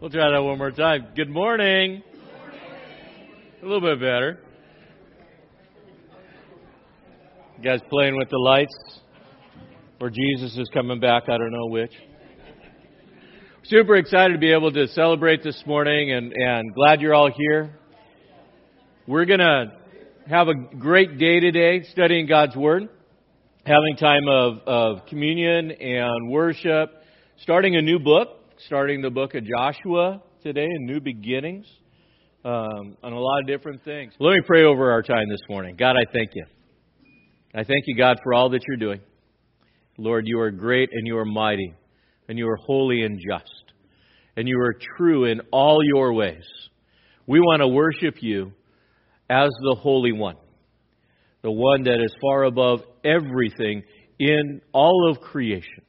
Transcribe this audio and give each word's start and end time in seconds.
We'll 0.00 0.10
try 0.10 0.30
that 0.30 0.38
one 0.38 0.58
more 0.58 0.70
time. 0.70 1.08
Good 1.16 1.28
morning. 1.28 2.04
A 3.60 3.66
little 3.66 3.80
bit 3.80 3.98
better. 3.98 4.38
You 7.56 7.64
guys 7.64 7.80
playing 7.90 8.16
with 8.16 8.30
the 8.30 8.38
lights? 8.38 9.00
Or 10.00 10.08
Jesus 10.08 10.56
is 10.56 10.70
coming 10.72 11.00
back? 11.00 11.24
I 11.24 11.36
don't 11.36 11.50
know 11.50 11.66
which. 11.66 11.90
Super 13.64 13.96
excited 13.96 14.34
to 14.34 14.38
be 14.38 14.52
able 14.52 14.70
to 14.70 14.86
celebrate 14.86 15.42
this 15.42 15.60
morning 15.66 16.12
and, 16.12 16.32
and 16.32 16.72
glad 16.76 17.00
you're 17.00 17.14
all 17.14 17.32
here. 17.36 17.76
We're 19.08 19.24
going 19.24 19.40
to 19.40 19.72
have 20.28 20.46
a 20.46 20.54
great 20.54 21.18
day 21.18 21.40
today 21.40 21.82
studying 21.90 22.28
God's 22.28 22.54
Word, 22.54 22.88
having 23.66 23.96
time 23.96 24.28
of, 24.28 24.58
of 24.64 25.06
communion 25.06 25.72
and 25.72 26.30
worship, 26.30 27.02
starting 27.38 27.74
a 27.74 27.82
new 27.82 27.98
book 27.98 28.37
starting 28.66 29.02
the 29.02 29.10
book 29.10 29.34
of 29.34 29.44
Joshua 29.44 30.20
today, 30.42 30.64
and 30.64 30.86
new 30.86 31.00
beginnings, 31.00 31.66
um, 32.44 32.96
on 33.02 33.12
a 33.12 33.18
lot 33.18 33.40
of 33.40 33.46
different 33.46 33.84
things. 33.84 34.12
Let 34.18 34.32
me 34.32 34.40
pray 34.46 34.64
over 34.64 34.90
our 34.90 35.02
time 35.02 35.28
this 35.28 35.40
morning. 35.48 35.76
God, 35.76 35.96
I 35.96 36.04
thank 36.12 36.30
you. 36.34 36.44
I 37.54 37.64
thank 37.64 37.84
you, 37.86 37.96
God, 37.96 38.18
for 38.22 38.34
all 38.34 38.50
that 38.50 38.60
you're 38.66 38.76
doing. 38.76 39.00
Lord, 39.96 40.24
you 40.26 40.40
are 40.40 40.50
great 40.50 40.90
and 40.92 41.06
you 41.06 41.18
are 41.18 41.24
mighty, 41.24 41.74
and 42.28 42.38
you 42.38 42.48
are 42.48 42.56
holy 42.56 43.02
and 43.02 43.18
just, 43.18 43.64
and 44.36 44.48
you 44.48 44.58
are 44.60 44.74
true 44.96 45.24
in 45.24 45.40
all 45.52 45.78
your 45.82 46.12
ways. 46.12 46.46
We 47.26 47.40
want 47.40 47.60
to 47.60 47.68
worship 47.68 48.22
you 48.22 48.52
as 49.28 49.50
the 49.62 49.76
Holy 49.78 50.12
One, 50.12 50.36
the 51.42 51.50
one 51.50 51.84
that 51.84 52.00
is 52.00 52.14
far 52.20 52.44
above 52.44 52.80
everything 53.04 53.82
in 54.18 54.62
all 54.72 55.10
of 55.10 55.20
creation. 55.20 55.82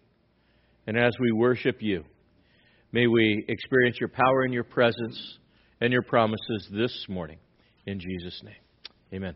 And 0.87 0.97
as 0.97 1.13
we 1.19 1.31
worship 1.31 1.77
you, 1.81 2.03
May 2.91 3.05
we 3.05 3.45
experience 3.47 3.97
your 3.99 4.09
power 4.09 4.41
and 4.41 4.53
your 4.53 4.63
presence 4.63 5.37
and 5.79 5.93
your 5.93 6.01
promises 6.01 6.67
this 6.71 7.05
morning. 7.07 7.37
In 7.85 7.99
Jesus' 7.99 8.41
name. 8.43 8.55
Amen. 9.13 9.35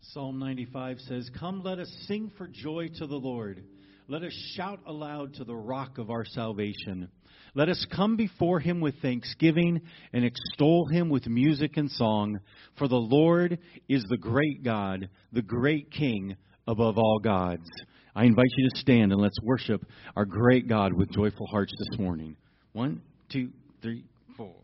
Psalm 0.00 0.38
95 0.38 1.00
says, 1.00 1.28
Come, 1.40 1.62
let 1.64 1.80
us 1.80 1.92
sing 2.06 2.30
for 2.38 2.46
joy 2.46 2.88
to 2.98 3.06
the 3.08 3.16
Lord. 3.16 3.64
Let 4.06 4.22
us 4.22 4.32
shout 4.54 4.78
aloud 4.86 5.34
to 5.34 5.44
the 5.44 5.56
rock 5.56 5.98
of 5.98 6.10
our 6.10 6.24
salvation. 6.24 7.08
Let 7.56 7.68
us 7.68 7.84
come 7.94 8.16
before 8.16 8.60
him 8.60 8.80
with 8.80 8.94
thanksgiving 9.02 9.80
and 10.12 10.24
extol 10.24 10.86
him 10.86 11.08
with 11.08 11.26
music 11.26 11.76
and 11.76 11.90
song. 11.90 12.38
For 12.78 12.86
the 12.86 12.94
Lord 12.94 13.58
is 13.88 14.04
the 14.08 14.16
great 14.16 14.62
God, 14.62 15.08
the 15.32 15.42
great 15.42 15.90
King 15.90 16.36
above 16.68 16.98
all 16.98 17.18
gods. 17.18 17.68
I 18.14 18.24
invite 18.24 18.50
you 18.56 18.68
to 18.68 18.78
stand 18.78 19.12
and 19.12 19.20
let's 19.20 19.40
worship 19.42 19.86
our 20.16 20.24
great 20.24 20.68
God 20.68 20.92
with 20.92 21.10
joyful 21.10 21.46
hearts 21.46 21.72
this 21.78 21.98
morning. 21.98 22.36
One, 22.72 23.00
two, 23.30 23.50
three, 23.80 24.04
four. 24.36 24.54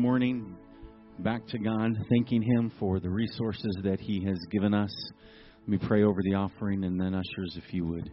Morning 0.00 0.56
back 1.18 1.46
to 1.46 1.58
God, 1.58 1.90
thanking 2.08 2.40
Him 2.40 2.72
for 2.80 3.00
the 3.00 3.10
resources 3.10 3.76
that 3.84 4.00
He 4.00 4.24
has 4.24 4.38
given 4.50 4.72
us. 4.72 4.90
Let 5.60 5.68
me 5.68 5.86
pray 5.86 6.04
over 6.04 6.22
the 6.22 6.36
offering, 6.36 6.84
and 6.84 6.98
then, 6.98 7.14
ushers, 7.14 7.58
if 7.58 7.74
you 7.74 7.84
would 7.84 8.10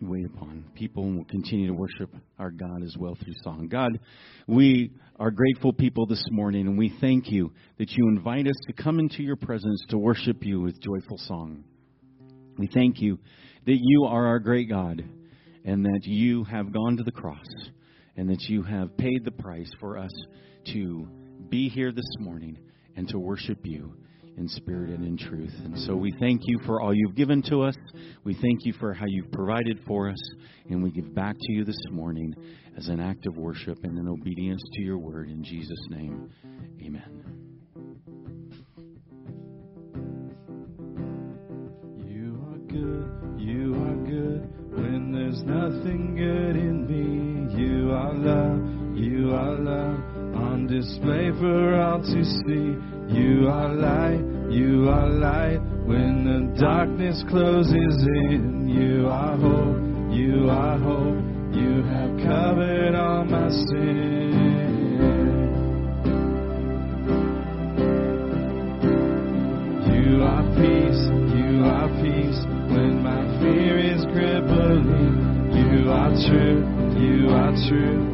wait 0.00 0.24
upon 0.24 0.64
people, 0.74 1.04
and 1.04 1.16
we'll 1.16 1.26
continue 1.26 1.66
to 1.66 1.74
worship 1.74 2.08
our 2.38 2.50
God 2.50 2.82
as 2.82 2.96
well 2.98 3.14
through 3.14 3.34
song. 3.44 3.68
God, 3.68 4.00
we 4.46 4.90
are 5.16 5.30
grateful 5.30 5.74
people 5.74 6.06
this 6.06 6.24
morning, 6.30 6.66
and 6.66 6.78
we 6.78 6.96
thank 6.98 7.30
you 7.30 7.52
that 7.76 7.90
you 7.90 8.08
invite 8.08 8.46
us 8.46 8.56
to 8.66 8.82
come 8.82 9.00
into 9.00 9.22
your 9.22 9.36
presence 9.36 9.84
to 9.90 9.98
worship 9.98 10.42
you 10.46 10.62
with 10.62 10.80
joyful 10.80 11.18
song. 11.18 11.62
We 12.56 12.70
thank 12.72 13.02
you 13.02 13.18
that 13.66 13.78
you 13.78 14.04
are 14.04 14.28
our 14.28 14.38
great 14.38 14.70
God 14.70 15.04
and 15.62 15.84
that 15.84 16.00
you 16.04 16.44
have 16.44 16.72
gone 16.72 16.96
to 16.96 17.02
the 17.02 17.12
cross 17.12 17.44
and 18.16 18.30
that 18.30 18.40
you 18.48 18.62
have 18.62 18.96
paid 18.96 19.26
the 19.26 19.30
price 19.30 19.70
for 19.78 19.98
us 19.98 20.10
to 20.66 21.08
be 21.48 21.68
here 21.68 21.92
this 21.92 22.10
morning 22.18 22.58
and 22.96 23.08
to 23.08 23.18
worship 23.18 23.58
you 23.64 23.94
in 24.36 24.48
spirit 24.48 24.90
and 24.90 25.04
in 25.04 25.16
truth. 25.16 25.52
And 25.64 25.78
so 25.78 25.94
we 25.94 26.12
thank 26.18 26.42
you 26.44 26.58
for 26.64 26.80
all 26.80 26.94
you've 26.94 27.14
given 27.14 27.42
to 27.44 27.62
us. 27.62 27.76
We 28.24 28.34
thank 28.34 28.64
you 28.64 28.72
for 28.74 28.94
how 28.94 29.06
you've 29.06 29.30
provided 29.32 29.80
for 29.86 30.08
us. 30.08 30.30
And 30.68 30.82
we 30.82 30.90
give 30.90 31.14
back 31.14 31.36
to 31.38 31.52
you 31.52 31.64
this 31.64 31.80
morning 31.90 32.34
as 32.76 32.88
an 32.88 33.00
act 33.00 33.26
of 33.26 33.36
worship 33.36 33.78
and 33.82 33.98
in 33.98 34.08
obedience 34.08 34.62
to 34.74 34.82
your 34.82 34.98
word. 34.98 35.28
In 35.28 35.44
Jesus' 35.44 35.86
name, 35.90 36.30
amen. 36.84 37.26
You 42.06 42.40
are 42.50 42.58
good, 42.68 43.40
you 43.40 43.74
are 43.74 43.96
good. 44.06 44.48
When 44.72 45.12
there's 45.12 45.42
nothing 45.42 46.14
good 46.14 46.56
in 46.56 46.86
me, 46.86 47.60
you 47.60 47.90
are 47.92 48.14
love, 48.14 48.96
you 48.96 49.34
are 49.34 49.58
love 49.58 50.09
display 50.70 51.32
for 51.40 51.80
all 51.82 51.98
to 51.98 52.24
see. 52.24 52.78
You 53.10 53.48
are 53.48 53.74
light, 53.74 54.22
you 54.50 54.88
are 54.88 55.08
light. 55.08 55.58
When 55.84 56.22
the 56.22 56.60
darkness 56.60 57.24
closes 57.28 58.06
in, 58.30 58.68
you 58.68 59.08
are 59.08 59.36
hope, 59.36 60.14
you 60.14 60.48
are 60.48 60.78
hope. 60.78 61.18
You 61.52 61.82
have 61.82 62.16
covered 62.22 62.94
all 62.94 63.24
my 63.24 63.50
sin. 63.50 64.30
You 69.90 70.22
are 70.22 70.46
peace, 70.54 71.02
you 71.34 71.64
are 71.66 71.88
peace. 71.98 72.40
When 72.70 73.02
my 73.02 73.26
fear 73.40 73.76
is 73.76 74.04
crippling, 74.14 75.18
you 75.50 75.90
are 75.90 76.14
true, 76.28 76.62
you 76.96 77.28
are 77.30 77.52
true. 77.68 78.09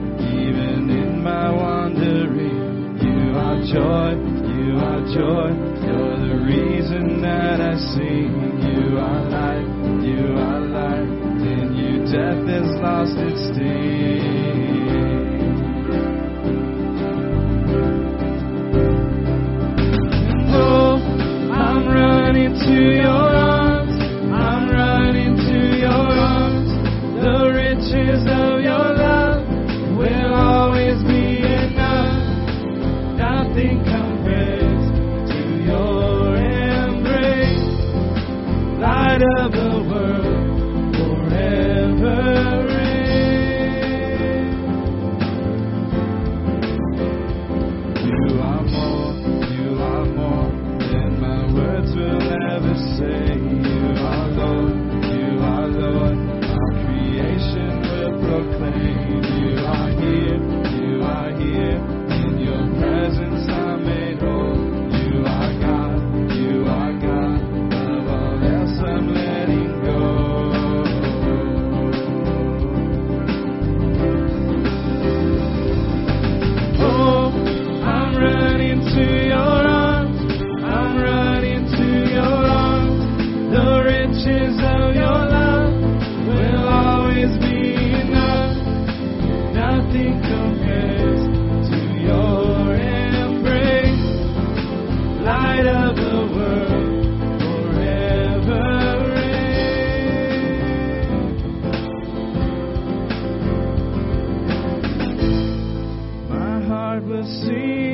Heart 107.26 107.85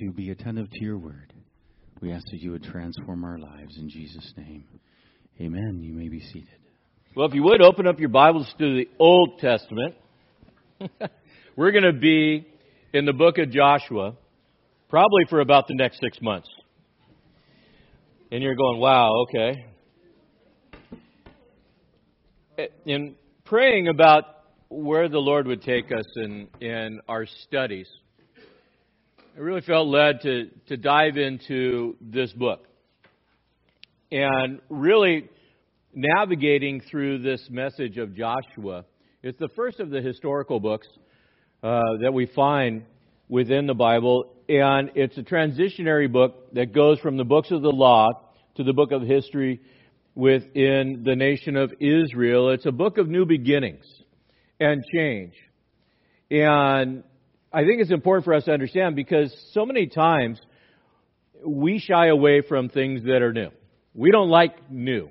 to 0.00 0.12
be 0.12 0.30
attentive 0.30 0.70
to 0.70 0.84
your 0.84 0.98
word. 0.98 1.32
We 2.00 2.12
ask 2.12 2.24
that 2.30 2.40
you 2.40 2.50
would 2.52 2.64
transform 2.64 3.24
our 3.24 3.38
lives 3.38 3.76
in 3.78 3.88
Jesus' 3.88 4.32
name. 4.36 4.64
Amen. 5.40 5.80
You 5.82 5.94
may 5.94 6.08
be 6.08 6.20
seated. 6.20 6.48
Well, 7.14 7.28
if 7.28 7.34
you 7.34 7.42
would 7.44 7.62
open 7.62 7.86
up 7.86 8.00
your 8.00 8.08
Bibles 8.08 8.52
to 8.58 8.74
the 8.74 8.88
Old 8.98 9.38
Testament, 9.38 9.94
we're 11.56 11.70
going 11.70 11.84
to 11.84 11.92
be 11.92 12.46
in 12.92 13.04
the 13.06 13.12
book 13.12 13.38
of 13.38 13.50
Joshua 13.50 14.16
probably 14.88 15.24
for 15.30 15.40
about 15.40 15.68
the 15.68 15.74
next 15.74 16.00
six 16.00 16.20
months. 16.20 16.48
And 18.30 18.42
you're 18.42 18.54
going, 18.54 18.80
wow, 18.80 19.24
okay. 19.28 19.64
In 22.84 23.14
praying 23.44 23.88
about 23.88 24.24
where 24.68 25.08
the 25.08 25.18
Lord 25.18 25.46
would 25.46 25.62
take 25.62 25.92
us 25.92 26.06
in, 26.16 26.48
in 26.60 27.00
our 27.08 27.26
studies, 27.44 27.88
I 29.34 29.40
really 29.40 29.62
felt 29.62 29.88
led 29.88 30.20
to, 30.22 30.50
to 30.68 30.76
dive 30.76 31.16
into 31.16 31.96
this 32.02 32.30
book. 32.34 32.66
And 34.10 34.60
really 34.68 35.30
navigating 35.94 36.82
through 36.82 37.20
this 37.20 37.40
message 37.48 37.96
of 37.96 38.14
Joshua. 38.14 38.84
It's 39.22 39.38
the 39.38 39.48
first 39.56 39.80
of 39.80 39.88
the 39.88 40.02
historical 40.02 40.60
books 40.60 40.86
uh, 41.62 41.80
that 42.02 42.12
we 42.12 42.26
find 42.26 42.84
within 43.30 43.66
the 43.66 43.74
Bible, 43.74 44.34
and 44.50 44.90
it's 44.94 45.16
a 45.16 45.22
transitionary 45.22 46.12
book 46.12 46.52
that 46.52 46.74
goes 46.74 46.98
from 46.98 47.16
the 47.16 47.24
books 47.24 47.50
of 47.50 47.62
the 47.62 47.70
law 47.70 48.10
to 48.56 48.64
the 48.64 48.74
book 48.74 48.92
of 48.92 49.00
history 49.00 49.62
within 50.14 51.04
the 51.06 51.16
nation 51.16 51.56
of 51.56 51.72
Israel. 51.80 52.50
It's 52.50 52.66
a 52.66 52.72
book 52.72 52.98
of 52.98 53.08
new 53.08 53.24
beginnings 53.24 53.86
and 54.60 54.82
change. 54.92 55.32
And 56.30 57.02
I 57.54 57.64
think 57.64 57.80
it's 57.80 57.90
important 57.90 58.24
for 58.24 58.34
us 58.34 58.44
to 58.44 58.52
understand 58.52 58.96
because 58.96 59.34
so 59.52 59.66
many 59.66 59.86
times 59.86 60.40
we 61.46 61.78
shy 61.78 62.06
away 62.06 62.40
from 62.40 62.68
things 62.68 63.02
that 63.04 63.20
are 63.20 63.32
new. 63.32 63.50
We 63.94 64.10
don't 64.10 64.30
like 64.30 64.70
new. 64.70 65.10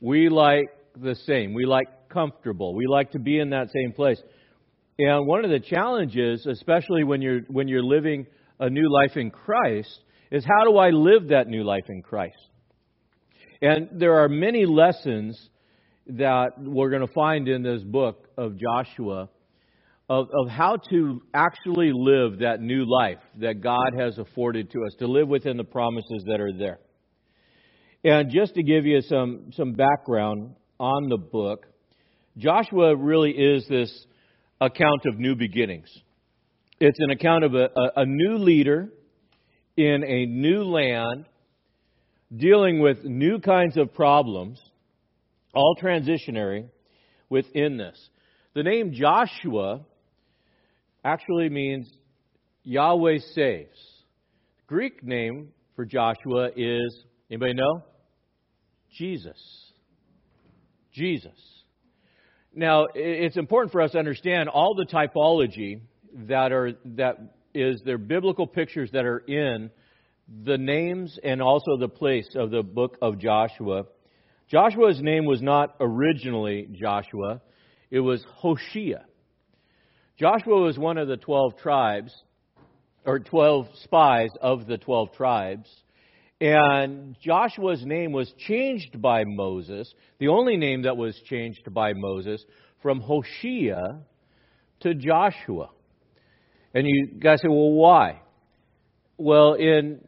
We 0.00 0.28
like 0.28 0.68
the 1.00 1.14
same. 1.14 1.54
We 1.54 1.64
like 1.64 1.88
comfortable. 2.10 2.74
We 2.74 2.86
like 2.86 3.12
to 3.12 3.18
be 3.18 3.38
in 3.38 3.50
that 3.50 3.70
same 3.70 3.92
place. 3.92 4.20
And 4.98 5.26
one 5.26 5.44
of 5.44 5.50
the 5.50 5.60
challenges, 5.60 6.46
especially 6.46 7.04
when 7.04 7.22
you're 7.22 7.40
when 7.48 7.68
you're 7.68 7.82
living 7.82 8.26
a 8.58 8.68
new 8.68 8.90
life 8.90 9.16
in 9.16 9.30
Christ, 9.30 9.98
is 10.30 10.44
how 10.44 10.64
do 10.64 10.76
I 10.76 10.90
live 10.90 11.28
that 11.28 11.48
new 11.48 11.64
life 11.64 11.84
in 11.88 12.02
Christ? 12.02 12.36
And 13.62 13.88
there 13.92 14.20
are 14.20 14.28
many 14.28 14.66
lessons 14.66 15.38
that 16.08 16.52
we're 16.58 16.90
going 16.90 17.06
to 17.06 17.12
find 17.12 17.48
in 17.48 17.62
this 17.62 17.82
book 17.82 18.28
of 18.36 18.56
Joshua 18.58 19.28
of, 20.08 20.28
of 20.32 20.48
how 20.48 20.76
to 20.90 21.20
actually 21.34 21.90
live 21.92 22.38
that 22.40 22.60
new 22.60 22.84
life 22.88 23.18
that 23.40 23.60
God 23.60 23.90
has 23.98 24.18
afforded 24.18 24.70
to 24.70 24.78
us, 24.84 24.94
to 25.00 25.06
live 25.06 25.28
within 25.28 25.56
the 25.56 25.64
promises 25.64 26.24
that 26.28 26.40
are 26.40 26.52
there. 26.52 26.78
And 28.04 28.30
just 28.30 28.54
to 28.54 28.62
give 28.62 28.86
you 28.86 29.00
some, 29.02 29.50
some 29.52 29.72
background 29.72 30.54
on 30.78 31.08
the 31.08 31.16
book, 31.16 31.66
Joshua 32.38 32.94
really 32.94 33.32
is 33.32 33.66
this 33.68 34.06
account 34.60 35.06
of 35.06 35.18
new 35.18 35.34
beginnings. 35.34 35.88
It's 36.78 36.98
an 37.00 37.10
account 37.10 37.44
of 37.44 37.54
a, 37.54 37.68
a, 37.76 38.02
a 38.02 38.06
new 38.06 38.36
leader 38.38 38.88
in 39.76 40.04
a 40.04 40.26
new 40.26 40.62
land 40.62 41.26
dealing 42.34 42.80
with 42.80 43.02
new 43.04 43.40
kinds 43.40 43.76
of 43.76 43.92
problems, 43.92 44.60
all 45.54 45.74
transitionary 45.82 46.68
within 47.28 47.76
this. 47.76 47.98
The 48.54 48.62
name 48.62 48.92
Joshua 48.92 49.84
actually 51.06 51.48
means 51.48 51.88
Yahweh 52.64 53.18
saves. 53.32 53.78
Greek 54.66 55.04
name 55.04 55.50
for 55.76 55.84
Joshua 55.84 56.50
is, 56.56 57.04
anybody 57.30 57.54
know? 57.54 57.84
Jesus. 58.98 59.40
Jesus. 60.92 61.38
Now, 62.52 62.86
it's 62.92 63.36
important 63.36 63.70
for 63.70 63.82
us 63.82 63.92
to 63.92 63.98
understand 63.98 64.48
all 64.48 64.74
the 64.74 64.86
typology 64.86 65.82
that 66.26 66.50
are 66.50 66.72
that 66.96 67.18
is 67.54 67.80
their 67.84 67.98
biblical 67.98 68.46
pictures 68.46 68.90
that 68.92 69.04
are 69.04 69.18
in 69.18 69.70
the 70.44 70.58
names 70.58 71.18
and 71.22 71.40
also 71.40 71.76
the 71.78 71.88
place 71.88 72.28
of 72.34 72.50
the 72.50 72.62
book 72.62 72.96
of 73.00 73.18
Joshua. 73.18 73.84
Joshua's 74.50 75.00
name 75.00 75.24
was 75.24 75.40
not 75.40 75.76
originally 75.78 76.68
Joshua, 76.72 77.42
it 77.90 78.00
was 78.00 78.24
Hoshea. 78.38 79.04
Joshua 80.18 80.62
was 80.62 80.78
one 80.78 80.96
of 80.96 81.08
the 81.08 81.18
12 81.18 81.58
tribes, 81.58 82.14
or 83.04 83.18
12 83.18 83.66
spies 83.84 84.30
of 84.40 84.66
the 84.66 84.78
12 84.78 85.12
tribes. 85.12 85.68
And 86.40 87.16
Joshua's 87.20 87.84
name 87.84 88.12
was 88.12 88.32
changed 88.46 89.00
by 89.00 89.24
Moses, 89.26 89.92
the 90.18 90.28
only 90.28 90.56
name 90.56 90.82
that 90.82 90.96
was 90.96 91.14
changed 91.26 91.72
by 91.72 91.92
Moses, 91.94 92.42
from 92.82 93.00
Hoshea 93.00 94.00
to 94.80 94.94
Joshua. 94.94 95.70
And 96.74 96.86
you 96.86 97.08
guys 97.18 97.40
say, 97.42 97.48
well, 97.48 97.72
why? 97.72 98.22
Well, 99.18 99.54
in 99.54 100.00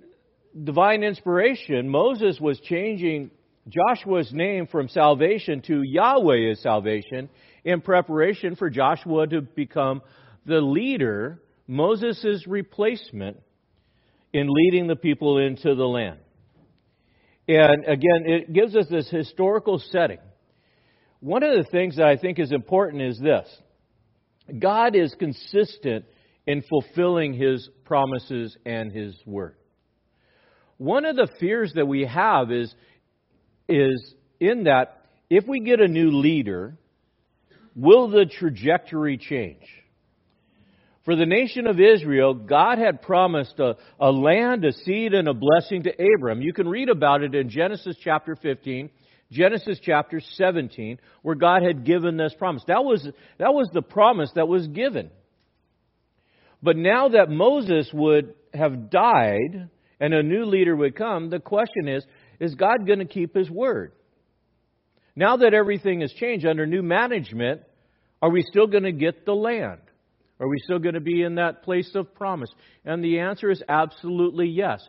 divine 0.65 1.03
inspiration, 1.03 1.89
Moses 1.89 2.39
was 2.41 2.59
changing 2.61 3.31
Joshua's 3.69 4.33
name 4.33 4.67
from 4.67 4.89
salvation 4.89 5.61
to 5.63 5.83
Yahweh 5.83 6.51
is 6.51 6.63
salvation 6.63 7.29
in 7.65 7.81
preparation 7.81 8.57
for 8.57 8.71
Joshua 8.71 9.27
to 9.27 9.41
become 9.43 10.03
the 10.47 10.61
leader, 10.61 11.43
Moses' 11.67 12.47
replacement 12.47 13.39
in 14.33 14.49
leading 14.49 14.87
the 14.87 14.97
people 14.97 15.39
into 15.39 15.75
the 15.75 15.87
land. 15.87 16.19
And 17.47 17.85
again, 17.87 18.25
it 18.27 18.53
gives 18.53 18.77
us 18.77 18.87
this 18.91 19.09
historical 19.09 19.79
setting. 19.91 20.19
One 21.21 21.43
of 21.43 21.57
the 21.57 21.71
things 21.71 21.97
that 21.97 22.07
I 22.07 22.17
think 22.17 22.39
is 22.39 22.53
important 22.53 23.03
is 23.03 23.19
this 23.19 23.49
God 24.59 24.95
is 24.95 25.15
consistent 25.19 26.05
in 26.47 26.63
fulfilling 26.63 27.35
his 27.35 27.69
promises 27.85 28.57
and 28.65 28.93
his 28.93 29.15
word. 29.27 29.57
One 30.79 31.05
of 31.05 31.17
the 31.17 31.29
fears 31.41 31.73
that 31.75 31.87
we 31.87 32.07
have 32.07 32.53
is, 32.53 32.73
is 33.69 34.15
in 34.41 34.65
that 34.65 35.03
if 35.29 35.47
we 35.47 35.61
get 35.61 35.81
a 35.81 35.89
new 35.89 36.11
leader, 36.11 36.79
will 37.79 38.09
the 38.09 38.27
trajectory 38.27 39.17
change? 39.19 39.63
For 41.05 41.17
the 41.17 41.25
nation 41.25 41.67
of 41.67 41.81
Israel, 41.81 42.35
God 42.35 42.77
had 42.77 43.01
promised 43.01 43.59
a, 43.59 43.77
a 43.99 44.11
land, 44.11 44.65
a 44.65 44.73
seed, 44.73 45.15
and 45.15 45.27
a 45.27 45.33
blessing 45.33 45.85
to 45.85 45.91
Abram. 45.91 46.43
You 46.43 46.53
can 46.53 46.69
read 46.69 46.91
about 46.91 47.23
it 47.23 47.35
in 47.35 47.49
Genesis 47.49 47.97
chapter 48.05 48.37
15, 48.37 48.91
Genesis 49.33 49.79
chapter 49.83 50.21
17, 50.21 50.99
where 51.23 51.35
God 51.35 51.63
had 51.63 51.87
given 51.87 52.19
this 52.19 52.35
promise. 52.39 52.63
That 52.67 52.85
was, 52.85 53.09
that 53.39 53.55
was 53.55 53.71
the 53.73 53.81
promise 53.81 54.31
that 54.35 54.49
was 54.49 54.67
given. 54.67 55.11
But 56.63 56.77
now 56.77 57.09
that 57.09 57.31
Moses 57.31 57.89
would 57.95 58.35
have 58.53 58.91
died 58.91 59.71
and 60.01 60.13
a 60.13 60.23
new 60.23 60.45
leader 60.45 60.77
would 60.77 60.97
come, 60.97 61.31
the 61.31 61.41
question 61.41 61.89
is 61.89 62.05
is 62.41 62.55
God 62.55 62.87
going 62.87 63.01
to 63.01 63.05
keep 63.05 63.35
his 63.35 63.51
word? 63.51 63.93
Now 65.17 65.39
that 65.39 65.55
everything 65.55 66.03
has 66.03 66.13
changed 66.13 66.47
under 66.47 66.67
new 66.67 66.83
management, 66.83 67.63
are 68.21 68.31
we 68.31 68.43
still 68.43 68.67
going 68.67 68.85
to 68.85 68.93
get 68.93 69.25
the 69.25 69.35
land? 69.35 69.81
Are 70.41 70.49
we 70.49 70.59
still 70.65 70.79
going 70.79 70.95
to 70.95 71.01
be 71.01 71.23
in 71.23 71.37
that 71.37 71.63
place 71.63 71.91
of 71.95 72.15
promise? 72.15 72.51
And 72.85 73.03
the 73.03 73.21
answer 73.21 73.51
is 73.51 73.63
absolutely 73.69 74.49
yes. 74.49 74.81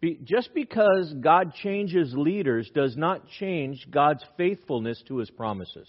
Be, 0.00 0.18
just 0.22 0.54
because 0.54 1.12
God 1.20 1.54
changes 1.54 2.12
leaders 2.14 2.70
does 2.74 2.96
not 2.96 3.26
change 3.38 3.88
God's 3.90 4.24
faithfulness 4.36 5.02
to 5.08 5.16
his 5.16 5.30
promises. 5.30 5.88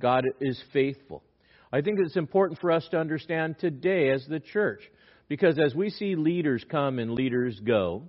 God 0.00 0.24
is 0.40 0.62
faithful. 0.72 1.22
I 1.72 1.80
think 1.80 1.98
it's 2.00 2.16
important 2.16 2.60
for 2.60 2.70
us 2.70 2.86
to 2.90 2.98
understand 2.98 3.58
today 3.58 4.10
as 4.10 4.24
the 4.26 4.40
church, 4.40 4.80
because 5.28 5.58
as 5.58 5.74
we 5.74 5.90
see 5.90 6.14
leaders 6.14 6.64
come 6.70 6.98
and 6.98 7.12
leaders 7.12 7.60
go, 7.64 8.04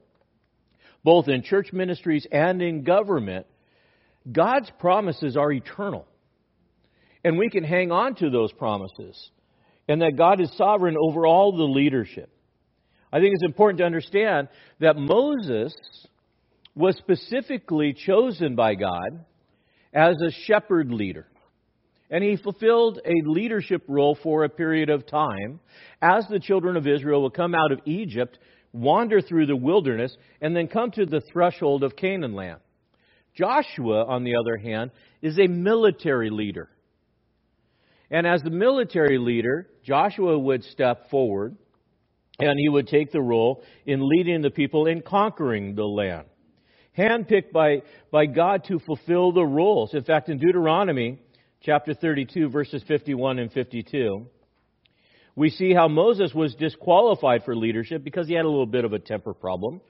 both 1.04 1.28
in 1.28 1.43
church 1.43 1.74
ministries 1.74 2.28
and 2.32 2.62
in 2.62 2.84
government, 2.84 3.48
God's 4.30 4.69
promises 4.80 5.36
are 5.36 5.52
eternal. 5.52 6.06
And 7.23 7.38
we 7.38 7.49
can 7.49 7.63
hang 7.63 7.91
on 7.91 8.15
to 8.15 8.29
those 8.29 8.51
promises. 8.53 9.32
And 9.88 10.01
that 10.01 10.17
God 10.17 10.39
is 10.39 10.51
sovereign 10.55 10.95
over 10.97 11.25
all 11.25 11.55
the 11.55 11.63
leadership. 11.63 12.29
I 13.12 13.19
think 13.19 13.34
it's 13.34 13.45
important 13.45 13.79
to 13.79 13.86
understand 13.86 14.49
that 14.79 14.95
Moses 14.95 15.73
was 16.75 16.95
specifically 16.97 17.93
chosen 17.93 18.55
by 18.55 18.75
God 18.75 19.25
as 19.93 20.15
a 20.25 20.32
shepherd 20.45 20.91
leader. 20.91 21.25
And 22.12 22.23
he 22.23 22.38
fulfilled 22.38 22.99
a 23.05 23.27
leadership 23.29 23.84
role 23.88 24.17
for 24.21 24.43
a 24.43 24.49
period 24.49 24.89
of 24.89 25.05
time 25.05 25.60
as 26.01 26.25
the 26.27 26.39
children 26.39 26.77
of 26.77 26.88
Israel 26.88 27.21
will 27.21 27.29
come 27.29 27.53
out 27.53 27.71
of 27.71 27.82
Egypt, 27.86 28.39
wander 28.73 29.21
through 29.21 29.47
the 29.47 29.55
wilderness, 29.55 30.15
and 30.41 30.55
then 30.55 30.67
come 30.67 30.91
to 30.91 31.05
the 31.05 31.21
threshold 31.32 31.84
of 31.84 31.95
Canaan 31.95 32.34
land. 32.34 32.60
Joshua, 33.36 34.05
on 34.05 34.23
the 34.23 34.36
other 34.36 34.58
hand, 34.58 34.91
is 35.21 35.38
a 35.39 35.47
military 35.47 36.29
leader. 36.29 36.69
And 38.12 38.26
as 38.26 38.41
the 38.41 38.50
military 38.50 39.17
leader, 39.17 39.67
Joshua 39.84 40.38
would 40.38 40.63
step 40.63 41.10
forward 41.10 41.56
and 42.39 42.58
he 42.58 42.69
would 42.69 42.88
take 42.88 43.12
the 43.12 43.22
role 43.22 43.63
in 43.86 44.08
leading 44.08 44.41
the 44.41 44.50
people 44.50 44.88
in 44.88 45.02
conquering 45.02 45.76
the 45.76 45.84
land. 45.84 46.26
Handpicked 46.98 47.52
by, 47.52 47.82
by 48.12 48.26
God 48.26 48.63
to 48.65 48.80
fulfill 48.80 49.32
the 49.32 49.45
roles. 49.45 49.93
In 49.93 50.04
fact, 50.04 50.30
in 50.30 50.38
Deuteronomy 50.38 51.19
chapter 51.62 51.93
32, 51.93 52.50
verses 52.50 52.84
51 52.88 53.39
and 53.39 53.52
52, 53.52 54.26
we 55.36 55.50
see 55.50 55.74
how 55.74 55.88
Moses 55.88 56.34
was 56.34 56.56
disqualified 56.56 57.43
for 57.43 57.56
leadership 57.56 58.04
because 58.04 58.28
he 58.28 58.34
had 58.34 58.45
a 58.45 58.50
little 58.50 58.65
bit 58.65 58.86
of 58.86 58.93
a 58.93 59.00
temper 59.00 59.34
problem. 59.34 59.82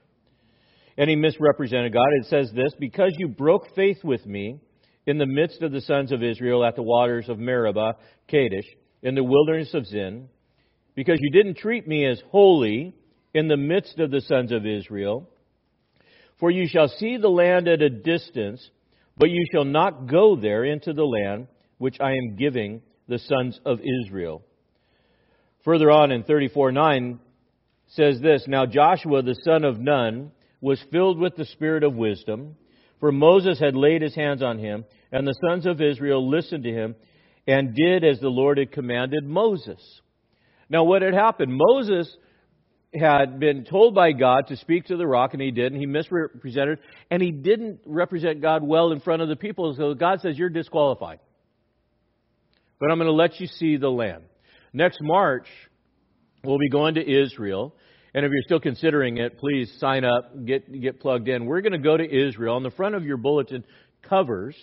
And 0.97 1.10
he 1.10 1.15
misrepresented 1.15 1.93
God. 1.93 2.08
It 2.19 2.25
says 2.25 2.51
this 2.53 2.73
Because 2.79 3.13
you 3.17 3.29
broke 3.29 3.73
faith 3.73 4.03
with 4.03 4.25
me 4.25 4.60
in 5.05 5.17
the 5.17 5.25
midst 5.25 5.62
of 5.62 5.71
the 5.71 5.81
sons 5.81 6.12
of 6.12 6.23
Israel 6.23 6.63
at 6.65 6.75
the 6.75 6.83
waters 6.83 7.29
of 7.29 7.39
Meribah, 7.39 7.95
Kadesh, 8.27 8.67
in 9.01 9.15
the 9.15 9.23
wilderness 9.23 9.73
of 9.73 9.85
Zin, 9.85 10.27
because 10.95 11.17
you 11.21 11.31
didn't 11.31 11.57
treat 11.57 11.88
me 11.88 12.05
as 12.05 12.21
holy 12.29 12.93
in 13.33 13.47
the 13.47 13.57
midst 13.57 13.99
of 13.99 14.12
the 14.12 14.21
sons 14.21 14.51
of 14.51 14.65
Israel. 14.65 15.29
For 16.39 16.51
you 16.51 16.67
shall 16.67 16.88
see 16.88 17.17
the 17.17 17.29
land 17.29 17.67
at 17.67 17.81
a 17.81 17.89
distance, 17.89 18.69
but 19.17 19.29
you 19.29 19.45
shall 19.51 19.65
not 19.65 20.07
go 20.07 20.35
there 20.35 20.63
into 20.63 20.93
the 20.93 21.05
land 21.05 21.47
which 21.77 21.99
I 21.99 22.12
am 22.12 22.35
giving 22.38 22.81
the 23.07 23.19
sons 23.19 23.59
of 23.65 23.79
Israel. 24.05 24.43
Further 25.65 25.91
on 25.91 26.12
in 26.12 26.23
34 26.23 26.71
9 26.71 27.19
says 27.88 28.21
this 28.21 28.45
Now 28.47 28.65
Joshua 28.65 29.21
the 29.21 29.38
son 29.43 29.63
of 29.63 29.79
Nun 29.79 30.31
was 30.62 30.83
filled 30.91 31.19
with 31.19 31.35
the 31.35 31.45
spirit 31.45 31.83
of 31.83 31.95
wisdom, 31.95 32.55
for 32.99 33.12
Moses 33.12 33.59
had 33.59 33.75
laid 33.75 34.01
his 34.01 34.15
hands 34.15 34.41
on 34.41 34.59
him, 34.59 34.85
and 35.12 35.25
the 35.25 35.35
sons 35.47 35.65
of 35.65 35.81
Israel 35.81 36.29
listened 36.29 36.63
to 36.63 36.71
him 36.71 36.95
and 37.47 37.75
did 37.75 38.03
as 38.03 38.19
the 38.19 38.29
Lord 38.29 38.57
had 38.57 38.71
commanded 38.71 39.23
Moses. 39.23 39.81
Now, 40.69 40.83
what 40.83 41.01
had 41.01 41.13
happened? 41.13 41.51
Moses 41.51 42.15
had 42.93 43.39
been 43.39 43.65
told 43.65 43.95
by 43.95 44.12
God 44.12 44.47
to 44.47 44.57
speak 44.57 44.85
to 44.85 44.97
the 44.97 45.07
rock, 45.07 45.33
and 45.33 45.41
he 45.41 45.51
did, 45.51 45.71
and 45.71 45.79
he 45.79 45.88
misrepresented, 45.88 46.79
and 47.09 47.21
he 47.21 47.31
didn't 47.31 47.79
represent 47.85 48.41
God 48.41 48.63
well 48.63 48.91
in 48.91 48.99
front 48.99 49.21
of 49.21 49.29
the 49.29 49.35
people. 49.35 49.73
So 49.75 49.93
God 49.93 50.21
says, 50.21 50.38
You're 50.38 50.49
disqualified. 50.49 51.19
But 52.79 52.91
I'm 52.91 52.97
going 52.97 53.07
to 53.07 53.13
let 53.13 53.39
you 53.39 53.47
see 53.47 53.77
the 53.77 53.89
land. 53.89 54.23
Next 54.73 54.99
March, 55.01 55.47
we'll 56.43 56.57
be 56.57 56.69
going 56.69 56.95
to 56.95 57.23
Israel. 57.23 57.75
And 58.13 58.26
if 58.26 58.32
you're 58.32 58.43
still 58.43 58.60
considering 58.60 59.17
it, 59.17 59.38
please 59.38 59.72
sign 59.80 60.04
up, 60.04 60.45
get, 60.45 60.82
get 60.82 61.00
plugged 61.00 61.28
in. 61.28 61.45
We're 61.45 61.62
going 61.62 61.74
to 61.74 61.78
go 61.78 61.95
to 61.95 62.28
Israel. 62.28 62.56
On 62.56 62.63
the 62.63 62.72
front 62.72 62.95
of 62.95 63.06
your 63.06 63.17
bulletin 63.17 63.63
covers 64.02 64.56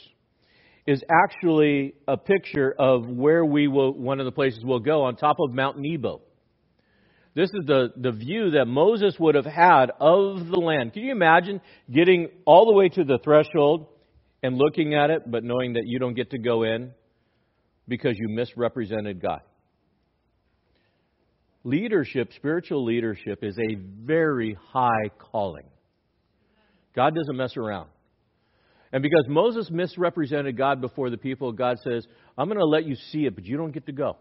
is 0.87 1.03
actually 1.11 1.95
a 2.09 2.17
picture 2.17 2.75
of 2.77 3.07
where 3.09 3.45
we 3.45 3.69
will, 3.69 3.93
one 3.93 4.21
of 4.21 4.27
the 4.27 4.33
places 4.33 4.65
we'll 4.65 4.81
go 4.81 5.05
on 5.05 5.17
top 5.17 5.37
of 5.41 5.53
Mount 5.53 5.77
Nebo. 5.79 6.23
This 7.35 7.51
is 7.51 7.67
the, 7.67 7.93
the 7.97 8.13
view 8.13 8.53
that 8.53 8.65
Moses 8.65 9.15
would 9.19 9.35
have 9.35 9.45
had 9.45 9.91
of 10.01 10.47
the 10.47 10.59
land. 10.59 10.95
Can 10.95 11.03
you 11.03 11.13
imagine 11.13 11.61
getting 11.93 12.29
all 12.47 12.67
the 12.67 12.73
way 12.73 12.89
to 12.89 13.05
the 13.05 13.19
threshold 13.23 13.89
and 14.43 14.57
looking 14.57 14.95
at 14.95 15.11
it, 15.11 15.31
but 15.31 15.45
knowing 15.45 15.75
that 15.75 15.83
you 15.87 15.99
don't 15.99 16.15
get 16.15 16.31
to 16.31 16.39
go 16.39 16.63
in 16.63 16.93
because 17.87 18.17
you 18.17 18.29
misrepresented 18.29 19.21
God? 19.21 19.43
Leadership, 21.67 22.31
spiritual 22.37 22.85
leadership, 22.85 23.43
is 23.43 23.59
a 23.59 23.75
very 23.75 24.57
high 24.69 25.11
calling. 25.19 25.67
God 26.95 27.13
doesn't 27.13 27.37
mess 27.37 27.57
around. 27.57 27.89
And 28.93 29.03
because 29.03 29.25
Moses 29.27 29.69
misrepresented 29.69 30.57
God 30.57 30.81
before 30.81 31.11
the 31.11 31.17
people, 31.17 31.51
God 31.51 31.79
says, 31.83 32.07
I'm 32.39 32.47
going 32.47 32.61
to 32.61 32.65
let 32.65 32.85
you 32.85 32.95
see 33.11 33.27
it, 33.27 33.35
but 33.35 33.45
you 33.45 33.57
don't 33.57 33.73
get 33.73 33.87
to 33.87 33.93
go. 33.93 34.17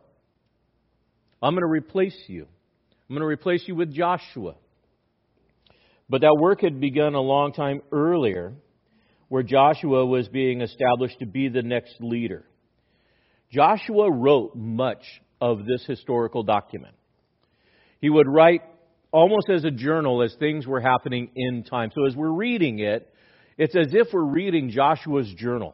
I'm 1.40 1.54
going 1.54 1.62
to 1.62 1.70
replace 1.70 2.18
you. 2.26 2.48
I'm 3.08 3.16
going 3.16 3.22
to 3.22 3.28
replace 3.28 3.62
you 3.68 3.76
with 3.76 3.94
Joshua. 3.94 4.56
But 6.10 6.22
that 6.22 6.36
work 6.40 6.62
had 6.62 6.82
begun 6.82 7.14
a 7.14 7.22
long 7.22 7.54
time 7.54 7.84
earlier, 7.92 8.56
where 9.30 9.44
Joshua 9.44 10.04
was 10.04 10.28
being 10.30 10.62
established 10.62 11.20
to 11.20 11.28
be 11.28 11.50
the 11.50 11.62
next 11.62 11.98
leader. 12.00 12.44
Joshua 13.52 14.12
wrote 14.12 14.56
much 14.56 15.04
of 15.40 15.68
this 15.68 15.86
historical 15.86 16.42
document. 16.42 16.96
He 18.06 18.10
would 18.12 18.28
write 18.28 18.62
almost 19.12 19.50
as 19.50 19.64
a 19.64 19.72
journal 19.72 20.22
as 20.22 20.36
things 20.36 20.68
were 20.68 20.80
happening 20.80 21.32
in 21.36 21.64
time. 21.64 21.90
So 21.96 22.06
as 22.06 22.16
we're 22.16 22.30
reading 22.30 22.78
it, 22.78 23.12
it's 23.58 23.76
as 23.76 23.96
if 23.96 24.10
we're 24.14 24.24
reading 24.24 24.70
Joshua's 24.70 25.34
journal. 25.36 25.74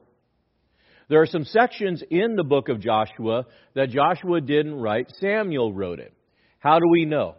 There 1.09 1.21
are 1.21 1.25
some 1.25 1.43
sections 1.43 2.01
in 2.09 2.37
the 2.37 2.45
book 2.45 2.69
of 2.69 2.79
Joshua 2.79 3.47
that 3.75 3.89
Joshua 3.89 4.39
didn't 4.39 4.75
write, 4.75 5.11
Samuel 5.19 5.73
wrote 5.73 5.99
it. 5.99 6.13
How 6.59 6.79
do 6.79 6.87
we 6.89 7.03
know? 7.03 7.35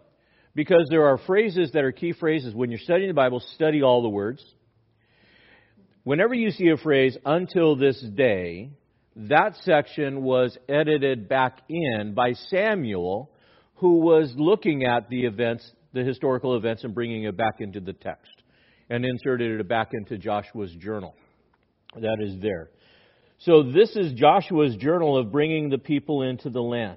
Because 0.55 0.87
there 0.91 1.07
are 1.07 1.17
phrases 1.17 1.73
that 1.73 1.85
are 1.85 1.93
key 1.93 2.13
phrases. 2.13 2.55
When 2.55 2.71
you're 2.71 2.79
studying 2.79 3.09
the 3.09 3.15
Bible, 3.15 3.41
study 3.55 3.83
all 3.83 4.03
the 4.03 4.11
words. 4.11 4.45
Whenever 6.05 6.35
you 6.35 6.51
see 6.51 6.69
a 6.69 6.77
phrase, 6.77 7.17
until 7.25 7.77
this 7.77 7.99
day, 8.15 8.73
that 9.17 9.57
section 9.63 10.23
was 10.23 10.55
edited 10.69 11.31
back 11.31 11.63
in 11.71 12.13
by 12.13 12.35
Samuel, 12.51 13.32
who 13.83 13.99
was 13.99 14.33
looking 14.37 14.85
at 14.85 15.09
the 15.11 15.25
events, 15.25 15.69
the 15.93 16.05
historical 16.05 16.57
events, 16.57 16.85
and 16.85 16.95
bringing 16.95 17.25
it 17.25 17.37
back 17.37 17.55
into 17.59 17.81
the 17.81 17.93
text 17.93 18.31
and 18.89 19.05
inserted 19.05 19.59
it 19.59 19.69
back 19.69 19.91
into 19.93 20.17
Joshua's 20.17 20.73
journal. 20.77 21.17
That 21.97 22.19
is 22.21 22.41
there. 22.41 22.71
So 23.39 23.65
this 23.65 23.97
is 23.97 24.13
Joshua's 24.13 24.77
journal 24.77 25.19
of 25.19 25.33
bringing 25.33 25.69
the 25.69 25.79
people 25.79 26.23
into 26.23 26.49
the 26.49 26.63
land. 26.63 26.97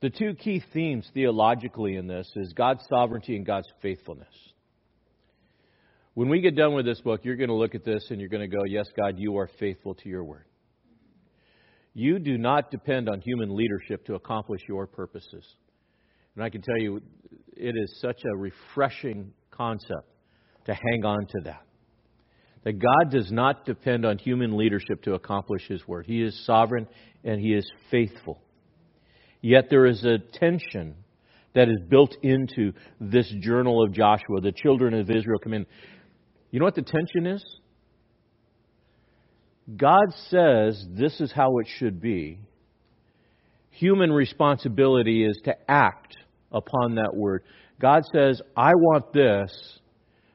The 0.00 0.10
two 0.10 0.34
key 0.34 0.62
themes 0.72 1.10
theologically 1.12 1.96
in 1.96 2.06
this 2.06 2.30
is 2.36 2.52
God's 2.52 2.84
sovereignty 2.88 3.34
and 3.34 3.44
God's 3.44 3.66
faithfulness. 3.82 4.28
When 6.14 6.28
we 6.28 6.40
get 6.40 6.54
done 6.54 6.74
with 6.74 6.84
this 6.84 7.00
book, 7.00 7.22
you're 7.24 7.34
going 7.34 7.48
to 7.48 7.56
look 7.56 7.74
at 7.74 7.84
this 7.84 8.06
and 8.10 8.20
you're 8.20 8.30
going 8.30 8.48
to 8.48 8.56
go, 8.56 8.62
Yes, 8.64 8.86
God, 8.96 9.18
you 9.18 9.38
are 9.38 9.50
faithful 9.58 9.94
to 9.96 10.08
your 10.08 10.22
word. 10.22 10.44
You 11.94 12.20
do 12.20 12.38
not 12.38 12.70
depend 12.70 13.08
on 13.08 13.20
human 13.20 13.56
leadership 13.56 14.06
to 14.06 14.14
accomplish 14.14 14.60
your 14.68 14.86
purposes. 14.86 15.44
And 16.34 16.44
I 16.44 16.50
can 16.50 16.62
tell 16.62 16.78
you, 16.78 17.00
it 17.56 17.74
is 17.76 17.98
such 18.00 18.20
a 18.24 18.36
refreshing 18.36 19.32
concept 19.50 20.08
to 20.66 20.74
hang 20.74 21.04
on 21.04 21.26
to 21.26 21.40
that. 21.44 21.62
That 22.64 22.78
God 22.78 23.10
does 23.10 23.30
not 23.30 23.66
depend 23.66 24.04
on 24.04 24.18
human 24.18 24.56
leadership 24.56 25.02
to 25.02 25.14
accomplish 25.14 25.68
His 25.68 25.86
word. 25.86 26.06
He 26.06 26.22
is 26.22 26.44
sovereign 26.46 26.88
and 27.22 27.40
He 27.40 27.52
is 27.52 27.70
faithful. 27.90 28.40
Yet 29.42 29.66
there 29.68 29.86
is 29.86 30.04
a 30.04 30.18
tension 30.18 30.94
that 31.54 31.68
is 31.68 31.78
built 31.88 32.16
into 32.22 32.72
this 33.00 33.32
journal 33.40 33.84
of 33.84 33.92
Joshua. 33.92 34.40
The 34.40 34.52
children 34.52 34.94
of 34.94 35.10
Israel 35.10 35.38
come 35.38 35.52
in. 35.52 35.66
You 36.50 36.58
know 36.58 36.64
what 36.64 36.74
the 36.74 36.82
tension 36.82 37.26
is? 37.26 37.44
God 39.76 40.12
says 40.28 40.84
this 40.90 41.20
is 41.20 41.32
how 41.32 41.58
it 41.58 41.66
should 41.78 42.00
be. 42.00 42.40
Human 43.70 44.10
responsibility 44.12 45.24
is 45.24 45.38
to 45.44 45.54
act 45.68 46.16
upon 46.54 46.94
that 46.94 47.14
word. 47.14 47.42
God 47.80 48.04
says, 48.12 48.40
I 48.56 48.70
want 48.74 49.12
this, 49.12 49.78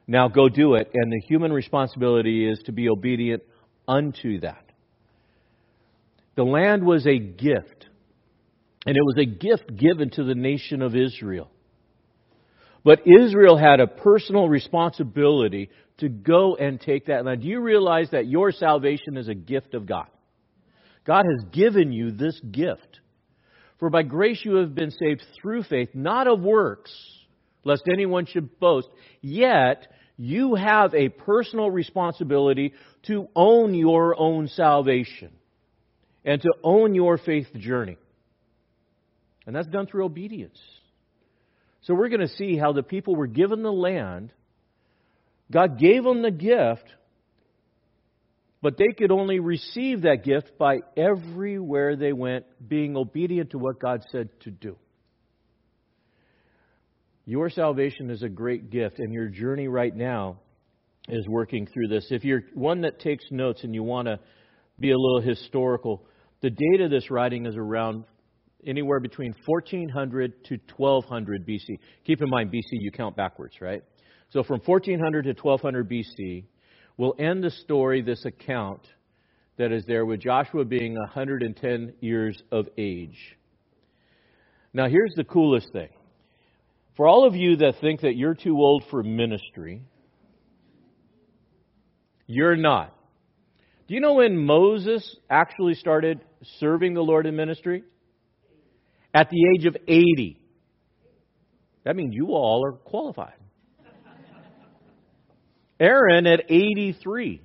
now 0.06 0.28
go 0.28 0.48
do 0.48 0.74
it. 0.74 0.90
And 0.94 1.10
the 1.10 1.20
human 1.26 1.52
responsibility 1.52 2.48
is 2.48 2.60
to 2.66 2.72
be 2.72 2.88
obedient 2.88 3.42
unto 3.88 4.40
that. 4.40 4.64
The 6.36 6.44
land 6.44 6.84
was 6.84 7.06
a 7.06 7.18
gift, 7.18 7.86
and 8.86 8.96
it 8.96 9.02
was 9.02 9.16
a 9.18 9.24
gift 9.24 9.76
given 9.76 10.10
to 10.10 10.24
the 10.24 10.34
nation 10.34 10.82
of 10.82 10.94
Israel. 10.94 11.50
But 12.84 13.00
Israel 13.06 13.56
had 13.58 13.80
a 13.80 13.86
personal 13.86 14.48
responsibility 14.48 15.70
to 15.98 16.08
go 16.08 16.56
and 16.56 16.80
take 16.80 17.06
that 17.06 17.24
land. 17.24 17.42
Do 17.42 17.48
you 17.48 17.60
realize 17.60 18.10
that 18.12 18.26
your 18.26 18.52
salvation 18.52 19.16
is 19.16 19.28
a 19.28 19.34
gift 19.34 19.74
of 19.74 19.86
God? 19.86 20.06
God 21.06 21.24
has 21.24 21.50
given 21.52 21.92
you 21.92 22.10
this 22.10 22.40
gift. 22.50 23.00
For 23.80 23.90
by 23.90 24.02
grace 24.02 24.40
you 24.44 24.56
have 24.56 24.74
been 24.74 24.90
saved 24.90 25.22
through 25.40 25.64
faith, 25.64 25.88
not 25.94 26.28
of 26.28 26.40
works, 26.40 26.92
lest 27.64 27.82
anyone 27.90 28.26
should 28.26 28.60
boast. 28.60 28.88
Yet 29.22 29.88
you 30.18 30.54
have 30.54 30.94
a 30.94 31.08
personal 31.08 31.70
responsibility 31.70 32.74
to 33.06 33.28
own 33.34 33.74
your 33.74 34.14
own 34.20 34.48
salvation 34.48 35.30
and 36.26 36.42
to 36.42 36.52
own 36.62 36.94
your 36.94 37.16
faith 37.16 37.48
journey. 37.54 37.96
And 39.46 39.56
that's 39.56 39.66
done 39.66 39.86
through 39.86 40.04
obedience. 40.04 40.58
So 41.82 41.94
we're 41.94 42.10
going 42.10 42.20
to 42.20 42.28
see 42.28 42.58
how 42.58 42.72
the 42.72 42.82
people 42.82 43.16
were 43.16 43.26
given 43.26 43.62
the 43.62 43.72
land. 43.72 44.30
God 45.50 45.78
gave 45.78 46.04
them 46.04 46.20
the 46.20 46.30
gift, 46.30 46.84
but 48.62 48.76
they 48.76 48.92
could 48.96 49.10
only 49.10 49.40
receive 49.40 50.02
that 50.02 50.24
gift 50.24 50.58
by 50.58 50.80
everywhere 50.96 51.96
they 51.96 52.12
went 52.12 52.44
being 52.66 52.96
obedient 52.96 53.50
to 53.50 53.58
what 53.58 53.80
God 53.80 54.02
said 54.12 54.28
to 54.40 54.50
do. 54.50 54.76
Your 57.24 57.48
salvation 57.48 58.10
is 58.10 58.22
a 58.22 58.28
great 58.28 58.70
gift, 58.70 58.98
and 58.98 59.12
your 59.12 59.28
journey 59.28 59.68
right 59.68 59.94
now 59.94 60.40
is 61.08 61.26
working 61.28 61.66
through 61.66 61.88
this. 61.88 62.06
If 62.10 62.24
you're 62.24 62.42
one 62.54 62.82
that 62.82 63.00
takes 63.00 63.24
notes 63.30 63.62
and 63.64 63.74
you 63.74 63.82
want 63.82 64.08
to 64.08 64.18
be 64.78 64.90
a 64.90 64.98
little 64.98 65.20
historical, 65.20 66.04
the 66.40 66.50
date 66.50 66.80
of 66.80 66.90
this 66.90 67.10
writing 67.10 67.46
is 67.46 67.56
around 67.56 68.04
anywhere 68.66 69.00
between 69.00 69.34
1400 69.46 70.44
to 70.44 70.58
1200 70.76 71.46
BC. 71.46 71.78
Keep 72.04 72.22
in 72.22 72.28
mind, 72.28 72.50
BC, 72.50 72.62
you 72.72 72.90
count 72.90 73.16
backwards, 73.16 73.54
right? 73.60 73.82
So 74.30 74.42
from 74.42 74.60
1400 74.64 75.22
to 75.24 75.42
1200 75.42 75.90
BC, 75.90 76.44
we'll 77.00 77.16
end 77.18 77.42
the 77.42 77.50
story, 77.50 78.02
this 78.02 78.26
account 78.26 78.82
that 79.56 79.72
is 79.72 79.86
there 79.86 80.04
with 80.04 80.20
Joshua 80.20 80.66
being 80.66 80.94
110 80.94 81.94
years 82.00 82.42
of 82.52 82.68
age. 82.76 83.38
Now, 84.74 84.86
here's 84.86 85.14
the 85.16 85.24
coolest 85.24 85.72
thing 85.72 85.88
for 86.98 87.08
all 87.08 87.26
of 87.26 87.34
you 87.34 87.56
that 87.56 87.76
think 87.80 88.02
that 88.02 88.16
you're 88.16 88.34
too 88.34 88.58
old 88.58 88.84
for 88.90 89.02
ministry, 89.02 89.82
you're 92.26 92.56
not. 92.56 92.94
Do 93.88 93.94
you 93.94 94.00
know 94.00 94.14
when 94.14 94.36
Moses 94.36 95.16
actually 95.30 95.76
started 95.76 96.20
serving 96.58 96.92
the 96.92 97.00
Lord 97.00 97.24
in 97.24 97.34
ministry? 97.34 97.82
At 99.14 99.30
the 99.30 99.38
age 99.56 99.64
of 99.64 99.74
80. 99.88 100.38
That 101.84 101.96
means 101.96 102.14
you 102.14 102.26
all 102.34 102.62
are 102.66 102.72
qualified. 102.72 103.39
Aaron 105.80 106.26
at 106.26 106.40
83. 106.50 107.42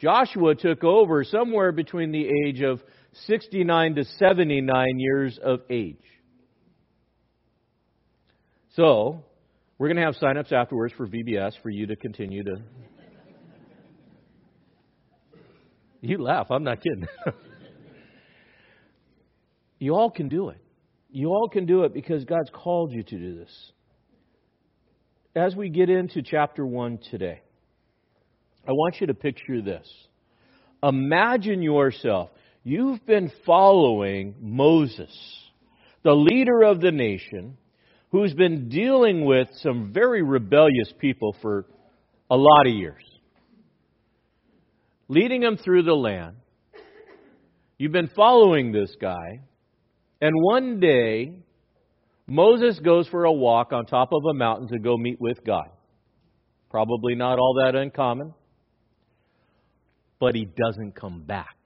Joshua 0.00 0.54
took 0.56 0.82
over 0.82 1.24
somewhere 1.24 1.72
between 1.72 2.10
the 2.10 2.28
age 2.46 2.60
of 2.60 2.82
69 3.26 3.94
to 3.94 4.04
79 4.04 4.86
years 4.98 5.38
of 5.42 5.60
age. 5.70 5.96
So, 8.74 9.24
we're 9.78 9.88
going 9.88 9.96
to 9.96 10.04
have 10.04 10.16
sign-ups 10.16 10.52
afterwards 10.52 10.92
for 10.96 11.06
VBS 11.06 11.52
for 11.62 11.70
you 11.70 11.86
to 11.86 11.96
continue 11.96 12.44
to. 12.44 12.56
You 16.02 16.16
laugh. 16.16 16.46
I'm 16.50 16.64
not 16.64 16.80
kidding. 16.80 17.06
you 19.78 19.94
all 19.94 20.10
can 20.10 20.30
do 20.30 20.48
it. 20.48 20.56
You 21.10 21.28
all 21.28 21.50
can 21.50 21.66
do 21.66 21.82
it 21.82 21.92
because 21.92 22.24
God's 22.24 22.48
called 22.54 22.92
you 22.92 23.02
to 23.02 23.18
do 23.18 23.38
this. 23.38 23.72
As 25.34 25.54
we 25.54 25.68
get 25.68 25.88
into 25.88 26.22
chapter 26.22 26.66
1 26.66 26.98
today, 27.10 27.40
I 28.66 28.72
want 28.72 29.00
you 29.00 29.06
to 29.06 29.14
picture 29.14 29.62
this. 29.62 29.88
Imagine 30.82 31.62
yourself. 31.62 32.30
You've 32.64 33.04
been 33.06 33.30
following 33.46 34.34
Moses, 34.40 35.10
the 36.02 36.14
leader 36.14 36.62
of 36.62 36.80
the 36.80 36.90
nation 36.90 37.56
who's 38.10 38.34
been 38.34 38.68
dealing 38.68 39.24
with 39.24 39.48
some 39.62 39.92
very 39.92 40.22
rebellious 40.22 40.92
people 40.98 41.36
for 41.40 41.66
a 42.28 42.36
lot 42.36 42.66
of 42.66 42.74
years, 42.74 43.02
leading 45.08 45.40
them 45.40 45.56
through 45.56 45.84
the 45.84 45.94
land, 45.94 46.36
You've 47.80 47.92
been 47.92 48.10
following 48.14 48.72
this 48.72 48.94
guy, 49.00 49.40
and 50.20 50.32
one 50.34 50.80
day 50.80 51.32
Moses 52.30 52.78
goes 52.78 53.08
for 53.08 53.24
a 53.24 53.32
walk 53.32 53.72
on 53.72 53.86
top 53.86 54.10
of 54.12 54.22
a 54.24 54.34
mountain 54.34 54.68
to 54.68 54.78
go 54.78 54.96
meet 54.96 55.20
with 55.20 55.44
God. 55.44 55.68
Probably 56.70 57.16
not 57.16 57.40
all 57.40 57.60
that 57.64 57.74
uncommon, 57.74 58.32
but 60.20 60.36
he 60.36 60.44
doesn't 60.44 60.94
come 60.94 61.24
back. 61.24 61.56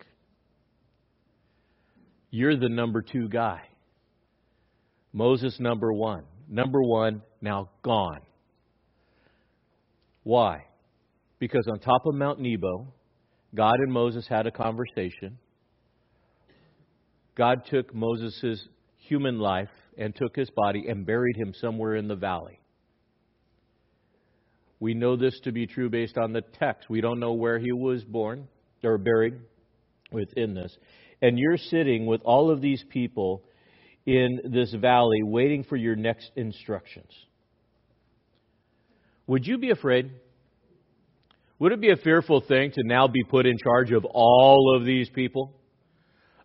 You're 2.31 2.57
the 2.57 2.71
number 2.71 3.03
two 3.03 3.29
guy. 3.29 3.61
Moses, 5.13 5.55
number 5.61 5.93
one. 5.93 6.25
Number 6.49 6.83
one, 6.83 7.21
now 7.43 7.69
gone. 7.83 8.23
Why? 10.23 10.65
Because 11.41 11.69
on 11.71 11.79
top 11.79 12.07
of 12.07 12.15
Mount 12.15 12.41
Nebo, 12.41 12.87
God 13.55 13.75
and 13.81 13.93
Moses 13.93 14.27
had 14.27 14.47
a 14.47 14.51
conversation. 14.51 15.37
God 17.35 17.67
took 17.67 17.95
Moses' 17.95 18.67
human 18.97 19.39
life 19.39 19.69
and 19.99 20.15
took 20.15 20.37
his 20.37 20.51
body 20.51 20.87
and 20.89 21.07
buried 21.07 21.37
him 21.37 21.55
somewhere 21.55 21.97
in 21.97 22.09
the 22.09 22.17
valley. 22.17 22.61
We 24.81 24.95
know 24.95 25.17
this 25.17 25.39
to 25.45 25.53
be 25.53 25.67
true 25.67 25.89
based 25.89 26.19
on 26.19 26.33
the 26.33 26.43
text. 26.43 26.91
We 26.91 27.01
don't 27.01 27.21
know 27.21 27.33
where 27.33 27.59
he 27.59 27.73
was 27.73 28.05
born 28.05 28.49
or 28.83 28.99
buried 28.99 29.35
within 30.13 30.55
this. 30.55 30.77
And 31.23 31.39
you're 31.39 31.57
sitting 31.57 32.07
with 32.07 32.21
all 32.23 32.51
of 32.51 32.61
these 32.61 32.85
people 32.91 33.43
in 34.07 34.41
this 34.53 34.73
valley 34.75 35.23
waiting 35.23 35.65
for 35.65 35.77
your 35.77 35.97
next 35.97 36.31
instructions. 36.37 37.11
Would 39.27 39.47
you 39.47 39.57
be 39.57 39.71
afraid? 39.71 40.11
Would 41.59 41.73
it 41.73 41.81
be 41.81 41.91
a 41.91 41.97
fearful 41.97 42.43
thing 42.43 42.73
to 42.73 42.83
now 42.85 43.09
be 43.09 43.25
put 43.25 43.47
in 43.47 43.57
charge 43.57 43.91
of 43.93 44.05
all 44.05 44.77
of 44.77 44.85
these 44.85 45.09
people? 45.09 45.55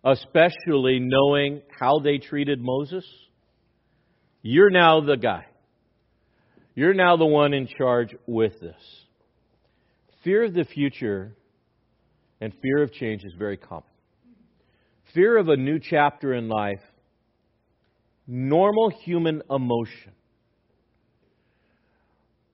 Especially 0.02 0.98
knowing 0.98 1.60
how 1.78 1.98
they 1.98 2.16
treated 2.16 2.58
Moses? 2.58 3.04
You're 4.42 4.70
now 4.70 5.00
the 5.00 5.16
guy. 5.16 5.46
You're 6.74 6.94
now 6.94 7.16
the 7.16 7.26
one 7.26 7.52
in 7.52 7.66
charge 7.66 8.14
with 8.26 8.58
this. 8.60 9.04
Fear 10.24 10.44
of 10.44 10.54
the 10.54 10.64
future 10.64 11.34
and 12.40 12.52
fear 12.62 12.82
of 12.82 12.92
change 12.92 13.24
is 13.24 13.32
very 13.38 13.56
common. 13.56 13.84
Fear 15.14 15.38
of 15.38 15.48
a 15.48 15.56
new 15.56 15.78
chapter 15.78 16.34
in 16.34 16.48
life, 16.48 16.80
normal 18.26 18.90
human 19.04 19.42
emotion. 19.50 20.12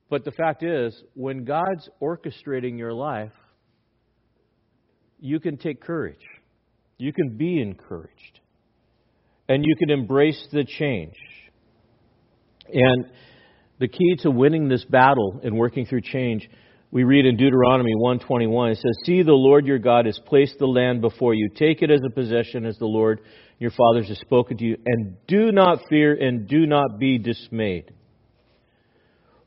But 0.09 0.25
the 0.25 0.31
fact 0.31 0.63
is, 0.63 1.01
when 1.15 1.45
God's 1.45 1.89
orchestrating 2.01 2.79
your 2.79 2.93
life, 2.93 3.33
you 5.21 5.41
can 5.41 5.57
take 5.57 5.81
courage. 5.81 6.25
You 6.99 7.13
can 7.13 7.37
be 7.37 7.61
encouraged. 7.61 8.41
And 9.49 9.65
you 9.65 9.77
can 9.77 9.91
embrace 9.91 10.47
the 10.53 10.65
change. 10.65 11.17
And 12.73 13.07
the 13.79 13.89
key 13.89 14.17
to 14.21 14.31
winning 14.31 14.69
this 14.69 14.85
battle 14.85 15.41
and 15.43 15.57
working 15.57 15.87
through 15.87 16.03
change, 16.03 16.49
we 16.91 17.05
read 17.05 17.27
in 17.27 17.37
Deuteronomy 17.37 17.95
121, 17.95 18.71
it 18.71 18.77
says, 18.77 18.97
See, 19.05 19.23
the 19.23 19.33
Lord 19.33 19.67
your 19.67 19.79
God 19.79 20.07
has 20.07 20.19
placed 20.27 20.59
the 20.59 20.67
land 20.67 21.01
before 21.01 21.35
you. 21.35 21.51
Take 21.55 21.83
it 21.83 21.91
as 21.91 22.01
a 22.07 22.11
possession 22.11 22.65
as 22.65 22.79
the 22.79 22.87
Lord 22.87 23.21
your 23.59 23.71
fathers 23.71 24.09
has 24.09 24.19
spoken 24.21 24.57
to 24.59 24.65
you. 24.65 24.77
And 24.87 25.17
do 25.27 25.53
not 25.53 25.81
fear 25.89 26.15
and 26.15 26.47
do 26.49 26.67
not 26.67 26.99
be 26.99 27.19
dismayed. 27.19 27.93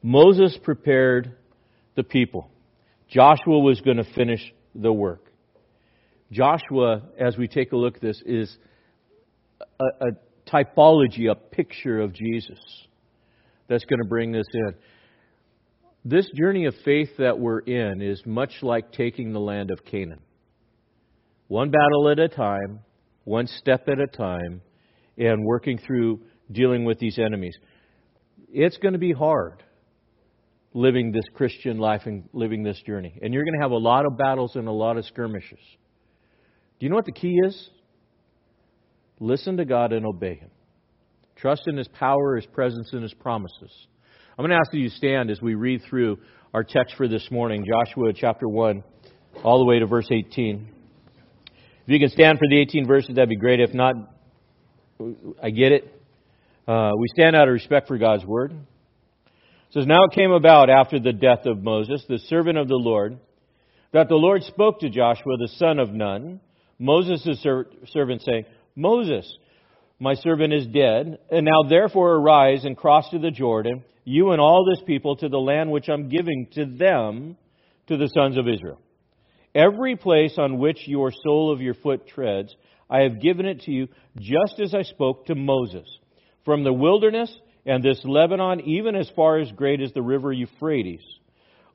Moses 0.04 0.58
prepared 0.64 1.36
the 1.96 2.04
people. 2.04 2.50
Joshua 3.10 3.60
was 3.60 3.82
going 3.82 3.98
to 3.98 4.14
finish 4.16 4.42
the 4.76 4.94
work. 4.94 5.26
Joshua, 6.32 7.02
as 7.20 7.38
we 7.38 7.48
take 7.48 7.72
a 7.72 7.76
look 7.76 7.96
at 7.96 8.02
this, 8.02 8.22
is 8.26 8.56
a, 9.80 10.08
a 10.08 10.12
typology, 10.48 11.30
a 11.30 11.36
picture 11.36 12.00
of 12.00 12.14
Jesus 12.14 12.60
that's 13.70 13.86
going 13.86 14.02
to 14.02 14.08
bring 14.08 14.32
this 14.32 14.48
in. 14.54 14.74
This 16.04 16.30
journey 16.36 16.66
of 16.66 16.74
faith 16.84 17.10
that 17.18 17.40
we're 17.40 17.60
in 17.60 18.02
is 18.02 18.22
much 18.26 18.52
like 18.62 18.92
taking 18.92 19.32
the 19.32 19.40
land 19.40 19.70
of 19.70 19.86
Canaan. 19.86 20.22
One 21.48 21.72
battle 21.72 22.10
at 22.10 22.20
a 22.20 22.28
time, 22.28 22.80
one 23.24 23.48
step 23.48 23.88
at 23.88 24.00
a 24.00 24.08
time, 24.08 24.62
and 25.18 25.46
working 25.46 25.78
through 25.78 26.22
dealing 26.52 26.86
with 26.86 27.00
these 27.00 27.20
enemies. 27.20 27.56
It's 28.52 28.78
going 28.78 28.94
to 28.94 29.00
be 29.00 29.12
hard 29.12 29.64
living 30.74 31.12
this 31.12 31.26
Christian 31.34 31.78
life 31.78 32.02
and 32.06 32.30
living 32.34 32.64
this 32.64 32.82
journey. 32.86 33.18
And 33.22 33.34
you're 33.34 33.44
going 33.44 33.56
to 33.56 33.62
have 33.62 33.72
a 33.72 33.78
lot 33.78 34.06
of 34.06 34.18
battles 34.18 34.56
and 34.56 34.68
a 34.68 34.72
lot 34.72 34.98
of 34.98 35.06
skirmishes. 35.06 35.60
Do 36.80 36.86
you 36.86 36.90
know 36.90 36.96
what 36.96 37.06
the 37.06 37.12
key 37.12 37.38
is? 37.46 37.70
Listen 39.20 39.58
to 39.58 39.66
God 39.66 39.92
and 39.92 40.06
obey 40.06 40.36
Him. 40.36 40.50
Trust 41.42 41.68
in 41.68 41.78
His 41.78 41.88
power, 41.88 42.36
His 42.36 42.46
presence, 42.48 42.90
and 42.92 43.02
His 43.02 43.14
promises. 43.14 43.72
I'm 44.38 44.44
going 44.44 44.50
to 44.50 44.58
ask 44.58 44.72
that 44.72 44.78
you 44.78 44.90
stand 44.90 45.32
as 45.32 45.42
we 45.42 45.56
read 45.56 45.82
through 45.90 46.18
our 46.54 46.66
text 46.66 46.96
for 46.98 47.08
this 47.08 47.26
morning, 47.32 47.66
Joshua 47.66 48.12
chapter 48.14 48.48
1, 48.48 48.84
all 49.44 49.60
the 49.60 49.66
way 49.66 49.80
to 49.80 49.86
verse 49.86 50.08
18. 50.12 50.68
If 51.46 51.54
you 51.88 52.00
can 52.00 52.10
stand 52.10 52.40
for 52.40 52.48
the 52.50 52.60
18 52.60 52.86
verses, 52.86 53.16
that'd 53.16 53.30
be 53.30 53.38
great. 53.38 53.62
If 53.62 53.74
not, 53.74 53.96
I 55.42 55.50
get 55.50 55.72
it. 55.72 56.02
Uh, 56.68 56.92
we 56.98 57.08
stand 57.16 57.38
out 57.38 57.48
of 57.48 57.54
respect 57.54 57.88
for 57.88 57.98
God's 57.98 58.26
word. 58.26 58.52
It 58.52 59.74
says, 59.74 59.88
Now 59.88 60.04
it 60.04 60.12
came 60.14 60.32
about 60.32 60.70
after 60.70 61.00
the 61.00 61.14
death 61.14 61.46
of 61.46 61.64
Moses, 61.64 62.04
the 62.10 62.20
servant 62.20 62.58
of 62.58 62.68
the 62.68 62.76
Lord, 62.76 63.18
that 63.94 64.10
the 64.10 64.16
Lord 64.16 64.44
spoke 64.44 64.82
to 64.82 64.90
Joshua, 64.90 65.38
the 65.38 65.50
son 65.56 65.80
of 65.80 65.94
Nun, 65.94 66.42
Moses' 66.80 67.42
servant, 67.88 68.24
saying, 68.24 68.44
Moses, 68.76 69.38
my 70.00 70.16
servant 70.16 70.54
is 70.54 70.66
dead. 70.68 71.20
And 71.30 71.46
now 71.46 71.64
therefore 71.68 72.16
arise 72.16 72.66
and 72.66 72.76
cross 72.76 73.10
to 73.12 73.20
the 73.20 73.32
Jordan, 73.32 73.84
you 74.06 74.32
and 74.32 74.42
all 74.42 74.66
this 74.66 74.84
people, 74.86 75.16
to 75.18 75.30
the 75.30 75.38
land 75.38 75.72
which 75.72 75.90
I'm 75.90 76.10
giving 76.10 76.48
to 76.54 76.66
them, 76.66 77.38
to 77.88 77.98
the 77.98 78.08
sons 78.08 78.38
of 78.38 78.48
Israel. 78.48 78.80
Every 79.54 79.96
place 79.96 80.36
on 80.38 80.60
which 80.60 80.88
your 80.88 81.12
sole 81.24 81.52
of 81.52 81.62
your 81.62 81.74
foot 81.74 82.08
treads, 82.08 82.56
I 82.90 83.02
have 83.02 83.22
given 83.22 83.46
it 83.46 83.62
to 83.62 83.72
you, 83.72 83.88
just 84.20 84.60
as 84.60 84.74
I 84.74 84.84
spoke 84.84 85.26
to 85.26 85.36
Moses. 85.36 85.88
From 86.46 86.64
the 86.64 86.74
wilderness 86.74 87.36
and 87.66 87.84
this 87.84 88.02
Lebanon, 88.04 88.62
even 88.62 88.96
as 88.96 89.10
far 89.16 89.40
as 89.40 89.52
great 89.52 89.82
as 89.82 89.92
the 89.94 90.02
river 90.02 90.32
Euphrates, 90.32 91.04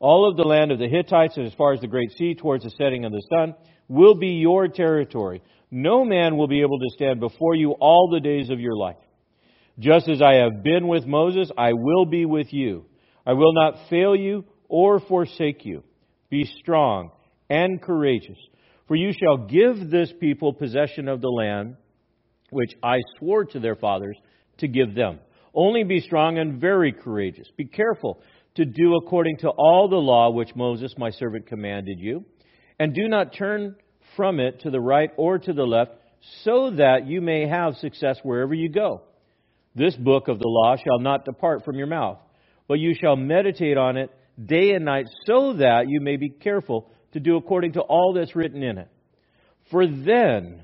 all 0.01 0.29
of 0.29 0.37
the 0.37 0.45
land 0.45 0.73
of 0.73 0.79
the 0.79 0.89
Hittites, 0.89 1.37
and 1.37 1.47
as 1.47 1.55
far 1.55 1.73
as 1.73 1.81
the 1.81 1.87
great 1.87 2.11
sea 2.13 2.35
towards 2.35 2.65
the 2.65 2.71
setting 2.71 3.05
of 3.05 3.13
the 3.13 3.23
sun, 3.31 3.55
will 3.95 4.15
be 4.15 4.29
your 4.29 4.69
territory. 4.69 5.43
No 5.71 6.05
man 6.05 6.37
will 6.37 6.49
be 6.49 6.61
able 6.61 6.79
to 6.79 6.91
stand 6.91 7.21
before 7.21 7.55
you 7.55 7.73
all 7.73 8.11
the 8.11 8.21
days 8.21 8.51
of 8.51 8.61
your 8.61 8.77
life. 8.77 8.97
Just 9.79 10.09
as 10.09 10.21
I 10.21 10.35
have 10.35 10.63
been 10.63 10.87
with 10.89 11.07
Moses, 11.07 11.51
I 11.57 11.73
will 11.73 12.05
be 12.05 12.25
with 12.25 12.53
you. 12.53 12.85
I 13.27 13.33
will 13.33 13.55
not 13.55 13.89
fail 13.89 14.15
you 14.15 14.45
or 14.69 15.01
forsake 15.01 15.65
you. 15.65 15.83
Be 16.31 16.45
strong 16.61 17.11
and 17.49 17.81
courageous, 17.81 18.39
for 18.87 18.97
you 18.97 19.13
shall 19.13 19.47
give 19.47 19.91
this 19.91 20.13
people 20.21 20.53
possession 20.53 21.09
of 21.09 21.21
the 21.21 21.29
land 21.29 21.77
which 22.51 22.73
I 22.83 22.99
swore 23.19 23.45
to 23.47 23.61
their 23.61 23.77
fathers 23.77 24.17
to 24.59 24.69
give 24.69 24.95
them. 24.95 25.19
Only 25.55 25.85
be 25.85 26.01
strong 26.01 26.39
and 26.39 26.61
very 26.61 26.93
courageous. 26.93 27.49
Be 27.57 27.65
careful 27.65 28.21
to 28.57 28.65
do 28.65 28.97
according 28.97 29.39
to 29.39 29.51
all 29.51 29.89
the 29.89 29.97
law 29.97 30.31
which 30.31 30.55
Moses, 30.55 30.95
my 30.97 31.11
servant, 31.11 31.47
commanded 31.47 31.99
you. 31.99 32.25
And 32.79 32.95
do 32.95 33.09
not 33.09 33.35
turn 33.35 33.77
from 34.17 34.41
it 34.41 34.61
to 34.61 34.71
the 34.71 34.81
right 34.81 35.11
or 35.17 35.39
to 35.39 35.53
the 35.53 35.67
left, 35.67 35.93
so 36.43 36.71
that 36.71 37.07
you 37.07 37.21
may 37.21 37.47
have 37.47 37.77
success 37.77 38.19
wherever 38.23 38.55
you 38.55 38.69
go. 38.69 39.03
This 39.75 39.95
book 39.97 40.29
of 40.29 40.39
the 40.39 40.49
law 40.49 40.77
shall 40.77 40.99
not 40.99 41.25
depart 41.25 41.65
from 41.65 41.77
your 41.77 41.87
mouth, 41.87 42.19
but 42.69 42.79
you 42.79 42.95
shall 42.95 43.17
meditate 43.17 43.77
on 43.77 43.97
it 43.97 44.11
day 44.43 44.73
and 44.73 44.85
night, 44.85 45.07
so 45.27 45.55
that 45.55 45.89
you 45.89 46.01
may 46.01 46.17
be 46.17 46.29
careful 46.29 46.91
to 47.13 47.21
do 47.21 47.37
according 47.37 47.73
to 47.75 47.81
all 47.81 48.13
that's 48.15 48.35
written 48.35 48.63
in 48.63 48.79
it. 48.79 48.89
For 49.71 49.87
then 49.87 50.63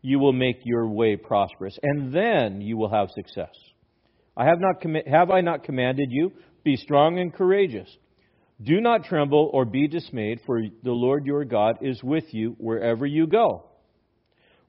you 0.00 0.18
will 0.18 0.32
make 0.32 0.60
your 0.64 0.88
way 0.88 1.16
prosperous, 1.16 1.78
and 1.82 2.12
then 2.12 2.60
you 2.60 2.76
will 2.76 2.90
have 2.90 3.10
success. 3.10 3.54
I 4.36 4.46
have 4.46 4.58
not 4.60 4.80
com- 4.80 5.06
have 5.06 5.30
I 5.30 5.40
not 5.40 5.62
commanded 5.64 6.08
you? 6.10 6.32
Be 6.64 6.76
strong 6.76 7.18
and 7.18 7.32
courageous. 7.32 7.88
Do 8.62 8.80
not 8.80 9.04
tremble 9.04 9.50
or 9.52 9.64
be 9.64 9.88
dismayed, 9.88 10.40
for 10.46 10.60
the 10.82 10.92
Lord 10.92 11.26
your 11.26 11.44
God 11.44 11.78
is 11.80 12.02
with 12.02 12.32
you 12.32 12.54
wherever 12.58 13.06
you 13.06 13.26
go. 13.26 13.64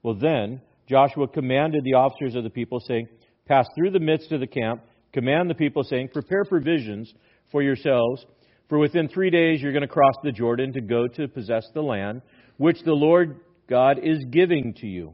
Well, 0.02 0.14
then 0.14 0.60
Joshua 0.88 1.28
commanded 1.28 1.84
the 1.84 1.94
officers 1.94 2.34
of 2.34 2.44
the 2.44 2.50
people, 2.50 2.80
saying, 2.80 3.08
Pass 3.46 3.66
through 3.74 3.90
the 3.90 4.00
midst 4.00 4.32
of 4.32 4.40
the 4.40 4.46
camp, 4.46 4.82
command 5.12 5.48
the 5.48 5.54
people, 5.54 5.84
saying, 5.84 6.08
Prepare 6.12 6.44
provisions 6.44 7.12
for 7.52 7.62
yourselves, 7.62 8.24
for 8.68 8.78
within 8.78 9.08
three 9.08 9.30
days 9.30 9.60
you're 9.60 9.72
going 9.72 9.82
to 9.82 9.88
cross 9.88 10.14
the 10.22 10.32
Jordan 10.32 10.72
to 10.72 10.80
go 10.80 11.06
to 11.06 11.28
possess 11.28 11.64
the 11.74 11.82
land, 11.82 12.22
which 12.56 12.82
the 12.84 12.92
Lord 12.92 13.40
God 13.68 13.98
is 14.02 14.24
giving 14.30 14.74
to 14.78 14.86
you 14.86 15.12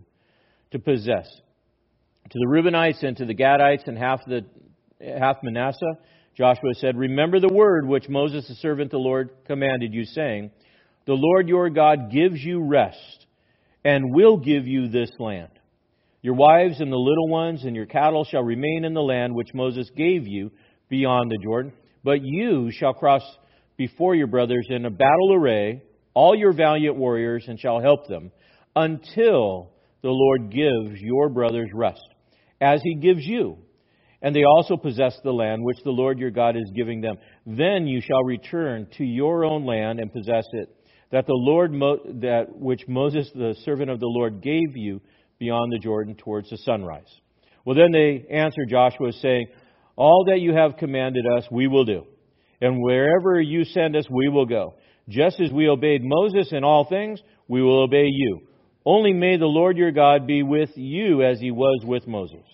to 0.71 0.79
possess. 0.79 1.29
To 2.31 2.39
the 2.39 2.47
Reubenites 2.47 3.03
and 3.03 3.17
to 3.17 3.25
the 3.25 3.35
Gadites 3.35 3.89
and 3.89 3.99
half 3.99 4.21
the 4.27 4.45
half 5.01 5.39
Manasseh, 5.43 5.99
Joshua 6.37 6.75
said, 6.75 6.97
Remember 6.97 7.41
the 7.41 7.53
word 7.53 7.87
which 7.87 8.09
Moses, 8.09 8.47
the 8.49 8.55
servant 8.55 8.87
of 8.87 8.91
the 8.93 8.99
Lord, 8.99 9.31
commanded 9.47 9.93
you, 9.93 10.05
saying, 10.05 10.51
The 11.07 11.15
Lord 11.15 11.49
your 11.49 11.71
God 11.71 12.11
gives 12.11 12.41
you 12.43 12.63
rest 12.63 13.27
and 13.85 14.15
will 14.15 14.37
give 14.37 14.67
you 14.67 14.89
this 14.89 15.11
land. 15.19 15.51
Your 16.23 16.35
wives 16.35 16.81
and 16.81 16.93
the 16.93 16.97
little 16.97 17.29
ones 17.29 17.65
and 17.65 17.75
your 17.75 17.87
cattle 17.87 18.25
shall 18.25 18.43
remain 18.43 18.85
in 18.85 18.95
the 18.95 19.03
land 19.03 19.35
which 19.35 19.55
Moses 19.55 19.91
gave 19.97 20.27
you 20.27 20.51
beyond 20.89 21.31
the 21.31 21.39
Jordan. 21.43 21.73
But 22.05 22.21
you 22.23 22.71
shall 22.71 22.93
cross 22.93 23.23
before 23.77 24.15
your 24.15 24.27
brothers 24.27 24.67
in 24.69 24.85
a 24.85 24.91
battle 24.91 25.35
array, 25.35 25.83
all 26.13 26.35
your 26.35 26.53
valiant 26.53 26.97
warriors, 26.97 27.45
and 27.49 27.59
shall 27.59 27.81
help 27.81 28.07
them, 28.07 28.31
until 28.77 29.71
the 30.03 30.11
Lord 30.11 30.51
gives 30.51 31.01
your 31.01 31.31
brothers 31.31 31.71
rest, 31.73 32.05
as 32.61 32.83
he 32.83 32.95
gives 32.97 33.25
you. 33.25 33.59
And 34.23 34.37
they 34.37 34.45
also 34.45 34.77
possess 34.77 35.19
the 35.25 35.33
land 35.33 35.63
which 35.63 35.83
the 35.83 35.91
Lord 35.91 36.19
your 36.19 36.31
God 36.31 36.57
is 36.57 36.71
giving 36.75 37.01
them. 37.01 37.17
Then 37.47 37.87
you 37.87 38.01
shall 38.01 38.23
return 38.23 38.87
to 38.99 39.05
your 39.05 39.45
own 39.45 39.65
land 39.65 39.99
and 39.99 40.13
possess 40.13 40.45
it, 40.53 40.69
that 41.11 41.27
the 41.27 41.35
Lord 41.35 41.73
Mo- 41.73 42.01
that 42.21 42.55
which 42.55 42.87
Moses 42.87 43.31
the 43.35 43.55
servant 43.65 43.91
of 43.91 43.99
the 43.99 44.07
Lord 44.07 44.43
gave 44.43 44.77
you 44.77 45.01
beyond 45.39 45.73
the 45.73 45.79
Jordan 45.79 46.17
towards 46.17 46.51
the 46.51 46.59
sunrise. 46.59 47.09
Well, 47.65 47.77
then 47.77 47.93
they 47.93 48.27
answered 48.31 48.69
Joshua, 48.69 49.13
saying, 49.13 49.49
All 49.97 50.27
that 50.29 50.41
you 50.41 50.55
have 50.55 50.77
commanded 50.77 51.25
us, 51.27 51.45
we 51.51 51.67
will 51.67 51.85
do. 51.85 52.05
And 52.61 52.83
wherever 52.83 53.41
you 53.41 53.65
send 53.65 53.97
us, 53.97 54.05
we 54.11 54.29
will 54.29 54.47
go. 54.47 54.75
Just 55.09 55.41
as 55.41 55.51
we 55.51 55.69
obeyed 55.69 56.03
Moses 56.05 56.53
in 56.53 56.63
all 56.63 56.85
things, 56.85 57.21
we 57.49 57.63
will 57.63 57.83
obey 57.83 58.07
you. 58.07 58.43
Only 58.85 59.13
may 59.13 59.37
the 59.37 59.47
Lord 59.47 59.77
your 59.77 59.93
God 59.93 60.27
be 60.27 60.43
with 60.43 60.71
you 60.77 61.23
as 61.23 61.41
he 61.41 61.51
was 61.51 61.83
with 61.85 62.07
Moses. 62.07 62.45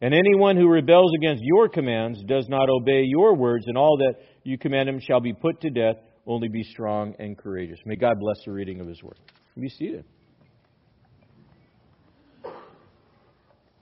And 0.00 0.12
anyone 0.12 0.56
who 0.56 0.68
rebels 0.68 1.12
against 1.16 1.42
your 1.42 1.68
commands, 1.68 2.22
does 2.24 2.48
not 2.48 2.68
obey 2.68 3.02
your 3.04 3.34
words, 3.34 3.64
and 3.66 3.78
all 3.78 3.96
that 3.98 4.16
you 4.44 4.58
command 4.58 4.88
him 4.88 5.00
shall 5.00 5.20
be 5.20 5.32
put 5.32 5.60
to 5.62 5.70
death. 5.70 5.96
Only 6.26 6.48
be 6.48 6.64
strong 6.64 7.14
and 7.18 7.38
courageous. 7.38 7.78
May 7.86 7.96
God 7.96 8.18
bless 8.18 8.44
the 8.44 8.52
reading 8.52 8.80
of 8.80 8.86
his 8.86 9.02
word. 9.02 9.18
Be 9.58 9.68
seated. 9.68 10.04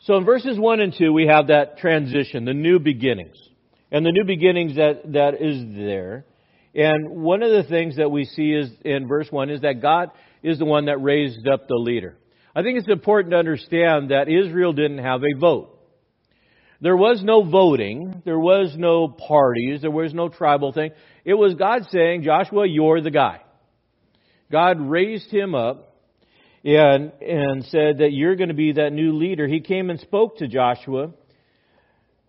So 0.00 0.16
in 0.18 0.24
verses 0.24 0.58
1 0.58 0.80
and 0.80 0.94
2, 0.96 1.12
we 1.12 1.26
have 1.26 1.48
that 1.48 1.78
transition, 1.78 2.44
the 2.44 2.52
new 2.52 2.78
beginnings. 2.78 3.36
And 3.90 4.04
the 4.04 4.12
new 4.12 4.24
beginnings 4.24 4.76
that, 4.76 5.12
that 5.12 5.40
is 5.40 5.64
there. 5.74 6.26
And 6.74 7.22
one 7.22 7.42
of 7.42 7.50
the 7.50 7.62
things 7.68 7.96
that 7.96 8.10
we 8.10 8.24
see 8.24 8.52
is 8.52 8.70
in 8.84 9.08
verse 9.08 9.28
1 9.30 9.50
is 9.50 9.62
that 9.62 9.80
God 9.80 10.10
is 10.42 10.58
the 10.58 10.64
one 10.64 10.86
that 10.86 10.98
raised 10.98 11.48
up 11.48 11.68
the 11.68 11.76
leader. 11.76 12.16
I 12.54 12.62
think 12.62 12.78
it's 12.78 12.88
important 12.88 13.32
to 13.32 13.38
understand 13.38 14.10
that 14.10 14.28
Israel 14.28 14.72
didn't 14.72 14.98
have 14.98 15.22
a 15.22 15.38
vote. 15.38 15.73
There 16.84 16.98
was 16.98 17.22
no 17.24 17.42
voting. 17.42 18.20
There 18.26 18.38
was 18.38 18.74
no 18.76 19.08
parties. 19.08 19.80
There 19.80 19.90
was 19.90 20.12
no 20.12 20.28
tribal 20.28 20.70
thing. 20.70 20.90
It 21.24 21.32
was 21.32 21.54
God 21.54 21.86
saying, 21.90 22.24
Joshua, 22.24 22.66
you're 22.68 23.00
the 23.00 23.10
guy. 23.10 23.40
God 24.52 24.78
raised 24.78 25.30
him 25.30 25.54
up 25.54 25.96
and, 26.62 27.10
and 27.22 27.64
said 27.64 27.98
that 28.00 28.10
you're 28.12 28.36
going 28.36 28.50
to 28.50 28.54
be 28.54 28.72
that 28.72 28.92
new 28.92 29.14
leader. 29.14 29.48
He 29.48 29.60
came 29.60 29.88
and 29.88 29.98
spoke 29.98 30.36
to 30.36 30.46
Joshua 30.46 31.12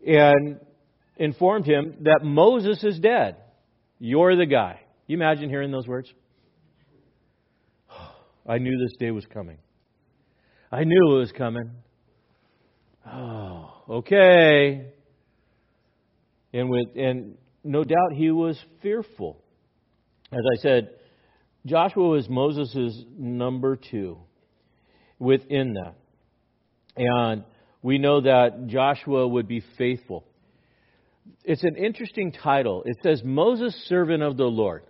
and 0.08 0.62
informed 1.18 1.66
him 1.66 1.98
that 2.04 2.22
Moses 2.24 2.82
is 2.82 2.98
dead. 2.98 3.36
You're 4.00 4.38
the 4.38 4.46
guy. 4.46 4.80
You 5.06 5.18
imagine 5.18 5.50
hearing 5.50 5.72
those 5.72 5.86
words? 5.86 6.10
I 8.48 8.60
knew 8.60 8.78
this 8.78 8.96
day 9.00 9.12
was 9.12 9.26
coming. 9.26 9.58
I 10.72 10.86
knew 10.86 11.14
it 11.14 11.20
was 11.20 11.34
coming. 11.34 11.72
Oh, 13.08 13.75
okay. 13.90 14.92
And 16.54 16.70
with 16.70 16.96
and 16.96 17.38
no 17.64 17.84
doubt 17.84 18.14
he 18.14 18.32
was 18.32 18.58
fearful. 18.82 19.42
As 20.32 20.44
I 20.58 20.62
said, 20.62 20.90
Joshua 21.66 22.08
was 22.08 22.30
Moses' 22.30 23.04
number 23.18 23.76
two 23.76 24.18
within 25.20 25.74
that. 25.74 25.96
And 26.98 27.44
we 27.82 27.98
know 27.98 28.22
that 28.22 28.68
Joshua 28.68 29.28
would 29.28 29.48
be 29.48 29.64
faithful. 29.78 30.26
It's 31.44 31.64
an 31.64 31.76
interesting 31.76 32.32
title. 32.32 32.84
It 32.86 32.98
says, 33.04 33.24
Moses, 33.24 33.76
servant 33.88 34.24
of 34.24 34.38
the 34.38 34.46
Lord. 34.46 34.84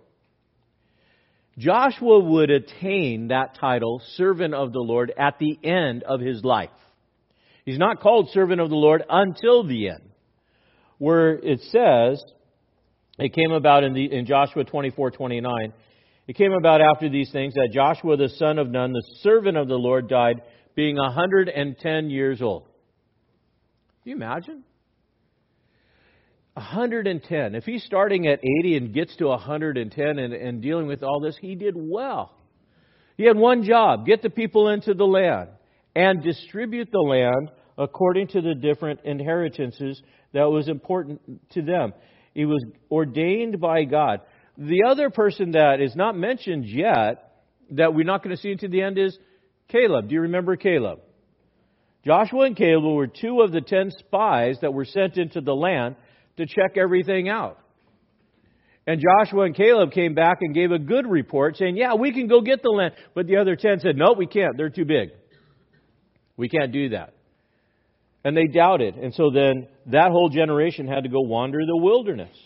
Joshua 1.58 2.20
would 2.20 2.50
attain 2.50 3.28
that 3.28 3.56
title, 3.58 4.02
servant 4.16 4.54
of 4.54 4.72
the 4.72 4.80
Lord, 4.80 5.12
at 5.16 5.38
the 5.38 5.58
end 5.64 6.02
of 6.02 6.20
his 6.20 6.44
life. 6.44 6.70
He's 7.66 7.78
not 7.78 8.00
called 8.00 8.30
servant 8.30 8.60
of 8.60 8.70
the 8.70 8.76
Lord 8.76 9.02
until 9.10 9.66
the 9.66 9.88
end, 9.88 10.08
where 10.98 11.32
it 11.32 11.60
says, 11.62 12.22
it 13.18 13.34
came 13.34 13.50
about 13.50 13.82
in, 13.82 13.92
the, 13.92 14.04
in 14.04 14.24
Joshua 14.24 14.64
24 14.64 15.10
29. 15.10 15.72
It 16.28 16.36
came 16.36 16.52
about 16.52 16.80
after 16.80 17.08
these 17.08 17.30
things 17.32 17.54
that 17.54 17.70
Joshua 17.72 18.16
the 18.16 18.28
son 18.28 18.58
of 18.58 18.70
Nun, 18.70 18.92
the 18.92 19.02
servant 19.20 19.56
of 19.56 19.66
the 19.66 19.74
Lord, 19.74 20.08
died, 20.08 20.42
being 20.76 20.96
a 20.96 21.02
110 21.02 22.10
years 22.10 22.40
old. 22.40 22.64
Can 24.02 24.10
you 24.10 24.16
imagine? 24.16 24.62
110. 26.54 27.54
If 27.56 27.64
he's 27.64 27.82
starting 27.82 28.28
at 28.28 28.40
80 28.60 28.76
and 28.76 28.94
gets 28.94 29.16
to 29.16 29.26
110 29.26 30.18
and, 30.18 30.32
and 30.32 30.62
dealing 30.62 30.86
with 30.86 31.02
all 31.02 31.20
this, 31.20 31.36
he 31.40 31.56
did 31.56 31.74
well. 31.76 32.32
He 33.16 33.24
had 33.24 33.36
one 33.36 33.64
job 33.64 34.06
get 34.06 34.22
the 34.22 34.30
people 34.30 34.68
into 34.68 34.94
the 34.94 35.06
land 35.06 35.48
and 35.96 36.22
distribute 36.22 36.90
the 36.92 37.00
land 37.00 37.50
according 37.78 38.28
to 38.28 38.40
the 38.40 38.54
different 38.54 39.00
inheritances 39.04 40.00
that 40.32 40.44
was 40.44 40.68
important 40.68 41.20
to 41.50 41.62
them. 41.62 41.92
He 42.34 42.44
was 42.44 42.64
ordained 42.90 43.60
by 43.60 43.84
God. 43.84 44.20
The 44.58 44.84
other 44.88 45.10
person 45.10 45.52
that 45.52 45.80
is 45.80 45.94
not 45.94 46.16
mentioned 46.16 46.66
yet, 46.66 47.32
that 47.72 47.94
we're 47.94 48.04
not 48.04 48.22
going 48.22 48.34
to 48.34 48.40
see 48.40 48.52
until 48.52 48.70
the 48.70 48.82
end, 48.82 48.98
is 48.98 49.18
Caleb. 49.68 50.08
Do 50.08 50.14
you 50.14 50.22
remember 50.22 50.56
Caleb? 50.56 51.00
Joshua 52.04 52.42
and 52.42 52.56
Caleb 52.56 52.94
were 52.94 53.08
two 53.08 53.40
of 53.40 53.52
the 53.52 53.60
ten 53.60 53.90
spies 53.90 54.58
that 54.62 54.72
were 54.72 54.84
sent 54.84 55.16
into 55.16 55.40
the 55.40 55.54
land 55.54 55.96
to 56.36 56.46
check 56.46 56.76
everything 56.76 57.28
out. 57.28 57.58
And 58.86 59.00
Joshua 59.00 59.46
and 59.46 59.54
Caleb 59.54 59.90
came 59.90 60.14
back 60.14 60.38
and 60.40 60.54
gave 60.54 60.70
a 60.70 60.78
good 60.78 61.06
report 61.06 61.56
saying, 61.56 61.76
Yeah, 61.76 61.94
we 61.94 62.12
can 62.12 62.28
go 62.28 62.40
get 62.40 62.62
the 62.62 62.70
land. 62.70 62.94
But 63.14 63.26
the 63.26 63.38
other 63.38 63.56
ten 63.56 63.80
said, 63.80 63.96
No, 63.96 64.14
we 64.16 64.26
can't. 64.26 64.56
They're 64.56 64.70
too 64.70 64.84
big. 64.84 65.08
We 66.36 66.48
can't 66.48 66.70
do 66.70 66.90
that. 66.90 67.15
And 68.26 68.36
they 68.36 68.48
doubted. 68.48 68.96
And 68.96 69.14
so 69.14 69.30
then 69.30 69.68
that 69.86 70.10
whole 70.10 70.28
generation 70.28 70.88
had 70.88 71.04
to 71.04 71.08
go 71.08 71.20
wander 71.20 71.60
the 71.64 71.76
wilderness. 71.76 72.36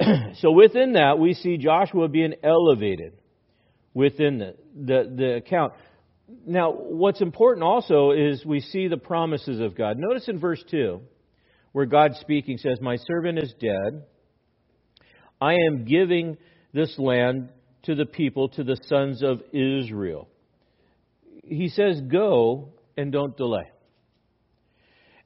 so 0.36 0.50
within 0.52 0.94
that, 0.94 1.18
we 1.18 1.34
see 1.34 1.58
Joshua 1.58 2.08
being 2.08 2.32
elevated 2.42 3.12
within 3.92 4.38
the, 4.38 4.54
the, 4.74 5.12
the 5.14 5.34
account. 5.34 5.74
Now, 6.46 6.72
what's 6.72 7.20
important 7.20 7.64
also 7.64 8.12
is 8.12 8.46
we 8.46 8.60
see 8.60 8.88
the 8.88 8.96
promises 8.96 9.60
of 9.60 9.76
God. 9.76 9.98
Notice 9.98 10.26
in 10.28 10.40
verse 10.40 10.64
2 10.70 11.02
where 11.72 11.84
God 11.84 12.12
speaking 12.22 12.56
says, 12.56 12.80
My 12.80 12.96
servant 12.96 13.40
is 13.40 13.52
dead. 13.60 14.04
I 15.38 15.52
am 15.52 15.84
giving 15.84 16.38
this 16.72 16.98
land 16.98 17.50
to 17.82 17.94
the 17.94 18.06
people, 18.06 18.48
to 18.48 18.64
the 18.64 18.78
sons 18.86 19.22
of 19.22 19.42
Israel. 19.52 20.30
He 21.44 21.68
says, 21.68 22.00
Go 22.00 22.70
and 22.96 23.12
don't 23.12 23.36
delay. 23.36 23.68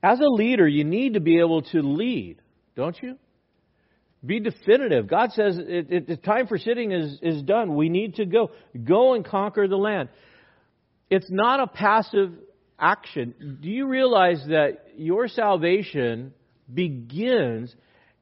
As 0.06 0.20
a 0.20 0.28
leader, 0.28 0.68
you 0.68 0.84
need 0.84 1.14
to 1.14 1.20
be 1.20 1.40
able 1.40 1.62
to 1.62 1.82
lead, 1.82 2.36
don't 2.76 2.96
you? 3.02 3.16
Be 4.24 4.38
definitive. 4.38 5.08
God 5.08 5.32
says 5.32 5.58
it, 5.58 5.90
it, 5.90 6.06
the 6.06 6.16
time 6.16 6.46
for 6.46 6.58
sitting 6.58 6.92
is, 6.92 7.18
is 7.22 7.42
done. 7.42 7.74
We 7.74 7.88
need 7.88 8.14
to 8.16 8.24
go. 8.24 8.52
Go 8.84 9.14
and 9.14 9.24
conquer 9.24 9.66
the 9.66 9.76
land. 9.76 10.08
It's 11.10 11.26
not 11.28 11.58
a 11.58 11.66
passive 11.66 12.34
action. 12.78 13.58
Do 13.60 13.68
you 13.68 13.88
realize 13.88 14.44
that 14.46 14.90
your 14.96 15.26
salvation 15.26 16.32
begins 16.72 17.74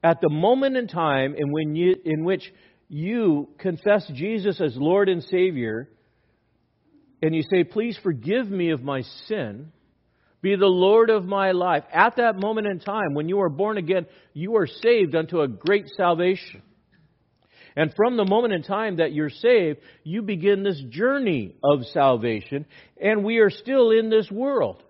at 0.03 0.21
the 0.21 0.29
moment 0.29 0.77
in 0.77 0.87
time 0.87 1.35
in, 1.37 1.51
when 1.51 1.75
you, 1.75 1.97
in 2.03 2.23
which 2.23 2.51
you 2.89 3.49
confess 3.59 4.09
Jesus 4.11 4.59
as 4.59 4.75
Lord 4.75 5.07
and 5.07 5.21
Savior 5.21 5.87
and 7.21 7.35
you 7.35 7.43
say, 7.43 7.63
Please 7.63 7.95
forgive 8.01 8.49
me 8.49 8.71
of 8.71 8.81
my 8.81 9.03
sin? 9.27 9.71
Be 10.45 10.55
the 10.55 10.67
Lord 10.67 11.09
of 11.09 11.25
my 11.25 11.53
life. 11.53 11.85
At 11.91 12.17
that 12.17 12.37
moment 12.37 12.67
in 12.67 12.79
time, 12.79 13.15
when 13.15 13.27
you 13.27 13.41
are 13.41 13.49
born 13.49 13.79
again, 13.79 14.05
you 14.35 14.57
are 14.57 14.67
saved 14.67 15.15
unto 15.15 15.41
a 15.41 15.47
great 15.47 15.87
salvation. 15.97 16.61
And 17.75 17.91
from 17.95 18.15
the 18.15 18.25
moment 18.25 18.53
in 18.53 18.61
time 18.61 18.97
that 18.97 19.11
you're 19.11 19.31
saved, 19.31 19.79
you 20.03 20.21
begin 20.21 20.61
this 20.61 20.79
journey 20.91 21.55
of 21.63 21.83
salvation, 21.85 22.67
and 23.01 23.23
we 23.23 23.39
are 23.39 23.49
still 23.49 23.89
in 23.89 24.11
this 24.11 24.29
world. 24.29 24.83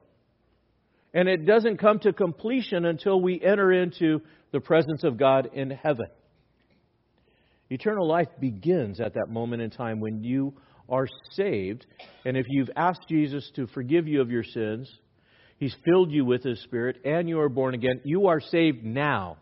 And 1.13 1.29
it 1.29 1.45
doesn't 1.45 1.77
come 1.77 1.99
to 1.99 2.11
completion 2.11 2.83
until 2.83 3.21
we 3.21 3.39
enter 3.41 3.71
into 3.71 4.23
the 4.51 4.59
presence 4.59 5.05
of 5.05 5.15
God 5.15 5.51
in 5.53 5.69
heaven. 5.69 6.07
Eternal 7.69 8.05
life 8.05 8.27
begins 8.41 8.99
at 8.99 9.13
that 9.13 9.29
moment 9.29 9.61
in 9.61 9.69
time 9.69 10.01
when 10.01 10.21
you 10.21 10.53
are 10.89 11.07
saved. 11.31 11.85
And 12.25 12.35
if 12.35 12.45
you've 12.49 12.71
asked 12.75 13.07
Jesus 13.07 13.49
to 13.55 13.67
forgive 13.67 14.05
you 14.05 14.19
of 14.19 14.29
your 14.29 14.43
sins, 14.43 14.93
He's 15.57 15.75
filled 15.85 16.11
you 16.11 16.25
with 16.25 16.43
His 16.43 16.61
Spirit, 16.63 16.97
and 17.05 17.29
you 17.29 17.39
are 17.39 17.49
born 17.49 17.73
again. 17.73 18.01
You 18.03 18.27
are 18.27 18.39
saved 18.39 18.83
now. 18.83 19.37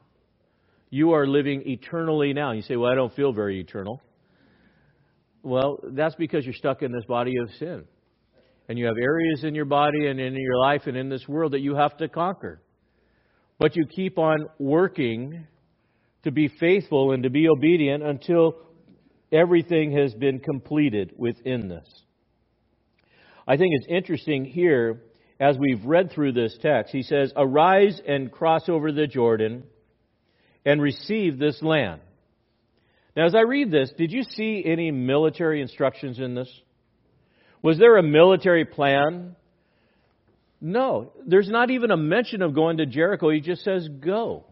You 0.90 1.14
are 1.14 1.26
living 1.26 1.64
eternally 1.66 2.34
now. 2.34 2.52
You 2.52 2.62
say, 2.62 2.76
Well, 2.76 2.92
I 2.92 2.96
don't 2.96 3.14
feel 3.16 3.34
very 3.34 3.60
eternal. 3.60 4.02
Well, 5.42 5.80
that's 5.84 6.16
because 6.16 6.46
you're 6.46 6.54
stuck 6.54 6.84
in 6.84 6.92
this 6.92 7.06
body 7.06 7.38
of 7.38 7.50
sin. 7.58 7.86
And 8.70 8.80
you 8.80 8.86
have 8.86 8.98
areas 8.98 9.44
in 9.44 9.56
your 9.56 9.66
body 9.66 10.08
and 10.08 10.20
in 10.20 10.36
your 10.36 10.58
life 10.58 10.84
and 10.86 10.96
in 10.96 11.10
this 11.10 11.28
world 11.28 11.52
that 11.52 11.60
you 11.60 11.76
have 11.76 11.98
to 11.98 12.08
conquer. 12.08 12.62
But 13.60 13.76
you 13.76 13.86
keep 13.86 14.18
on 14.18 14.38
working 14.58 15.46
to 16.24 16.32
be 16.32 16.48
faithful 16.48 17.12
and 17.12 17.24
to 17.24 17.30
be 17.30 17.50
obedient 17.50 18.04
until 18.04 18.56
everything 19.32 19.92
has 19.98 20.14
been 20.14 20.40
completed 20.40 21.12
within 21.18 21.68
this. 21.68 21.88
I 23.46 23.58
think 23.58 23.74
it's 23.76 23.88
interesting 23.90 24.46
here, 24.46 25.02
as 25.40 25.58
we've 25.58 25.84
read 25.86 26.12
through 26.12 26.34
this 26.34 26.58
text, 26.62 26.92
he 26.92 27.04
says, 27.04 27.34
Arise 27.36 28.00
and 28.08 28.32
cross 28.32 28.70
over 28.70 28.92
the 28.92 29.08
Jordan 29.08 29.64
and 30.66 30.82
receive 30.82 31.38
this 31.38 31.62
land. 31.62 32.02
Now, 33.16 33.26
as 33.26 33.36
I 33.36 33.42
read 33.42 33.72
this, 33.72 33.92
did 33.98 34.12
you 34.12 34.24
see 34.24 34.64
any 34.66 34.92
military 34.92 35.62
instructions 35.62 36.20
in 36.20 36.36
this? 36.36 36.50
Was 37.62 37.78
there 37.78 37.98
a 37.98 38.04
military 38.04 38.66
plan? 38.66 39.36
No. 40.60 41.14
There's 41.26 41.50
not 41.50 41.70
even 41.70 41.92
a 41.92 41.98
mention 41.98 42.42
of 42.42 42.56
going 42.56 42.78
to 42.78 42.86
Jericho. 42.86 43.30
He 43.30 43.40
just 43.40 43.64
says, 43.64 43.88
go. 43.88 44.46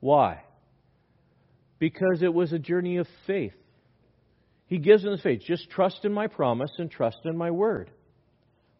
Why? 0.00 0.42
Because 1.78 2.22
it 2.22 2.32
was 2.32 2.52
a 2.52 2.58
journey 2.58 2.96
of 2.96 3.06
faith. 3.26 3.54
He 4.66 4.78
gives 4.78 5.02
them 5.02 5.12
the 5.12 5.22
faith. 5.22 5.42
Just 5.46 5.70
trust 5.70 6.04
in 6.04 6.12
my 6.12 6.26
promise 6.26 6.70
and 6.78 6.90
trust 6.90 7.18
in 7.24 7.36
my 7.36 7.50
word 7.50 7.90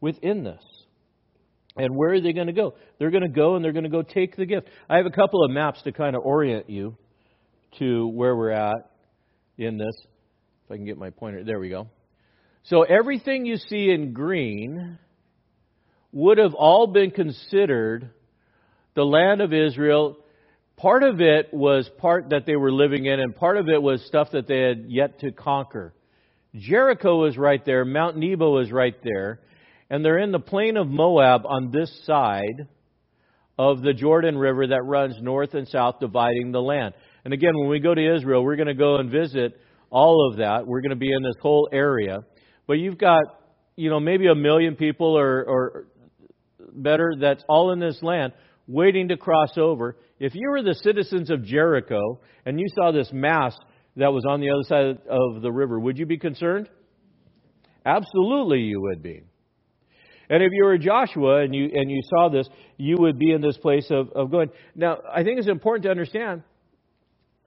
within 0.00 0.44
this. 0.44 0.62
And 1.76 1.94
where 1.96 2.12
are 2.12 2.20
they 2.20 2.32
going 2.32 2.48
to 2.48 2.52
go? 2.52 2.74
They're 2.98 3.10
going 3.10 3.22
to 3.22 3.28
go 3.28 3.54
and 3.54 3.64
they're 3.64 3.72
going 3.72 3.84
to 3.84 3.90
go 3.90 4.02
take 4.02 4.36
the 4.36 4.46
gift. 4.46 4.68
I 4.88 4.96
have 4.96 5.06
a 5.06 5.10
couple 5.10 5.44
of 5.44 5.50
maps 5.50 5.80
to 5.82 5.92
kind 5.92 6.16
of 6.16 6.22
orient 6.24 6.68
you 6.68 6.96
to 7.78 8.08
where 8.08 8.34
we're 8.34 8.50
at 8.50 8.90
in 9.56 9.78
this. 9.78 9.94
If 10.64 10.72
I 10.72 10.76
can 10.76 10.84
get 10.84 10.98
my 10.98 11.10
pointer. 11.10 11.44
There 11.44 11.60
we 11.60 11.68
go. 11.68 11.88
So 12.64 12.82
everything 12.82 13.46
you 13.46 13.56
see 13.56 13.90
in 13.90 14.12
green 14.12 14.98
would 16.12 16.38
have 16.38 16.54
all 16.54 16.86
been 16.86 17.10
considered 17.10 18.10
the 18.94 19.04
land 19.04 19.40
of 19.40 19.52
Israel. 19.52 20.16
Part 20.76 21.02
of 21.02 21.20
it 21.20 21.52
was 21.52 21.88
part 21.98 22.30
that 22.30 22.46
they 22.46 22.56
were 22.56 22.72
living 22.72 23.06
in, 23.06 23.20
and 23.20 23.34
part 23.34 23.56
of 23.56 23.68
it 23.68 23.82
was 23.82 24.04
stuff 24.06 24.28
that 24.32 24.46
they 24.46 24.60
had 24.60 24.86
yet 24.88 25.20
to 25.20 25.32
conquer. 25.32 25.94
Jericho 26.54 27.16
was 27.20 27.36
right 27.36 27.64
there, 27.64 27.84
Mount 27.84 28.16
Nebo 28.16 28.50
was 28.50 28.72
right 28.72 28.96
there, 29.02 29.40
and 29.90 30.04
they're 30.04 30.18
in 30.18 30.32
the 30.32 30.38
plain 30.38 30.76
of 30.76 30.88
Moab 30.88 31.42
on 31.46 31.70
this 31.70 31.90
side 32.04 32.68
of 33.58 33.82
the 33.82 33.92
Jordan 33.92 34.38
River 34.38 34.68
that 34.68 34.82
runs 34.82 35.16
north 35.20 35.54
and 35.54 35.66
south, 35.66 35.96
dividing 36.00 36.52
the 36.52 36.62
land. 36.62 36.94
And 37.24 37.34
again, 37.34 37.52
when 37.54 37.68
we 37.68 37.80
go 37.80 37.94
to 37.94 38.16
Israel, 38.16 38.44
we're 38.44 38.56
going 38.56 38.68
to 38.68 38.74
go 38.74 38.96
and 38.96 39.10
visit 39.10 39.58
all 39.90 40.30
of 40.30 40.38
that. 40.38 40.66
We're 40.66 40.80
going 40.80 40.90
to 40.90 40.96
be 40.96 41.12
in 41.12 41.22
this 41.22 41.34
whole 41.42 41.68
area. 41.72 42.20
But 42.66 42.74
you've 42.74 42.98
got, 42.98 43.24
you 43.76 43.90
know, 43.90 43.98
maybe 43.98 44.28
a 44.28 44.34
million 44.34 44.76
people 44.76 45.18
or, 45.18 45.44
or 45.44 45.86
better 46.72 47.14
that's 47.18 47.42
all 47.48 47.72
in 47.72 47.80
this 47.80 48.00
land 48.02 48.32
waiting 48.68 49.08
to 49.08 49.16
cross 49.16 49.56
over. 49.56 49.96
If 50.20 50.34
you 50.34 50.50
were 50.50 50.62
the 50.62 50.74
citizens 50.74 51.30
of 51.30 51.44
Jericho 51.44 52.20
and 52.44 52.60
you 52.60 52.66
saw 52.74 52.92
this 52.92 53.10
mass 53.12 53.56
that 53.96 54.12
was 54.12 54.24
on 54.28 54.40
the 54.40 54.50
other 54.50 54.62
side 54.64 54.98
of 55.08 55.42
the 55.42 55.50
river, 55.50 55.80
would 55.80 55.98
you 55.98 56.06
be 56.06 56.18
concerned? 56.18 56.68
Absolutely, 57.84 58.60
you 58.60 58.80
would 58.82 59.02
be. 59.02 59.22
And 60.30 60.42
if 60.42 60.50
you 60.52 60.64
were 60.64 60.76
Joshua 60.78 61.42
and 61.42 61.54
you 61.54 61.70
and 61.72 61.90
you 61.90 62.00
saw 62.04 62.28
this, 62.28 62.48
you 62.76 62.96
would 62.98 63.18
be 63.18 63.32
in 63.32 63.40
this 63.40 63.56
place 63.56 63.86
of, 63.90 64.10
of 64.12 64.30
going. 64.30 64.50
Now, 64.74 64.98
I 65.10 65.24
think 65.24 65.38
it's 65.38 65.48
important 65.48 65.84
to 65.84 65.90
understand 65.90 66.42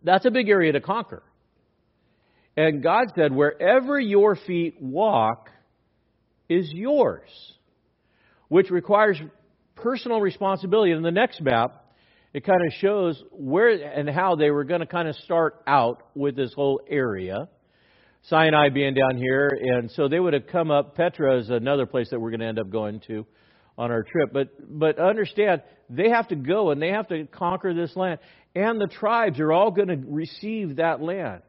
that's 0.03 0.25
a 0.25 0.31
big 0.31 0.49
area 0.49 0.71
to 0.71 0.81
conquer. 0.81 1.23
And 2.57 2.83
God 2.83 3.11
said, 3.15 3.31
wherever 3.31 3.99
your 3.99 4.35
feet 4.35 4.81
walk 4.81 5.49
is 6.49 6.69
yours, 6.73 7.29
which 8.49 8.69
requires 8.69 9.17
personal 9.75 10.19
responsibility. 10.19 10.91
In 10.91 11.01
the 11.01 11.11
next 11.11 11.39
map, 11.39 11.85
it 12.33 12.45
kind 12.45 12.59
of 12.65 12.73
shows 12.73 13.23
where 13.31 13.69
and 13.69 14.09
how 14.09 14.35
they 14.35 14.51
were 14.51 14.63
going 14.63 14.81
to 14.81 14.85
kind 14.85 15.07
of 15.07 15.15
start 15.17 15.61
out 15.67 16.07
with 16.15 16.35
this 16.35 16.53
whole 16.53 16.81
area. 16.89 17.47
Sinai 18.23 18.69
being 18.69 18.93
down 18.93 19.17
here, 19.17 19.47
and 19.49 19.89
so 19.91 20.07
they 20.07 20.19
would 20.19 20.33
have 20.33 20.47
come 20.47 20.69
up. 20.69 20.95
Petra 20.95 21.39
is 21.39 21.49
another 21.49 21.85
place 21.85 22.09
that 22.11 22.19
we're 22.19 22.29
going 22.29 22.41
to 22.41 22.45
end 22.45 22.59
up 22.59 22.69
going 22.69 22.99
to 23.07 23.25
on 23.77 23.91
our 23.91 24.03
trip. 24.03 24.31
But 24.31 24.49
but 24.79 24.99
understand, 24.99 25.63
they 25.89 26.09
have 26.09 26.27
to 26.27 26.35
go 26.35 26.71
and 26.71 26.81
they 26.81 26.89
have 26.89 27.07
to 27.07 27.25
conquer 27.25 27.73
this 27.73 27.95
land, 27.95 28.19
and 28.55 28.79
the 28.79 28.87
tribes 28.87 29.39
are 29.39 29.51
all 29.51 29.71
going 29.71 29.87
to 29.87 29.99
receive 30.07 30.75
that 30.75 31.01
land. 31.01 31.41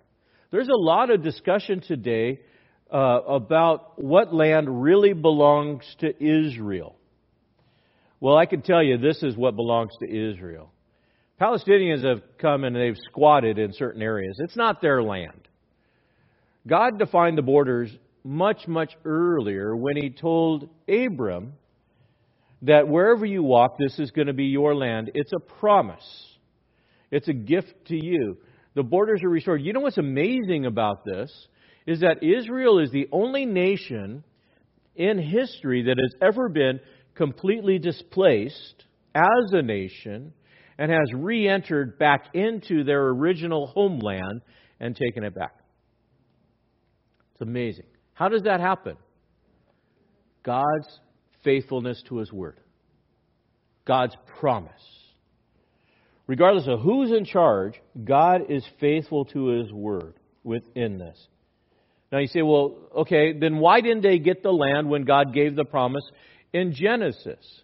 There's 0.50 0.68
a 0.68 0.76
lot 0.76 1.10
of 1.10 1.22
discussion 1.22 1.80
today 1.80 2.40
uh, 2.92 2.96
about 3.26 4.02
what 4.02 4.34
land 4.34 4.82
really 4.82 5.12
belongs 5.14 5.82
to 6.00 6.08
Israel. 6.22 6.96
Well, 8.20 8.36
I 8.36 8.46
can 8.46 8.62
tell 8.62 8.82
you 8.82 8.98
this 8.98 9.22
is 9.22 9.36
what 9.36 9.56
belongs 9.56 9.92
to 10.00 10.30
Israel. 10.30 10.70
Palestinians 11.40 12.04
have 12.04 12.22
come 12.38 12.64
and 12.64 12.76
they've 12.76 12.98
squatted 13.08 13.58
in 13.58 13.72
certain 13.72 14.00
areas. 14.02 14.36
It's 14.38 14.56
not 14.56 14.80
their 14.80 15.02
land. 15.02 15.48
God 16.66 16.98
defined 16.98 17.36
the 17.36 17.42
borders 17.42 17.90
much, 18.24 18.68
much 18.68 18.92
earlier 19.04 19.74
when 19.74 19.96
He 19.96 20.10
told 20.10 20.68
Abram 20.88 21.54
that 22.62 22.86
wherever 22.86 23.26
you 23.26 23.42
walk, 23.42 23.76
this 23.78 23.98
is 23.98 24.10
going 24.12 24.28
to 24.28 24.32
be 24.32 24.44
your 24.44 24.74
land. 24.74 25.10
It's 25.14 25.32
a 25.32 25.40
promise, 25.40 26.06
it's 27.10 27.28
a 27.28 27.32
gift 27.32 27.74
to 27.86 27.96
you. 27.96 28.38
The 28.74 28.82
borders 28.82 29.22
are 29.22 29.28
restored. 29.28 29.60
You 29.60 29.74
know 29.74 29.80
what's 29.80 29.98
amazing 29.98 30.64
about 30.64 31.04
this? 31.04 31.30
Is 31.86 32.00
that 32.00 32.22
Israel 32.22 32.78
is 32.78 32.90
the 32.90 33.06
only 33.12 33.44
nation 33.44 34.24
in 34.96 35.18
history 35.18 35.82
that 35.82 35.98
has 35.98 36.14
ever 36.22 36.48
been 36.48 36.80
completely 37.14 37.78
displaced 37.78 38.84
as 39.14 39.52
a 39.52 39.60
nation 39.60 40.32
and 40.78 40.90
has 40.90 41.12
re 41.14 41.48
entered 41.48 41.98
back 41.98 42.34
into 42.34 42.84
their 42.84 43.08
original 43.08 43.66
homeland 43.66 44.40
and 44.80 44.96
taken 44.96 45.22
it 45.22 45.34
back. 45.34 45.61
Amazing. 47.42 47.86
How 48.14 48.28
does 48.28 48.42
that 48.44 48.60
happen? 48.60 48.96
God's 50.42 50.88
faithfulness 51.44 52.02
to 52.08 52.18
His 52.18 52.32
Word, 52.32 52.58
God's 53.84 54.16
promise 54.40 54.72
regardless 56.26 56.66
of 56.66 56.80
who's 56.80 57.10
in 57.10 57.24
charge, 57.24 57.74
God 58.04 58.50
is 58.50 58.64
faithful 58.80 59.26
to 59.26 59.48
His 59.48 59.72
word 59.72 60.14
within 60.44 60.98
this. 60.98 61.18
Now 62.10 62.18
you 62.18 62.26
say, 62.26 62.42
well, 62.42 62.76
okay, 62.96 63.38
then 63.38 63.58
why 63.58 63.80
didn't 63.80 64.02
they 64.02 64.18
get 64.18 64.42
the 64.42 64.50
land 64.50 64.88
when 64.88 65.04
God 65.04 65.32
gave 65.32 65.56
the 65.56 65.64
promise 65.64 66.04
in 66.52 66.74
Genesis? 66.74 67.62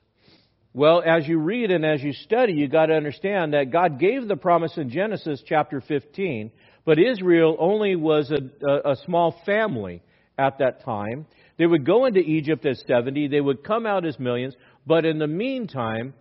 Well, 0.72 1.02
as 1.04 1.26
you 1.26 1.38
read 1.38 1.70
and 1.70 1.84
as 1.84 2.02
you 2.02 2.12
study, 2.12 2.52
you 2.52 2.68
got 2.68 2.86
to 2.86 2.94
understand 2.94 3.52
that 3.52 3.72
God 3.72 3.98
gave 3.98 4.28
the 4.28 4.36
promise 4.36 4.76
in 4.76 4.90
Genesis 4.90 5.42
chapter 5.46 5.80
15, 5.80 6.50
but 6.88 6.98
Israel 6.98 7.54
only 7.58 7.96
was 7.96 8.30
a, 8.30 8.38
a, 8.66 8.92
a 8.92 8.96
small 9.04 9.36
family 9.44 10.00
at 10.38 10.56
that 10.56 10.82
time. 10.82 11.26
They 11.58 11.66
would 11.66 11.84
go 11.84 12.06
into 12.06 12.20
Egypt 12.20 12.64
as 12.64 12.82
70, 12.86 13.28
they 13.28 13.42
would 13.42 13.62
come 13.62 13.84
out 13.84 14.06
as 14.06 14.18
millions, 14.18 14.54
but 14.86 15.04
in 15.04 15.18
the 15.18 15.26
meantime, 15.26 16.14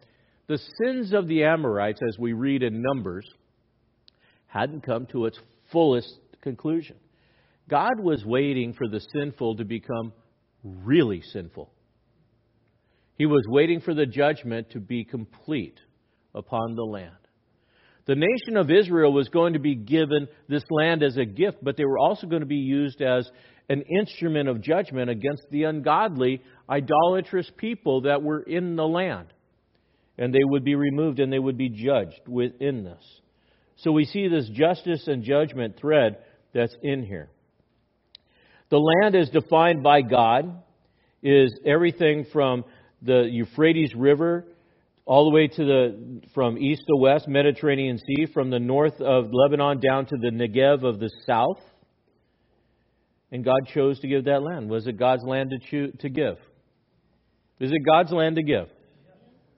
the 0.47 0.59
sins 0.83 1.13
of 1.13 1.29
the 1.29 1.45
Amorites, 1.45 2.01
as 2.05 2.19
we 2.19 2.33
read 2.33 2.63
in 2.63 2.81
Numbers, 2.81 3.25
hadn't 4.47 4.83
come 4.83 5.05
to 5.05 5.27
its 5.27 5.39
fullest 5.71 6.19
conclusion. 6.41 6.97
God 7.69 8.01
was 8.01 8.25
waiting 8.25 8.73
for 8.73 8.89
the 8.89 8.99
sinful 9.13 9.55
to 9.55 9.63
become 9.63 10.11
really 10.65 11.21
sinful. 11.31 11.71
He 13.17 13.25
was 13.25 13.45
waiting 13.47 13.79
for 13.79 13.93
the 13.93 14.05
judgment 14.05 14.71
to 14.71 14.81
be 14.81 15.05
complete 15.05 15.79
upon 16.35 16.75
the 16.75 16.83
land. 16.83 17.26
The 18.07 18.15
nation 18.15 18.57
of 18.57 18.71
Israel 18.71 19.13
was 19.13 19.29
going 19.29 19.53
to 19.53 19.59
be 19.59 19.75
given 19.75 20.27
this 20.47 20.63
land 20.69 21.03
as 21.03 21.17
a 21.17 21.25
gift, 21.25 21.57
but 21.61 21.77
they 21.77 21.85
were 21.85 21.99
also 21.99 22.25
going 22.25 22.41
to 22.41 22.47
be 22.47 22.55
used 22.55 23.01
as 23.01 23.29
an 23.69 23.81
instrument 23.81 24.47
of 24.47 24.61
judgment 24.61 25.09
against 25.09 25.43
the 25.51 25.63
ungodly, 25.63 26.41
idolatrous 26.69 27.51
people 27.57 28.01
that 28.01 28.23
were 28.23 28.39
in 28.39 28.75
the 28.77 28.87
land 28.87 29.27
and 30.17 30.33
they 30.33 30.43
would 30.43 30.63
be 30.63 30.75
removed 30.75 31.19
and 31.19 31.31
they 31.31 31.39
would 31.39 31.57
be 31.57 31.69
judged 31.69 32.21
within 32.27 32.83
this. 32.83 33.03
So 33.77 33.91
we 33.91 34.05
see 34.05 34.27
this 34.27 34.49
justice 34.49 35.07
and 35.07 35.23
judgment 35.23 35.77
thread 35.79 36.17
that's 36.53 36.75
in 36.81 37.03
here. 37.03 37.29
The 38.69 38.79
land 38.79 39.15
is 39.15 39.29
defined 39.29 39.83
by 39.83 40.01
God, 40.01 40.63
is 41.21 41.53
everything 41.65 42.25
from 42.33 42.65
the 43.01 43.27
Euphrates 43.29 43.93
River 43.95 44.45
all 45.07 45.23
the 45.23 45.31
way 45.31 45.47
to 45.47 45.65
the 45.65 46.21
from 46.33 46.57
east 46.57 46.83
to 46.87 46.97
west 46.97 47.27
Mediterranean 47.29 47.97
Sea, 47.97 48.27
from 48.33 48.49
the 48.49 48.59
north 48.59 48.99
of 48.99 49.29
Lebanon 49.31 49.79
down 49.79 50.05
to 50.05 50.17
the 50.17 50.29
Negev 50.29 50.83
of 50.83 50.99
the 50.99 51.09
south. 51.25 51.61
And 53.31 53.43
God 53.43 53.67
chose 53.73 53.99
to 54.01 54.07
give 54.07 54.25
that 54.25 54.43
land. 54.43 54.69
Was 54.69 54.85
it 54.85 54.97
God's 54.97 55.23
land 55.23 55.51
to, 55.51 55.59
choose, 55.69 55.95
to 55.99 56.09
give? 56.09 56.37
Is 57.59 57.71
it 57.71 57.81
God's 57.85 58.11
land 58.11 58.35
to 58.35 58.43
give? 58.43 58.67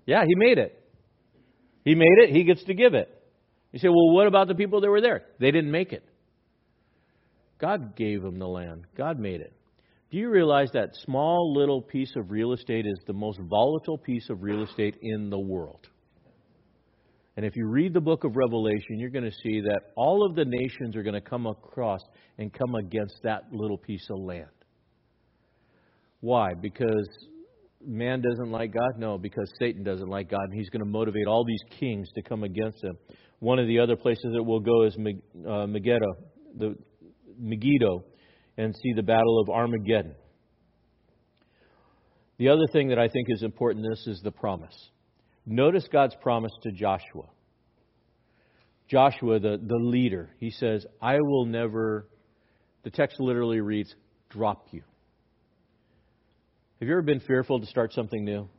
Yeah, 0.06 0.24
he 0.26 0.36
made 0.36 0.60
it. 0.60 0.76
He 1.84 1.96
made 1.96 2.18
it, 2.20 2.30
he 2.30 2.44
gets 2.44 2.64
to 2.66 2.74
give 2.76 2.94
it. 2.94 3.10
You 3.72 3.80
say, 3.80 3.90
well, 3.90 4.12
what 4.12 4.28
about 4.28 4.48
the 4.48 4.56
people 4.56 4.82
that 4.82 4.90
were 4.90 5.02
there? 5.02 5.24
They 5.40 5.52
didn't 5.52 5.72
make 5.72 5.94
it. 5.94 6.04
God 7.60 7.96
gave 7.96 8.22
them 8.22 8.40
the 8.40 8.48
land. 8.48 8.86
God 8.96 9.20
made 9.20 9.42
it. 9.42 9.54
Do 10.12 10.18
you 10.18 10.30
realize 10.30 10.70
that 10.74 10.96
small 11.06 11.54
little 11.54 11.82
piece 11.84 12.16
of 12.16 12.32
real 12.32 12.54
estate 12.54 12.88
is 12.88 13.00
the 13.06 13.14
most 13.14 13.40
volatile 13.40 13.98
piece 13.98 14.28
of 14.30 14.42
real 14.42 14.64
estate 14.64 14.96
in 15.02 15.30
the 15.30 15.38
world? 15.40 15.88
And 17.38 17.46
if 17.46 17.56
you 17.56 17.68
read 17.68 17.94
the 17.94 18.02
book 18.02 18.24
of 18.24 18.36
Revelation, 18.36 18.98
you're 18.98 19.12
going 19.12 19.30
to 19.30 19.38
see 19.44 19.62
that 19.62 19.92
all 19.96 20.26
of 20.26 20.36
the 20.36 20.46
nations 20.46 20.96
are 20.96 21.04
going 21.04 21.14
to 21.14 21.22
come 21.22 21.46
across 21.46 22.02
and 22.40 22.52
come 22.52 22.74
against 22.76 23.16
that 23.24 23.44
little 23.52 23.78
piece 23.78 24.06
of 24.10 24.18
land. 24.20 24.48
Why? 26.22 26.54
Because 26.60 27.08
man 27.86 28.22
doesn't 28.22 28.52
like 28.52 28.74
God? 28.74 28.98
No, 28.98 29.18
because 29.18 29.50
Satan 29.60 29.84
doesn't 29.84 30.10
like 30.10 30.30
God, 30.30 30.42
and 30.50 30.54
he's 30.54 30.70
going 30.70 30.84
to 30.84 30.90
motivate 30.90 31.28
all 31.28 31.46
these 31.46 31.62
kings 31.80 32.10
to 32.16 32.24
come 32.24 32.44
against 32.44 32.84
him. 32.84 32.98
One 33.40 33.60
of 33.60 33.68
the 33.68 33.80
other 33.80 33.96
places 33.96 34.32
that 34.34 34.44
we'll 34.44 34.60
go 34.60 34.84
is 34.84 34.98
uh, 34.98 35.68
Megiddo, 35.68 36.08
the 36.58 36.76
Megiddo, 37.38 38.04
and 38.60 38.76
see 38.76 38.92
the 38.94 39.02
Battle 39.02 39.40
of 39.40 39.50
Armageddon. 39.50 40.16
The 42.38 42.50
other 42.50 42.66
thing 42.74 42.90
that 42.90 43.00
I 43.00 43.08
think 43.08 43.28
is 43.30 43.42
important 43.42 43.86
in 43.86 43.90
this 43.90 44.06
is 44.06 44.22
the 44.22 44.32
promise. 44.32 44.76
Notice 45.46 45.88
God's 45.90 46.16
promise 46.22 46.52
to 46.64 46.72
Joshua. 46.74 47.30
Joshua, 48.90 49.40
the, 49.40 49.62
the 49.66 49.78
leader, 49.78 50.32
he 50.40 50.52
says, 50.52 50.86
I 51.02 51.20
will 51.22 51.46
never, 51.46 52.08
the 52.84 52.90
text 52.90 53.22
literally 53.22 53.62
reads, 53.62 53.96
drop 54.30 54.68
you. 54.72 54.82
Have 56.82 56.90
you 56.90 56.96
ever 56.96 57.02
been 57.02 57.22
fearful 57.22 57.62
to 57.62 57.66
start 57.66 57.94
something 57.94 58.26
new? 58.26 58.50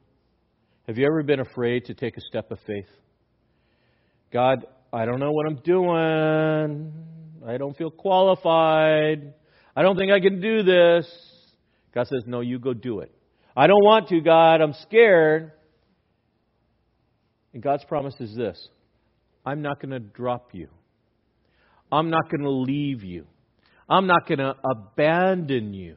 Have 0.86 0.96
you 0.96 1.04
ever 1.04 1.22
been 1.22 1.40
afraid 1.40 1.84
to 1.86 1.94
take 1.94 2.16
a 2.16 2.22
step 2.22 2.50
of 2.50 2.58
faith? 2.66 2.88
God, 4.32 4.64
I 4.94 5.04
don't 5.04 5.20
know 5.20 5.32
what 5.32 5.46
I'm 5.46 5.60
doing. 5.62 6.92
I 7.46 7.58
don't 7.58 7.76
feel 7.76 7.90
qualified. 7.90 9.34
I 9.74 9.82
don't 9.82 9.96
think 9.96 10.12
I 10.12 10.20
can 10.20 10.40
do 10.40 10.62
this. 10.62 11.06
God 11.94 12.06
says, 12.06 12.24
No, 12.26 12.40
you 12.40 12.58
go 12.58 12.74
do 12.74 13.00
it. 13.00 13.12
I 13.56 13.66
don't 13.66 13.84
want 13.84 14.08
to, 14.08 14.20
God. 14.20 14.60
I'm 14.60 14.74
scared. 14.82 15.52
And 17.52 17.62
God's 17.62 17.84
promise 17.84 18.14
is 18.20 18.34
this 18.34 18.68
I'm 19.44 19.62
not 19.62 19.80
going 19.80 19.90
to 19.90 20.00
drop 20.00 20.54
you. 20.54 20.68
I'm 21.90 22.10
not 22.10 22.30
going 22.30 22.42
to 22.42 22.50
leave 22.50 23.02
you. 23.02 23.26
I'm 23.88 24.06
not 24.06 24.28
going 24.28 24.38
to 24.38 24.54
abandon 24.64 25.74
you. 25.74 25.96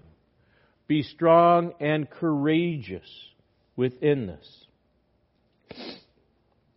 Be 0.88 1.04
strong 1.04 1.74
and 1.80 2.10
courageous 2.10 3.08
within 3.76 4.26
this. 4.28 4.66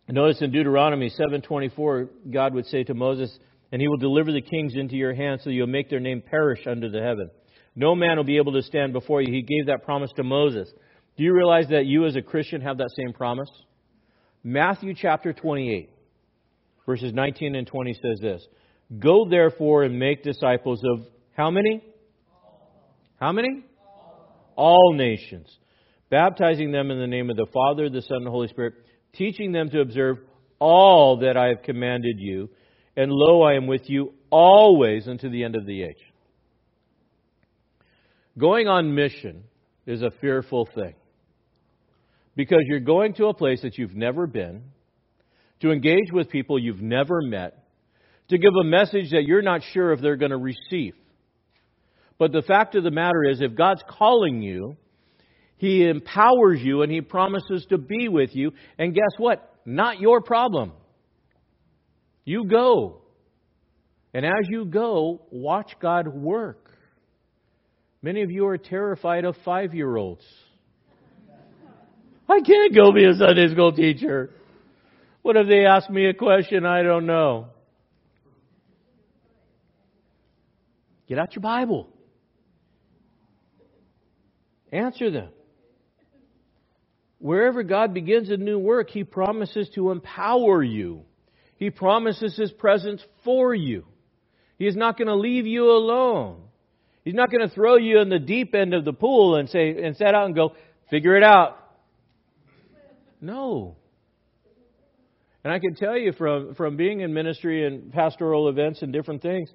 Notice 0.07 0.41
in 0.41 0.51
Deuteronomy 0.51 1.09
7:24, 1.09 2.07
God 2.31 2.53
would 2.53 2.65
say 2.67 2.83
to 2.85 2.93
Moses, 2.93 3.37
"And 3.71 3.81
he 3.81 3.87
will 3.87 3.97
deliver 3.97 4.31
the 4.31 4.41
kings 4.41 4.75
into 4.75 4.95
your 4.95 5.13
hands, 5.13 5.43
so 5.43 5.49
you'll 5.49 5.67
make 5.67 5.89
their 5.89 5.99
name 5.99 6.21
perish 6.21 6.65
under 6.65 6.89
the 6.89 7.01
heaven. 7.01 7.29
No 7.75 7.95
man 7.95 8.17
will 8.17 8.23
be 8.23 8.37
able 8.37 8.53
to 8.53 8.61
stand 8.61 8.93
before 8.93 9.21
you." 9.21 9.31
He 9.31 9.41
gave 9.41 9.67
that 9.67 9.83
promise 9.83 10.11
to 10.13 10.23
Moses. 10.23 10.71
Do 11.17 11.23
you 11.23 11.33
realize 11.33 11.67
that 11.69 11.85
you 11.85 12.05
as 12.05 12.15
a 12.15 12.21
Christian 12.21 12.61
have 12.61 12.77
that 12.77 12.91
same 12.95 13.13
promise? 13.13 13.49
Matthew 14.43 14.93
chapter 14.93 15.33
28, 15.33 15.89
verses 16.85 17.11
19 17.13 17.55
and 17.55 17.67
20 17.67 17.93
says 17.93 18.19
this 18.21 18.47
Go 18.99 19.27
therefore 19.27 19.83
and 19.83 19.99
make 19.99 20.23
disciples 20.23 20.81
of 20.85 21.05
how 21.35 21.51
many? 21.51 21.83
How 23.19 23.31
many? 23.31 23.63
All 24.55 24.93
nations, 24.93 25.55
baptizing 26.09 26.71
them 26.71 26.91
in 26.91 26.99
the 26.99 27.07
name 27.07 27.29
of 27.29 27.35
the 27.35 27.47
Father, 27.53 27.89
the 27.89 28.01
Son, 28.01 28.17
and 28.17 28.25
the 28.27 28.31
Holy 28.31 28.47
Spirit, 28.47 28.73
teaching 29.13 29.51
them 29.51 29.69
to 29.71 29.81
observe 29.81 30.17
all 30.59 31.17
that 31.17 31.35
I 31.35 31.47
have 31.47 31.63
commanded 31.63 32.17
you. 32.19 32.49
And 32.97 33.11
lo, 33.11 33.43
I 33.43 33.53
am 33.53 33.67
with 33.67 33.89
you 33.89 34.13
always 34.31 35.07
unto 35.07 35.29
the 35.29 35.43
end 35.43 35.55
of 35.55 35.67
the 35.67 35.83
age. 35.83 36.03
Going 38.37 38.67
on 38.67 38.95
mission 38.95 39.43
is 39.85 40.01
a 40.01 40.11
fearful 40.19 40.67
thing 40.75 40.95
because 42.35 42.61
you're 42.65 42.79
going 42.79 43.13
to 43.15 43.27
a 43.27 43.33
place 43.33 43.61
that 43.61 43.77
you've 43.77 43.95
never 43.95 44.27
been, 44.27 44.63
to 45.61 45.71
engage 45.71 46.11
with 46.11 46.29
people 46.29 46.59
you've 46.59 46.81
never 46.81 47.21
met, 47.21 47.65
to 48.29 48.37
give 48.37 48.53
a 48.59 48.63
message 48.63 49.11
that 49.11 49.23
you're 49.23 49.41
not 49.41 49.61
sure 49.73 49.91
if 49.91 50.01
they're 50.01 50.17
going 50.17 50.31
to 50.31 50.37
receive. 50.37 50.93
But 52.19 52.31
the 52.31 52.41
fact 52.43 52.75
of 52.75 52.83
the 52.83 52.91
matter 52.91 53.23
is, 53.23 53.41
if 53.41 53.55
God's 53.55 53.83
calling 53.87 54.41
you, 54.41 54.75
He 55.57 55.87
empowers 55.87 56.59
you 56.61 56.81
and 56.81 56.91
He 56.91 57.01
promises 57.01 57.65
to 57.69 57.77
be 57.77 58.07
with 58.07 58.35
you. 58.35 58.51
And 58.77 58.93
guess 58.93 59.13
what? 59.17 59.55
Not 59.65 59.99
your 59.99 60.21
problem. 60.21 60.73
You 62.27 62.43
go. 62.43 63.03
And 64.13 64.25
as 64.25 64.49
you 64.49 64.65
go, 64.65 65.21
watch 65.31 65.71
God 65.81 66.09
work. 66.09 66.69
Many 68.01 68.21
of 68.21 68.31
you 68.31 68.45
are 68.47 68.57
terrified 68.57 69.23
of 69.23 69.37
five 69.45 69.73
year 69.73 69.95
olds. 69.95 70.25
I 72.27 72.41
can't 72.41 72.75
go 72.75 72.91
be 72.91 73.05
a 73.05 73.13
Sunday 73.13 73.47
school 73.47 73.71
teacher. 73.71 74.31
What 75.21 75.37
if 75.37 75.47
they 75.47 75.65
ask 75.65 75.89
me 75.89 76.07
a 76.07 76.13
question 76.13 76.65
I 76.65 76.83
don't 76.83 77.05
know? 77.05 77.47
Get 81.07 81.17
out 81.17 81.33
your 81.33 81.43
Bible. 81.43 81.87
Answer 84.73 85.11
them. 85.11 85.29
Wherever 87.19 87.63
God 87.63 87.93
begins 87.93 88.29
a 88.29 88.35
new 88.35 88.59
work, 88.59 88.89
He 88.89 89.05
promises 89.05 89.69
to 89.75 89.91
empower 89.91 90.61
you. 90.61 91.06
He 91.57 91.69
promises 91.69 92.35
His 92.35 92.51
presence 92.51 93.01
for 93.23 93.53
you. 93.53 93.85
He 94.57 94.65
is 94.65 94.75
not 94.75 94.97
going 94.97 95.07
to 95.07 95.15
leave 95.15 95.45
you 95.45 95.71
alone. 95.71 96.41
He's 97.03 97.13
not 97.13 97.31
going 97.31 97.47
to 97.47 97.53
throw 97.53 97.77
you 97.77 97.99
in 97.99 98.09
the 98.09 98.19
deep 98.19 98.53
end 98.53 98.73
of 98.73 98.83
the 98.83 98.93
pool 98.93 99.35
and 99.35 99.49
say 99.49 99.81
and 99.83 99.95
set 99.95 100.13
out 100.13 100.25
and 100.25 100.35
go, 100.35 100.55
figure 100.89 101.15
it 101.15 101.23
out. 101.23 101.57
No. 103.21 103.77
And 105.43 105.53
I 105.53 105.59
can 105.59 105.75
tell 105.75 105.97
you 105.97 106.11
from, 106.11 106.55
from 106.55 106.75
being 106.75 106.99
in 106.99 107.13
ministry 107.13 107.65
and 107.65 107.93
pastoral 107.93 108.49
events 108.49 108.81
and 108.81 108.91
different 108.91 109.21
things, 109.21 109.49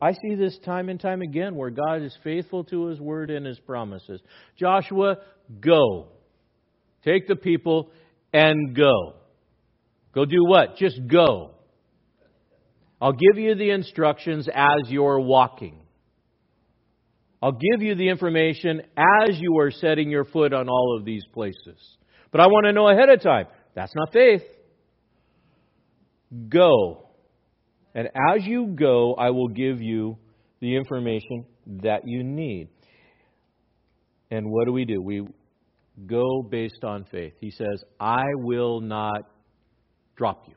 I 0.00 0.12
see 0.12 0.34
this 0.34 0.58
time 0.64 0.88
and 0.88 1.00
time 1.00 1.22
again 1.22 1.56
where 1.56 1.70
God 1.70 2.02
is 2.02 2.16
faithful 2.22 2.64
to 2.64 2.86
His 2.86 3.00
word 3.00 3.30
and 3.30 3.46
His 3.46 3.58
promises. 3.58 4.20
Joshua, 4.56 5.16
go. 5.60 6.08
Take 7.04 7.26
the 7.26 7.36
people 7.36 7.90
and 8.32 8.76
go. 8.76 9.14
Go 10.14 10.24
do 10.24 10.44
what? 10.44 10.76
Just 10.76 11.00
go. 11.06 11.52
I'll 13.00 13.12
give 13.12 13.38
you 13.38 13.54
the 13.54 13.70
instructions 13.70 14.48
as 14.52 14.88
you're 14.88 15.20
walking. 15.20 15.80
I'll 17.40 17.52
give 17.52 17.82
you 17.82 17.94
the 17.94 18.08
information 18.08 18.82
as 18.96 19.38
you 19.38 19.58
are 19.58 19.70
setting 19.70 20.10
your 20.10 20.24
foot 20.24 20.52
on 20.52 20.68
all 20.68 20.96
of 20.98 21.04
these 21.04 21.24
places. 21.32 21.78
But 22.32 22.40
I 22.40 22.46
want 22.48 22.66
to 22.66 22.72
know 22.72 22.88
ahead 22.88 23.08
of 23.08 23.22
time. 23.22 23.46
That's 23.74 23.94
not 23.94 24.12
faith. 24.12 24.42
Go. 26.48 27.08
And 27.94 28.08
as 28.08 28.44
you 28.44 28.66
go, 28.66 29.14
I 29.14 29.30
will 29.30 29.48
give 29.48 29.80
you 29.80 30.18
the 30.60 30.76
information 30.76 31.46
that 31.82 32.06
you 32.06 32.24
need. 32.24 32.68
And 34.30 34.50
what 34.50 34.66
do 34.66 34.72
we 34.72 34.84
do? 34.84 35.00
We 35.00 35.26
go 36.06 36.42
based 36.42 36.82
on 36.82 37.06
faith. 37.10 37.34
He 37.40 37.50
says, 37.50 37.82
I 38.00 38.24
will 38.34 38.80
not 38.80 39.22
drop 40.18 40.44
you. 40.48 40.54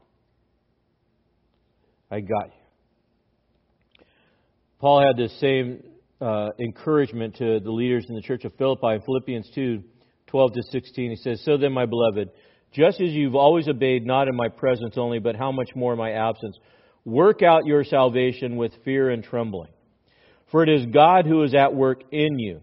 I 2.10 2.20
got 2.20 2.48
you. 2.48 4.04
Paul 4.80 5.06
had 5.06 5.16
this 5.16 5.40
same 5.40 5.84
uh, 6.20 6.50
encouragement 6.60 7.38
to 7.38 7.60
the 7.60 7.72
leaders 7.72 8.06
in 8.10 8.16
the 8.16 8.22
church 8.22 8.44
of 8.44 8.54
Philippi 8.58 8.96
in 8.96 9.02
Philippians 9.02 9.50
2 9.56 9.84
12 10.28 10.54
to 10.54 10.64
16. 10.72 11.10
He 11.10 11.16
says, 11.18 11.42
So 11.44 11.58
then, 11.58 11.74
my 11.74 11.86
beloved, 11.86 12.30
just 12.72 13.02
as 13.02 13.12
you've 13.12 13.36
always 13.36 13.68
obeyed, 13.68 14.06
not 14.06 14.30
in 14.30 14.36
my 14.36 14.48
presence 14.48 14.98
only, 14.98 15.20
but 15.20 15.36
how 15.36 15.52
much 15.52 15.70
more 15.76 15.92
in 15.92 16.00
my 16.00 16.12
absence, 16.12 16.58
work 17.04 17.42
out 17.44 17.66
your 17.66 17.84
salvation 17.84 18.56
with 18.56 18.72
fear 18.86 19.10
and 19.10 19.24
trembling. 19.24 19.72
For 20.50 20.64
it 20.64 20.70
is 20.70 20.86
God 20.86 21.26
who 21.26 21.44
is 21.44 21.54
at 21.54 21.76
work 21.76 22.04
in 22.12 22.40
you. 22.40 22.62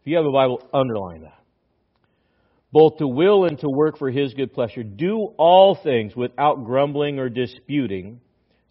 If 0.00 0.06
you 0.06 0.16
have 0.16 0.24
a 0.24 0.32
Bible, 0.32 0.66
underline 0.72 1.22
that. 1.22 1.39
Both 2.72 2.98
to 2.98 3.08
will 3.08 3.46
and 3.46 3.58
to 3.58 3.68
work 3.68 3.98
for 3.98 4.10
his 4.10 4.32
good 4.34 4.52
pleasure. 4.52 4.82
Do 4.82 5.34
all 5.38 5.74
things 5.74 6.14
without 6.14 6.64
grumbling 6.64 7.18
or 7.18 7.28
disputing, 7.28 8.20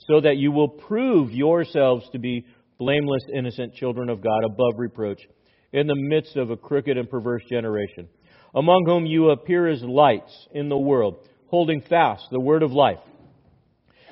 so 0.08 0.22
that 0.22 0.38
you 0.38 0.52
will 0.52 0.70
prove 0.70 1.32
yourselves 1.32 2.08
to 2.12 2.20
be 2.20 2.46
blameless, 2.78 3.24
innocent 3.34 3.76
children 3.76 4.10
of 4.10 4.22
God 4.22 4.46
above 4.46 4.74
reproach 4.78 5.22
in 5.74 5.88
the 5.88 5.96
midst 5.96 6.38
of 6.38 6.50
a 6.50 6.58
crooked 6.58 6.98
and 6.98 7.10
perverse 7.10 7.44
generation 7.50 8.08
among 8.56 8.86
whom 8.86 9.06
you 9.06 9.30
appear 9.30 9.68
as 9.68 9.82
lights 9.84 10.48
in 10.52 10.70
the 10.70 10.78
world, 10.78 11.28
holding 11.48 11.82
fast 11.82 12.28
the 12.32 12.40
word 12.40 12.64
of 12.64 12.72
life, 12.72 13.00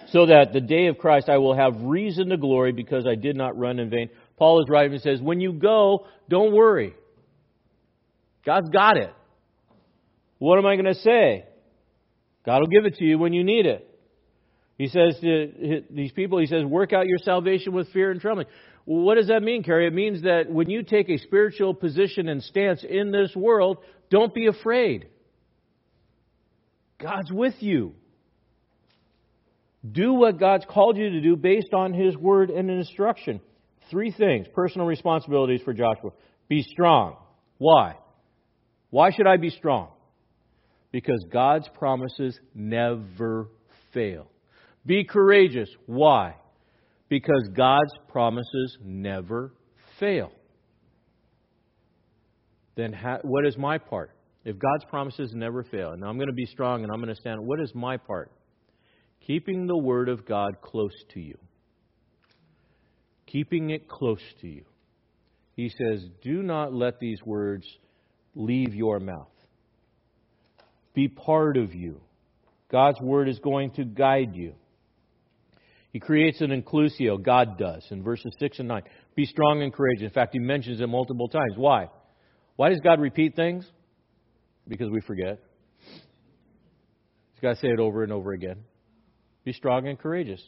so 0.09 0.27
that 0.27 0.53
the 0.53 0.61
day 0.61 0.88
of 0.88 0.97
Christ 0.97 1.29
I 1.29 1.38
will 1.38 1.55
have 1.55 1.81
reason 1.81 2.29
to 2.29 2.38
glory 2.38 2.71
because 2.71 3.05
I 3.05 3.15
did 3.15 3.35
not 3.35 3.57
run 3.57 3.79
in 3.79 3.89
vain. 3.89 4.09
Paul 4.38 4.61
is 4.61 4.67
writing 4.69 4.93
and 4.93 5.01
says, 5.01 5.21
When 5.21 5.41
you 5.41 5.53
go, 5.53 6.07
don't 6.29 6.53
worry. 6.53 6.93
God's 8.45 8.69
got 8.69 8.97
it. 8.97 9.13
What 10.39 10.57
am 10.57 10.65
I 10.65 10.75
going 10.75 10.85
to 10.85 11.01
say? 11.01 11.45
God 12.45 12.59
will 12.59 12.67
give 12.67 12.85
it 12.85 12.95
to 12.95 13.03
you 13.03 13.17
when 13.17 13.33
you 13.33 13.43
need 13.43 13.65
it. 13.65 13.88
He 14.77 14.88
says 14.88 15.17
to 15.21 15.83
these 15.89 16.11
people, 16.11 16.38
he 16.38 16.45
says, 16.45 16.63
work 16.63 16.93
out 16.93 17.07
your 17.07 17.17
salvation 17.23 17.73
with 17.73 17.91
fear 17.91 18.11
and 18.11 18.21
trembling. 18.21 18.47
What 18.85 19.15
does 19.15 19.27
that 19.27 19.41
mean, 19.41 19.63
Cary? 19.63 19.88
It 19.88 19.93
means 19.93 20.21
that 20.21 20.49
when 20.49 20.69
you 20.69 20.83
take 20.83 21.09
a 21.09 21.17
spiritual 21.17 21.73
position 21.73 22.29
and 22.29 22.43
stance 22.43 22.85
in 22.88 23.11
this 23.11 23.35
world, 23.35 23.79
don't 24.09 24.33
be 24.33 24.45
afraid. 24.47 25.07
God's 27.01 27.31
with 27.31 27.55
you. 27.59 27.95
Do 29.89 30.13
what 30.13 30.39
God's 30.39 30.65
called 30.69 30.97
you 30.97 31.09
to 31.09 31.21
do 31.21 31.35
based 31.35 31.73
on 31.73 31.93
His 31.93 32.15
word 32.15 32.49
and 32.49 32.69
instruction. 32.69 33.41
Three 33.89 34.11
things 34.11 34.47
personal 34.53 34.85
responsibilities 34.88 35.61
for 35.63 35.73
Joshua. 35.73 36.11
Be 36.47 36.63
strong. 36.63 37.17
Why? 37.57 37.95
Why 38.89 39.11
should 39.11 39.27
I 39.27 39.38
be 39.38 39.49
strong? 39.49 39.89
Because 40.91 41.23
God's 41.31 41.67
promises 41.69 42.39
never 42.55 43.49
fail. 43.93 44.27
Be 44.85 45.03
courageous. 45.03 45.69
Why? 45.85 46.35
Because 47.09 47.49
God's 47.55 47.91
promises 48.09 48.77
never 48.83 49.53
fail. 49.99 50.31
Then 52.75 52.93
ha- 52.93 53.19
what 53.23 53.45
is 53.45 53.57
my 53.57 53.77
part? 53.77 54.11
If 54.45 54.57
God's 54.57 54.85
promises 54.89 55.33
never 55.33 55.63
fail, 55.63 55.91
and 55.91 56.05
I'm 56.05 56.15
going 56.15 56.27
to 56.27 56.33
be 56.33 56.45
strong 56.45 56.83
and 56.83 56.91
I'm 56.91 57.01
going 57.01 57.13
to 57.13 57.19
stand, 57.19 57.45
what 57.45 57.59
is 57.59 57.73
my 57.75 57.97
part? 57.97 58.31
Keeping 59.25 59.67
the 59.67 59.77
Word 59.77 60.07
of 60.07 60.25
God 60.25 60.61
close 60.61 60.93
to 61.13 61.19
you. 61.19 61.38
Keeping 63.25 63.71
it 63.71 63.89
close 63.89 64.21
to 64.39 64.47
you. 64.47 64.63
He 65.55 65.69
says, 65.69 66.05
Do 66.23 66.43
not 66.43 66.73
let 66.73 66.99
these 66.99 67.19
words 67.25 67.65
leave 68.35 68.73
your 68.73 69.01
mouth. 69.01 69.27
Be 70.98 71.08
part 71.08 71.58
of 71.58 71.76
you. 71.76 72.02
God's 72.72 73.00
Word 73.00 73.30
is 73.30 73.38
going 73.38 73.70
to 73.74 73.86
guide 73.86 74.36
you. 74.36 74.56
He 75.93 76.00
creates 76.00 76.41
an 76.41 76.50
inclusio, 76.50 77.22
God 77.22 77.60
does, 77.60 77.86
in 77.91 78.02
verses 78.02 78.34
6 78.39 78.58
and 78.58 78.68
9. 78.68 78.82
Be 79.16 79.26
strong 79.26 79.62
and 79.62 79.72
courageous. 79.72 80.06
In 80.06 80.10
fact, 80.10 80.34
he 80.34 80.39
mentions 80.39 80.82
it 80.82 80.88
multiple 80.88 81.28
times. 81.28 81.54
Why? 81.56 81.89
Why 82.56 82.70
does 82.70 82.80
God 82.80 83.00
repeat 83.00 83.36
things? 83.36 83.64
Because 84.68 84.89
we 84.89 85.00
forget. 85.02 85.38
He's 85.84 87.41
got 87.43 87.54
to 87.54 87.60
say 87.60 87.68
it 87.68 87.80
over 87.80 88.02
and 88.02 88.12
over 88.12 88.32
again. 88.32 88.64
Be 89.43 89.54
strong 89.54 89.88
and 89.88 90.00
courageous. 90.00 90.41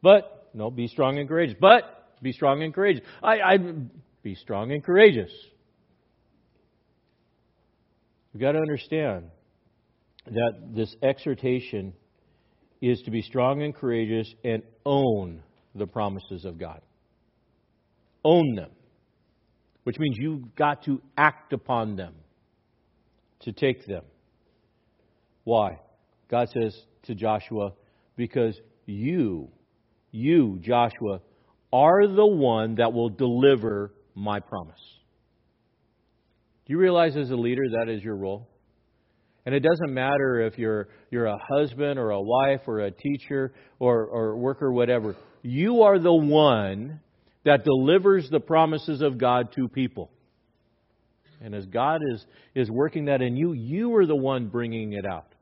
But, 0.00 0.48
no, 0.54 0.70
be 0.70 0.86
strong 0.86 1.18
and 1.18 1.28
courageous. 1.28 1.58
But, 1.60 2.16
be 2.22 2.32
strong 2.32 2.62
and 2.62 2.72
courageous. 2.72 3.04
I, 3.22 3.40
I 3.40 3.58
be 4.22 4.34
strong 4.34 4.72
and 4.72 4.82
courageous. 4.82 5.30
We've 8.32 8.40
got 8.40 8.52
to 8.52 8.60
understand 8.60 9.26
that 10.26 10.52
this 10.74 10.94
exhortation 11.02 11.92
is 12.80 13.00
to 13.02 13.10
be 13.10 13.22
strong 13.22 13.62
and 13.62 13.74
courageous 13.74 14.32
and 14.44 14.62
own 14.84 15.42
the 15.74 15.86
promises 15.86 16.44
of 16.44 16.58
God. 16.58 16.80
Own 18.24 18.54
them, 18.54 18.70
which 19.84 19.98
means 19.98 20.16
you've 20.18 20.54
got 20.54 20.84
to 20.84 21.00
act 21.16 21.52
upon 21.52 21.96
them 21.96 22.14
to 23.40 23.52
take 23.52 23.86
them. 23.86 24.04
Why? 25.44 25.78
God 26.28 26.48
says 26.50 26.76
to 27.04 27.14
Joshua, 27.14 27.72
because 28.16 28.60
you, 28.86 29.48
you, 30.10 30.58
Joshua, 30.60 31.20
are 31.72 32.06
the 32.06 32.26
one 32.26 32.76
that 32.76 32.92
will 32.92 33.08
deliver 33.08 33.92
my 34.14 34.40
promise. 34.40 34.80
Do 36.66 36.72
you 36.72 36.78
realize 36.78 37.16
as 37.16 37.30
a 37.30 37.36
leader 37.36 37.62
that 37.78 37.88
is 37.88 38.02
your 38.02 38.16
role? 38.16 38.48
And 39.50 39.56
it 39.56 39.68
doesn't 39.68 39.92
matter 39.92 40.42
if 40.42 40.56
you're, 40.60 40.86
you're 41.10 41.26
a 41.26 41.40
husband 41.50 41.98
or 41.98 42.10
a 42.10 42.22
wife 42.22 42.60
or 42.68 42.82
a 42.82 42.92
teacher 42.92 43.52
or, 43.80 44.04
or 44.04 44.36
worker, 44.36 44.70
whatever. 44.70 45.16
You 45.42 45.82
are 45.82 45.98
the 45.98 46.14
one 46.14 47.00
that 47.44 47.64
delivers 47.64 48.30
the 48.30 48.38
promises 48.38 49.02
of 49.02 49.18
God 49.18 49.50
to 49.56 49.66
people. 49.66 50.08
And 51.40 51.52
as 51.52 51.66
God 51.66 52.00
is, 52.12 52.24
is 52.54 52.70
working 52.70 53.06
that 53.06 53.22
in 53.22 53.36
you, 53.36 53.52
you 53.52 53.92
are 53.96 54.06
the 54.06 54.14
one 54.14 54.46
bringing 54.46 54.92
it 54.92 55.04
out. 55.04 55.34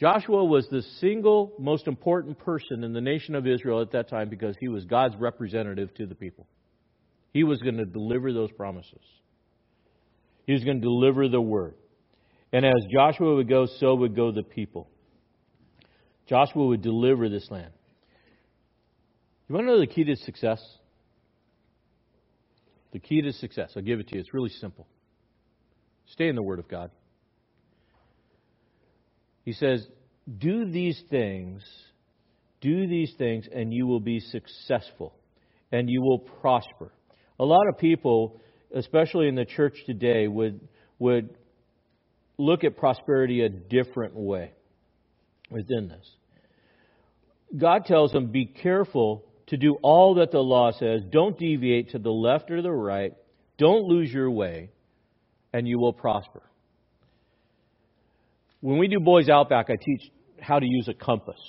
Joshua 0.00 0.44
was 0.44 0.66
the 0.72 0.82
single 0.98 1.52
most 1.60 1.86
important 1.86 2.40
person 2.40 2.82
in 2.82 2.92
the 2.92 3.00
nation 3.00 3.36
of 3.36 3.46
Israel 3.46 3.80
at 3.80 3.92
that 3.92 4.10
time 4.10 4.28
because 4.28 4.56
he 4.58 4.66
was 4.66 4.84
God's 4.84 5.14
representative 5.14 5.94
to 5.94 6.06
the 6.06 6.16
people. 6.16 6.48
He 7.32 7.44
was 7.44 7.62
going 7.62 7.76
to 7.76 7.86
deliver 7.86 8.32
those 8.32 8.50
promises. 8.50 8.98
He 10.44 10.54
was 10.54 10.64
going 10.64 10.80
to 10.80 10.84
deliver 10.84 11.28
the 11.28 11.40
word. 11.40 11.74
And 12.54 12.64
as 12.64 12.86
Joshua 12.88 13.34
would 13.34 13.48
go, 13.48 13.66
so 13.80 13.96
would 13.96 14.14
go 14.14 14.30
the 14.30 14.44
people. 14.44 14.88
Joshua 16.28 16.66
would 16.68 16.82
deliver 16.82 17.28
this 17.28 17.50
land. 17.50 17.72
You 19.48 19.56
want 19.56 19.66
to 19.66 19.72
know 19.72 19.80
the 19.80 19.88
key 19.88 20.04
to 20.04 20.14
success? 20.14 20.62
The 22.92 23.00
key 23.00 23.22
to 23.22 23.32
success. 23.32 23.72
I'll 23.74 23.82
give 23.82 23.98
it 23.98 24.06
to 24.06 24.14
you. 24.14 24.20
It's 24.20 24.32
really 24.32 24.50
simple. 24.60 24.86
Stay 26.12 26.28
in 26.28 26.36
the 26.36 26.44
Word 26.44 26.60
of 26.60 26.68
God. 26.68 26.92
He 29.44 29.52
says, 29.52 29.84
Do 30.38 30.70
these 30.70 31.02
things, 31.10 31.64
do 32.60 32.86
these 32.86 33.12
things, 33.18 33.48
and 33.52 33.74
you 33.74 33.88
will 33.88 33.98
be 33.98 34.20
successful, 34.20 35.12
and 35.72 35.90
you 35.90 36.02
will 36.02 36.20
prosper. 36.20 36.92
A 37.40 37.44
lot 37.44 37.66
of 37.68 37.78
people 37.78 38.40
especially 38.74 39.28
in 39.28 39.34
the 39.34 39.44
church 39.44 39.74
today, 39.86 40.28
would, 40.28 40.60
would 40.98 41.30
look 42.38 42.64
at 42.64 42.76
prosperity 42.76 43.42
a 43.42 43.48
different 43.48 44.14
way 44.14 44.52
within 45.50 45.88
this. 45.88 46.08
God 47.56 47.84
tells 47.84 48.12
them, 48.12 48.26
be 48.26 48.46
careful 48.46 49.24
to 49.46 49.56
do 49.56 49.76
all 49.82 50.16
that 50.16 50.30
the 50.30 50.40
law 50.40 50.72
says. 50.72 51.02
Don't 51.10 51.38
deviate 51.38 51.90
to 51.90 51.98
the 51.98 52.10
left 52.10 52.50
or 52.50 52.62
the 52.62 52.72
right. 52.72 53.14
Don't 53.58 53.84
lose 53.84 54.12
your 54.12 54.30
way, 54.30 54.70
and 55.52 55.68
you 55.68 55.78
will 55.78 55.92
prosper. 55.92 56.42
When 58.60 58.78
we 58.78 58.88
do 58.88 58.98
Boys 58.98 59.28
Outback, 59.28 59.66
I 59.68 59.76
teach 59.76 60.10
how 60.40 60.58
to 60.58 60.66
use 60.66 60.88
a 60.88 60.94
compass. 60.94 61.40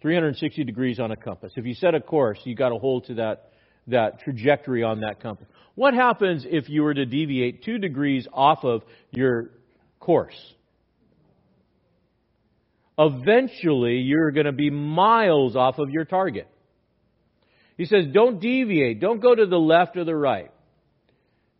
360 0.00 0.64
degrees 0.64 1.00
on 1.00 1.10
a 1.10 1.16
compass. 1.16 1.52
If 1.56 1.66
you 1.66 1.74
set 1.74 1.94
a 1.94 2.00
course, 2.00 2.38
you've 2.44 2.58
got 2.58 2.68
to 2.68 2.78
hold 2.78 3.06
to 3.06 3.14
that, 3.14 3.50
that 3.88 4.20
trajectory 4.20 4.82
on 4.82 5.00
that 5.00 5.20
compass. 5.20 5.46
What 5.74 5.94
happens 5.94 6.44
if 6.48 6.68
you 6.68 6.82
were 6.82 6.94
to 6.94 7.06
deviate 7.06 7.62
two 7.62 7.78
degrees 7.78 8.26
off 8.32 8.64
of 8.64 8.82
your 9.10 9.50
course? 10.00 10.36
Eventually, 12.98 13.98
you're 13.98 14.30
going 14.30 14.46
to 14.46 14.52
be 14.52 14.70
miles 14.70 15.54
off 15.54 15.78
of 15.78 15.90
your 15.90 16.06
target. 16.06 16.48
He 17.76 17.84
says, 17.84 18.06
don't 18.12 18.40
deviate. 18.40 19.00
Don't 19.00 19.20
go 19.20 19.34
to 19.34 19.44
the 19.44 19.58
left 19.58 19.96
or 19.96 20.04
the 20.04 20.16
right. 20.16 20.50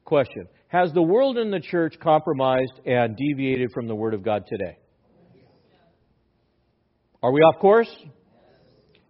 Question 0.04 0.48
Has 0.68 0.92
the 0.94 1.02
world 1.02 1.36
and 1.36 1.52
the 1.52 1.60
church 1.60 1.96
compromised 2.00 2.80
and 2.86 3.16
deviated 3.16 3.72
from 3.72 3.86
the 3.86 3.94
Word 3.94 4.14
of 4.14 4.22
God 4.22 4.46
today? 4.46 4.78
Are 7.22 7.32
we 7.32 7.40
off 7.40 7.60
course? 7.60 7.94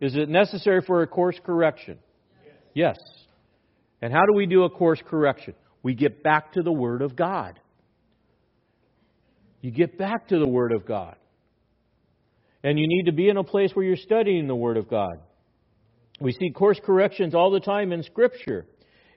Is 0.00 0.16
it 0.16 0.28
necessary 0.28 0.82
for 0.82 1.02
a 1.02 1.06
course 1.06 1.38
correction? 1.44 1.98
Yes. 2.76 2.98
And 4.02 4.12
how 4.12 4.26
do 4.26 4.34
we 4.34 4.44
do 4.44 4.64
a 4.64 4.70
course 4.70 5.00
correction? 5.08 5.54
We 5.82 5.94
get 5.94 6.22
back 6.22 6.52
to 6.52 6.62
the 6.62 6.70
Word 6.70 7.00
of 7.00 7.16
God. 7.16 7.58
You 9.62 9.70
get 9.70 9.96
back 9.96 10.28
to 10.28 10.38
the 10.38 10.46
Word 10.46 10.72
of 10.72 10.86
God. 10.86 11.16
And 12.62 12.78
you 12.78 12.86
need 12.86 13.04
to 13.04 13.12
be 13.12 13.30
in 13.30 13.38
a 13.38 13.42
place 13.42 13.70
where 13.72 13.86
you're 13.86 13.96
studying 13.96 14.46
the 14.46 14.54
Word 14.54 14.76
of 14.76 14.90
God. 14.90 15.20
We 16.20 16.32
see 16.32 16.50
course 16.50 16.78
corrections 16.84 17.34
all 17.34 17.50
the 17.50 17.60
time 17.60 17.92
in 17.92 18.02
Scripture. 18.02 18.66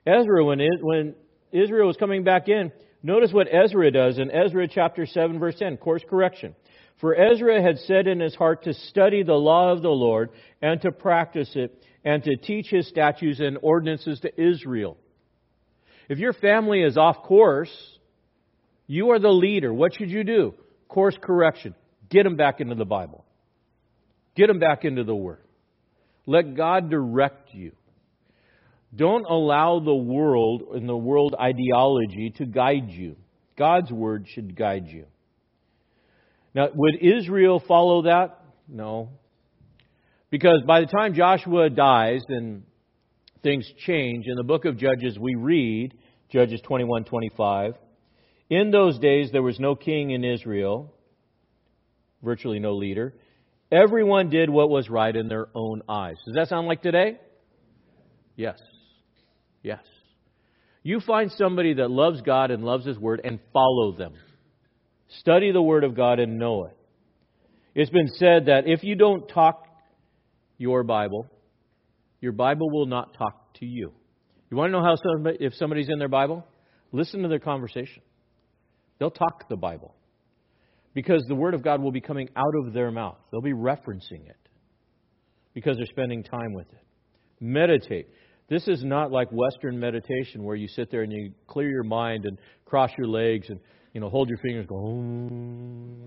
Ezra, 0.06 0.42
when, 0.42 0.60
when 0.80 1.14
Israel 1.52 1.86
was 1.86 1.98
coming 1.98 2.24
back 2.24 2.48
in, 2.48 2.72
notice 3.02 3.30
what 3.30 3.46
Ezra 3.52 3.90
does 3.90 4.18
in 4.18 4.30
Ezra 4.30 4.68
chapter 4.68 5.04
7, 5.04 5.38
verse 5.38 5.56
10 5.58 5.76
course 5.76 6.02
correction. 6.08 6.54
For 6.98 7.14
Ezra 7.14 7.60
had 7.60 7.76
said 7.80 8.06
in 8.06 8.20
his 8.20 8.34
heart 8.34 8.64
to 8.64 8.72
study 8.72 9.22
the 9.22 9.34
law 9.34 9.70
of 9.70 9.82
the 9.82 9.88
Lord 9.88 10.30
and 10.62 10.80
to 10.80 10.92
practice 10.92 11.50
it 11.54 11.84
and 12.04 12.22
to 12.24 12.36
teach 12.36 12.68
his 12.68 12.88
statutes 12.88 13.40
and 13.40 13.58
ordinances 13.62 14.20
to 14.20 14.40
Israel. 14.40 14.96
If 16.08 16.18
your 16.18 16.32
family 16.32 16.82
is 16.82 16.96
off 16.96 17.22
course, 17.22 17.70
you 18.86 19.10
are 19.10 19.18
the 19.18 19.30
leader. 19.30 19.72
What 19.72 19.94
should 19.94 20.10
you 20.10 20.24
do? 20.24 20.54
Course 20.88 21.16
correction. 21.20 21.74
Get 22.08 22.24
them 22.24 22.36
back 22.36 22.60
into 22.60 22.74
the 22.74 22.84
Bible. 22.84 23.24
Get 24.34 24.48
them 24.48 24.58
back 24.58 24.84
into 24.84 25.04
the 25.04 25.14
Word. 25.14 25.44
Let 26.26 26.56
God 26.56 26.90
direct 26.90 27.54
you. 27.54 27.72
Don't 28.94 29.24
allow 29.24 29.78
the 29.78 29.94
world 29.94 30.62
and 30.74 30.88
the 30.88 30.96
world 30.96 31.36
ideology 31.40 32.30
to 32.38 32.46
guide 32.46 32.90
you. 32.90 33.16
God's 33.56 33.92
Word 33.92 34.26
should 34.28 34.56
guide 34.56 34.88
you. 34.88 35.06
Now, 36.54 36.68
would 36.74 36.96
Israel 37.00 37.60
follow 37.60 38.02
that? 38.02 38.42
No. 38.66 39.10
Because 40.30 40.62
by 40.66 40.80
the 40.80 40.86
time 40.86 41.14
Joshua 41.14 41.68
dies 41.70 42.22
and 42.28 42.62
things 43.42 43.68
change, 43.84 44.26
in 44.26 44.36
the 44.36 44.44
book 44.44 44.64
of 44.64 44.78
Judges 44.78 45.18
we 45.18 45.34
read, 45.34 45.94
Judges 46.30 46.60
21 46.62 47.04
25, 47.04 47.74
in 48.48 48.70
those 48.70 48.98
days 48.98 49.30
there 49.32 49.42
was 49.42 49.58
no 49.58 49.74
king 49.74 50.10
in 50.10 50.24
Israel, 50.24 50.94
virtually 52.22 52.60
no 52.60 52.74
leader. 52.74 53.14
Everyone 53.72 54.30
did 54.30 54.50
what 54.50 54.70
was 54.70 54.88
right 54.88 55.14
in 55.14 55.28
their 55.28 55.48
own 55.54 55.82
eyes. 55.88 56.16
Does 56.26 56.34
that 56.34 56.48
sound 56.48 56.66
like 56.66 56.82
today? 56.82 57.18
Yes. 58.36 58.60
Yes. 59.62 59.82
You 60.82 61.00
find 61.00 61.30
somebody 61.32 61.74
that 61.74 61.90
loves 61.90 62.22
God 62.22 62.50
and 62.50 62.64
loves 62.64 62.86
His 62.86 62.98
Word 62.98 63.20
and 63.22 63.38
follow 63.52 63.92
them. 63.92 64.14
Study 65.20 65.52
the 65.52 65.62
Word 65.62 65.84
of 65.84 65.94
God 65.94 66.18
and 66.18 66.38
know 66.38 66.64
it. 66.64 66.76
It's 67.74 67.90
been 67.90 68.08
said 68.14 68.46
that 68.46 68.66
if 68.66 68.82
you 68.82 68.94
don't 68.94 69.28
talk 69.28 69.66
your 70.60 70.82
Bible, 70.82 71.26
your 72.20 72.32
Bible 72.32 72.70
will 72.70 72.84
not 72.84 73.14
talk 73.14 73.54
to 73.54 73.66
you. 73.66 73.92
You 74.50 74.56
want 74.56 74.68
to 74.68 74.72
know 74.72 74.84
how 74.84 74.94
somebody, 74.94 75.38
if 75.40 75.54
somebody's 75.54 75.88
in 75.88 75.98
their 75.98 76.08
Bible? 76.08 76.46
Listen 76.92 77.22
to 77.22 77.28
their 77.28 77.38
conversation. 77.38 78.02
They'll 78.98 79.10
talk 79.10 79.48
the 79.48 79.56
Bible 79.56 79.94
because 80.92 81.24
the 81.26 81.34
Word 81.34 81.54
of 81.54 81.62
God 81.64 81.80
will 81.80 81.92
be 81.92 82.02
coming 82.02 82.28
out 82.36 82.52
of 82.62 82.74
their 82.74 82.90
mouth. 82.90 83.16
They'll 83.30 83.40
be 83.40 83.54
referencing 83.54 84.28
it 84.28 84.36
because 85.54 85.78
they're 85.78 85.86
spending 85.86 86.22
time 86.24 86.52
with 86.52 86.70
it. 86.72 86.84
Meditate. 87.40 88.08
This 88.50 88.68
is 88.68 88.84
not 88.84 89.10
like 89.10 89.28
Western 89.30 89.80
meditation 89.80 90.44
where 90.44 90.56
you 90.56 90.68
sit 90.68 90.90
there 90.90 91.02
and 91.02 91.12
you 91.12 91.32
clear 91.46 91.70
your 91.70 91.84
mind 91.84 92.26
and 92.26 92.36
cross 92.66 92.90
your 92.98 93.06
legs 93.08 93.48
and 93.48 93.60
you 93.94 94.00
know 94.02 94.10
hold 94.10 94.28
your 94.28 94.38
fingers, 94.38 94.66
go. 94.66 94.76
"Oh." 94.76 96.00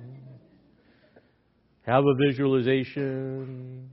Have 1.85 2.03
a 2.05 2.13
visualization. 2.27 3.89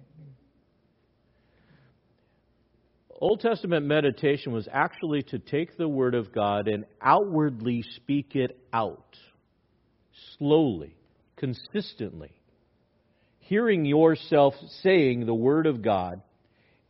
Old 3.20 3.40
Testament 3.40 3.84
meditation 3.84 4.50
was 4.52 4.66
actually 4.72 5.22
to 5.24 5.38
take 5.38 5.76
the 5.76 5.88
Word 5.88 6.14
of 6.14 6.32
God 6.32 6.68
and 6.68 6.86
outwardly 7.02 7.84
speak 7.96 8.34
it 8.34 8.58
out, 8.72 9.14
slowly, 10.38 10.96
consistently. 11.36 12.32
Hearing 13.40 13.84
yourself 13.84 14.54
saying 14.82 15.26
the 15.26 15.34
Word 15.34 15.66
of 15.66 15.82
God 15.82 16.22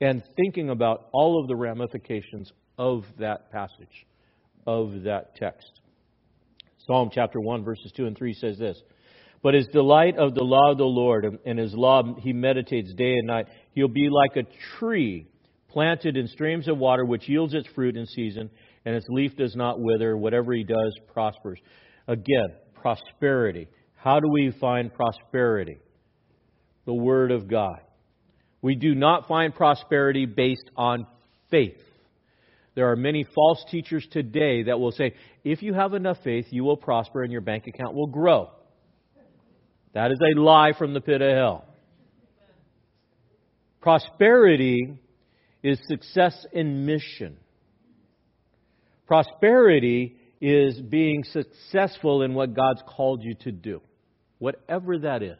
and 0.00 0.22
thinking 0.36 0.70
about 0.70 1.08
all 1.12 1.40
of 1.40 1.48
the 1.48 1.56
ramifications 1.56 2.52
of 2.78 3.02
that 3.18 3.50
passage, 3.50 4.06
of 4.68 5.02
that 5.02 5.34
text. 5.34 5.80
Psalm 6.86 7.10
chapter 7.12 7.40
1, 7.40 7.64
verses 7.64 7.90
2 7.96 8.06
and 8.06 8.16
3 8.16 8.34
says 8.34 8.56
this 8.56 8.80
But 9.42 9.54
his 9.54 9.66
delight 9.72 10.16
of 10.16 10.34
the 10.36 10.44
law 10.44 10.70
of 10.70 10.78
the 10.78 10.84
Lord, 10.84 11.40
and 11.44 11.58
his 11.58 11.74
law 11.74 12.04
he 12.20 12.32
meditates 12.32 12.94
day 12.94 13.14
and 13.14 13.26
night, 13.26 13.48
he'll 13.72 13.88
be 13.88 14.08
like 14.08 14.36
a 14.36 14.48
tree 14.78 15.26
planted 15.72 16.16
in 16.16 16.26
streams 16.26 16.68
of 16.68 16.78
water, 16.78 17.04
which 17.04 17.28
yields 17.28 17.54
its 17.54 17.68
fruit 17.74 17.96
in 17.96 18.06
season, 18.06 18.50
and 18.84 18.94
its 18.94 19.06
leaf 19.08 19.36
does 19.36 19.54
not 19.54 19.80
wither. 19.80 20.16
Whatever 20.16 20.52
he 20.52 20.64
does 20.64 20.98
prospers. 21.12 21.58
Again, 22.08 22.48
prosperity. 22.74 23.68
How 23.94 24.20
do 24.20 24.28
we 24.28 24.52
find 24.60 24.92
prosperity? 24.92 25.78
The 26.86 26.94
Word 26.94 27.30
of 27.30 27.48
God. 27.48 27.80
We 28.62 28.74
do 28.74 28.94
not 28.94 29.28
find 29.28 29.54
prosperity 29.54 30.26
based 30.26 30.70
on 30.76 31.06
faith. 31.50 31.80
There 32.74 32.90
are 32.90 32.96
many 32.96 33.24
false 33.34 33.64
teachers 33.70 34.06
today 34.10 34.64
that 34.64 34.78
will 34.78 34.92
say, 34.92 35.14
if 35.44 35.62
you 35.62 35.74
have 35.74 35.94
enough 35.94 36.18
faith, 36.22 36.46
you 36.50 36.64
will 36.64 36.76
prosper 36.76 37.22
and 37.22 37.32
your 37.32 37.40
bank 37.40 37.66
account 37.66 37.94
will 37.94 38.06
grow. 38.06 38.50
That 39.92 40.12
is 40.12 40.18
a 40.20 40.38
lie 40.38 40.72
from 40.78 40.94
the 40.94 41.00
pit 41.00 41.20
of 41.20 41.36
hell. 41.36 41.64
Prosperity 43.80 44.98
is 45.62 45.78
success 45.86 46.46
in 46.52 46.86
mission. 46.86 47.36
Prosperity 49.06 50.16
is 50.40 50.80
being 50.80 51.24
successful 51.24 52.22
in 52.22 52.34
what 52.34 52.54
God's 52.54 52.82
called 52.86 53.22
you 53.22 53.34
to 53.42 53.52
do, 53.52 53.80
whatever 54.38 54.98
that 54.98 55.22
is. 55.22 55.38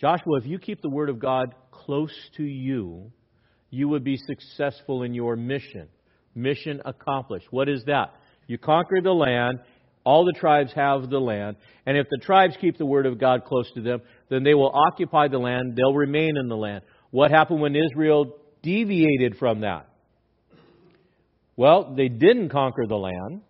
Joshua, 0.00 0.38
if 0.38 0.46
you 0.46 0.58
keep 0.58 0.82
the 0.82 0.90
Word 0.90 1.08
of 1.08 1.18
God 1.18 1.54
close 1.70 2.14
to 2.36 2.42
you, 2.42 3.10
you 3.70 3.88
would 3.88 4.04
be 4.04 4.16
successful 4.16 5.02
in 5.02 5.14
your 5.14 5.36
mission. 5.36 5.88
Mission 6.34 6.82
accomplished. 6.84 7.46
What 7.50 7.68
is 7.68 7.82
that? 7.86 8.14
You 8.46 8.58
conquer 8.58 9.00
the 9.02 9.12
land, 9.12 9.58
all 10.04 10.24
the 10.24 10.38
tribes 10.38 10.72
have 10.74 11.10
the 11.10 11.18
land, 11.18 11.56
and 11.84 11.96
if 11.96 12.06
the 12.10 12.20
tribes 12.22 12.56
keep 12.60 12.78
the 12.78 12.86
Word 12.86 13.06
of 13.06 13.18
God 13.18 13.44
close 13.44 13.70
to 13.74 13.80
them, 13.80 14.02
then 14.28 14.44
they 14.44 14.54
will 14.54 14.70
occupy 14.72 15.28
the 15.28 15.38
land, 15.38 15.76
they'll 15.76 15.94
remain 15.94 16.36
in 16.36 16.48
the 16.48 16.56
land. 16.56 16.82
What 17.10 17.30
happened 17.30 17.60
when 17.60 17.76
Israel 17.76 18.36
deviated 18.62 19.36
from 19.38 19.60
that? 19.60 19.88
Well, 21.56 21.94
they 21.94 22.08
didn't 22.08 22.50
conquer 22.50 22.86
the 22.86 22.96
land. 22.96 23.42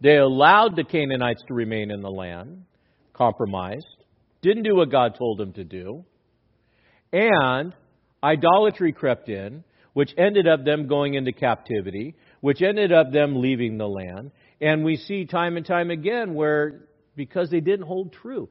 They 0.00 0.16
allowed 0.16 0.76
the 0.76 0.84
Canaanites 0.84 1.42
to 1.48 1.54
remain 1.54 1.90
in 1.90 2.00
the 2.00 2.10
land, 2.10 2.64
compromised, 3.12 3.86
didn't 4.40 4.64
do 4.64 4.76
what 4.76 4.90
God 4.90 5.14
told 5.16 5.38
them 5.38 5.52
to 5.54 5.64
do, 5.64 6.04
and 7.12 7.74
idolatry 8.22 8.92
crept 8.92 9.28
in, 9.28 9.64
which 9.92 10.12
ended 10.16 10.48
up 10.48 10.64
them 10.64 10.88
going 10.88 11.14
into 11.14 11.32
captivity, 11.32 12.14
which 12.40 12.62
ended 12.62 12.92
up 12.92 13.12
them 13.12 13.40
leaving 13.40 13.78
the 13.78 13.86
land. 13.86 14.32
And 14.60 14.84
we 14.84 14.96
see 14.96 15.24
time 15.24 15.56
and 15.56 15.66
time 15.66 15.90
again 15.90 16.34
where, 16.34 16.88
because 17.14 17.50
they 17.50 17.60
didn't 17.60 17.86
hold 17.86 18.12
true, 18.12 18.48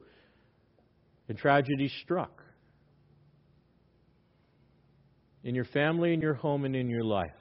the 1.26 1.34
tragedy 1.34 1.90
struck 2.02 2.42
in 5.44 5.54
your 5.54 5.64
family, 5.64 6.12
in 6.12 6.20
your 6.20 6.34
home, 6.34 6.64
and 6.64 6.76
in 6.76 6.88
your 6.88 7.04
life. 7.04 7.32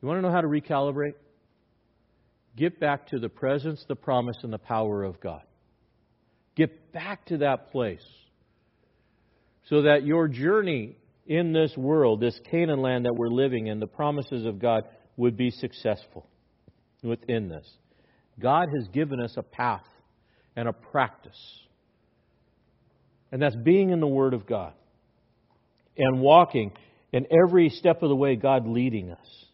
You 0.00 0.08
want 0.08 0.18
to 0.18 0.22
know 0.22 0.32
how 0.32 0.40
to 0.40 0.48
recalibrate? 0.48 1.14
Get 2.56 2.80
back 2.80 3.08
to 3.08 3.18
the 3.18 3.28
presence, 3.28 3.84
the 3.88 3.96
promise, 3.96 4.36
and 4.42 4.52
the 4.52 4.58
power 4.58 5.04
of 5.04 5.20
God. 5.20 5.42
Get 6.54 6.92
back 6.92 7.24
to 7.26 7.38
that 7.38 7.70
place 7.70 8.04
so 9.68 9.82
that 9.82 10.04
your 10.04 10.28
journey 10.28 10.96
in 11.26 11.52
this 11.52 11.76
world, 11.76 12.20
this 12.20 12.38
Canaan 12.50 12.80
land 12.80 13.04
that 13.04 13.14
we're 13.14 13.28
living 13.28 13.66
in, 13.66 13.80
the 13.80 13.86
promises 13.86 14.46
of 14.46 14.58
God 14.58 14.84
would 15.16 15.36
be 15.36 15.50
successful 15.50 16.26
within 17.02 17.48
this. 17.48 17.68
God 18.40 18.68
has 18.76 18.88
given 18.88 19.20
us 19.20 19.34
a 19.36 19.42
path 19.42 19.84
and 20.56 20.68
a 20.68 20.72
practice. 20.72 21.38
And 23.30 23.42
that's 23.42 23.56
being 23.56 23.90
in 23.90 24.00
the 24.00 24.06
Word 24.06 24.32
of 24.32 24.46
God 24.46 24.72
and 25.98 26.20
walking 26.20 26.72
and 27.12 27.26
every 27.46 27.70
step 27.70 28.02
of 28.02 28.08
the 28.08 28.16
way, 28.16 28.36
God 28.36 28.66
leading 28.66 29.10
us. 29.10 29.46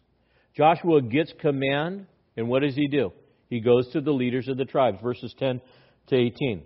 Joshua 0.55 1.01
gets 1.01 1.33
command, 1.39 2.05
and 2.37 2.47
what 2.47 2.61
does 2.61 2.75
he 2.75 2.87
do? 2.87 3.11
He 3.49 3.59
goes 3.59 3.89
to 3.93 4.01
the 4.01 4.11
leaders 4.11 4.47
of 4.47 4.57
the 4.57 4.65
tribes, 4.65 4.99
verses 5.01 5.33
10 5.37 5.61
to 6.07 6.15
18. 6.15 6.63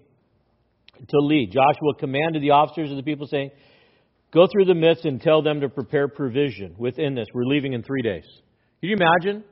To 1.08 1.18
lead. 1.20 1.52
Joshua 1.52 1.96
commanded 2.00 2.42
the 2.42 2.52
officers 2.52 2.92
of 2.92 2.98
the 2.98 3.04
people, 3.04 3.28
saying, 3.28 3.52
Go 4.32 4.48
through 4.52 4.66
the 4.66 4.76
midst 4.76 5.06
and 5.06 5.20
tell 5.20 5.42
them 5.42 5.62
to 5.62 5.70
prepare 5.70 6.08
provision 6.08 6.76
within 6.78 7.16
this. 7.16 7.28
We're 7.34 7.46
leaving 7.46 7.74
in 7.74 7.82
three 7.82 8.04
days. 8.04 8.26
Can 8.80 8.90
you 8.90 8.96
imagine? 8.96 9.44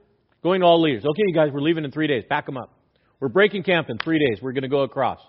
Going 0.44 0.62
to 0.62 0.68
all 0.68 0.82
leaders. 0.82 1.04
Okay, 1.04 1.24
you 1.26 1.34
guys, 1.34 1.50
we're 1.52 1.62
leaving 1.62 1.84
in 1.84 1.92
three 1.92 2.08
days. 2.08 2.24
Pack 2.30 2.46
them 2.46 2.58
up. 2.58 2.74
We're 3.20 3.30
breaking 3.30 3.64
camp 3.64 3.90
in 3.90 3.98
three 3.98 4.20
days. 4.20 4.40
We're 4.42 4.52
going 4.52 4.64
to 4.64 4.70
go 4.70 4.82
across. 4.82 5.20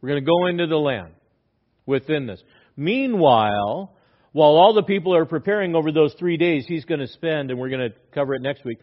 We're 0.00 0.08
going 0.08 0.24
to 0.24 0.26
go 0.26 0.46
into 0.46 0.66
the 0.66 0.76
land 0.76 1.12
within 1.86 2.26
this. 2.26 2.42
Meanwhile, 2.80 3.92
while 4.32 4.52
all 4.52 4.72
the 4.72 4.82
people 4.82 5.14
are 5.14 5.26
preparing 5.26 5.74
over 5.74 5.92
those 5.92 6.14
three 6.14 6.38
days, 6.38 6.64
he's 6.66 6.86
going 6.86 7.00
to 7.00 7.08
spend, 7.08 7.50
and 7.50 7.60
we're 7.60 7.68
going 7.68 7.90
to 7.90 7.94
cover 8.14 8.34
it 8.34 8.40
next 8.40 8.64
week, 8.64 8.78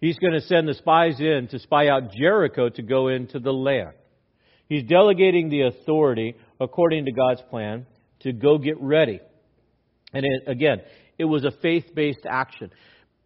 he's 0.00 0.16
going 0.20 0.34
to 0.34 0.40
send 0.42 0.68
the 0.68 0.74
spies 0.74 1.18
in 1.18 1.48
to 1.50 1.58
spy 1.58 1.88
out 1.88 2.12
Jericho 2.12 2.68
to 2.68 2.82
go 2.82 3.08
into 3.08 3.40
the 3.40 3.52
land. 3.52 3.94
He's 4.68 4.84
delegating 4.84 5.48
the 5.48 5.62
authority, 5.62 6.36
according 6.60 7.06
to 7.06 7.10
God's 7.10 7.42
plan, 7.50 7.86
to 8.20 8.32
go 8.32 8.56
get 8.56 8.80
ready. 8.80 9.18
And 10.12 10.24
it, 10.24 10.44
again, 10.46 10.82
it 11.18 11.24
was 11.24 11.44
a 11.44 11.50
faith 11.50 11.92
based 11.92 12.24
action. 12.30 12.70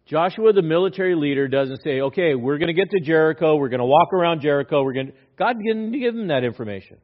Joshua, 0.07 0.53
the 0.53 0.63
military 0.63 1.13
leader, 1.13 1.47
doesn't 1.47 1.83
say, 1.83 2.01
okay, 2.01 2.33
we're 2.33 2.57
going 2.57 2.67
to 2.67 2.73
get 2.73 2.89
to 2.89 2.99
Jericho, 2.99 3.57
we're 3.57 3.69
going 3.69 3.79
to 3.79 3.85
walk 3.85 4.11
around 4.11 4.41
Jericho, 4.41 4.81
we're 4.81 4.93
going 4.93 5.07
to... 5.07 5.13
God 5.37 5.57
didn't 5.63 5.91
give 5.91 6.15
him 6.15 6.29
that 6.29 6.43
information. 6.43 6.97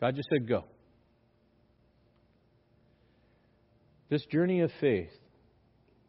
God 0.00 0.16
just 0.16 0.28
said, 0.32 0.48
go. 0.48 0.64
This 4.10 4.24
journey 4.26 4.60
of 4.60 4.70
faith, 4.80 5.10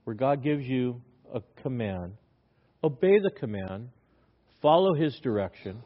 where 0.05 0.15
God 0.15 0.43
gives 0.43 0.65
you 0.65 1.01
a 1.33 1.41
command, 1.61 2.13
obey 2.83 3.19
the 3.19 3.31
command, 3.31 3.89
follow 4.61 4.93
His 4.93 5.17
direction, 5.21 5.83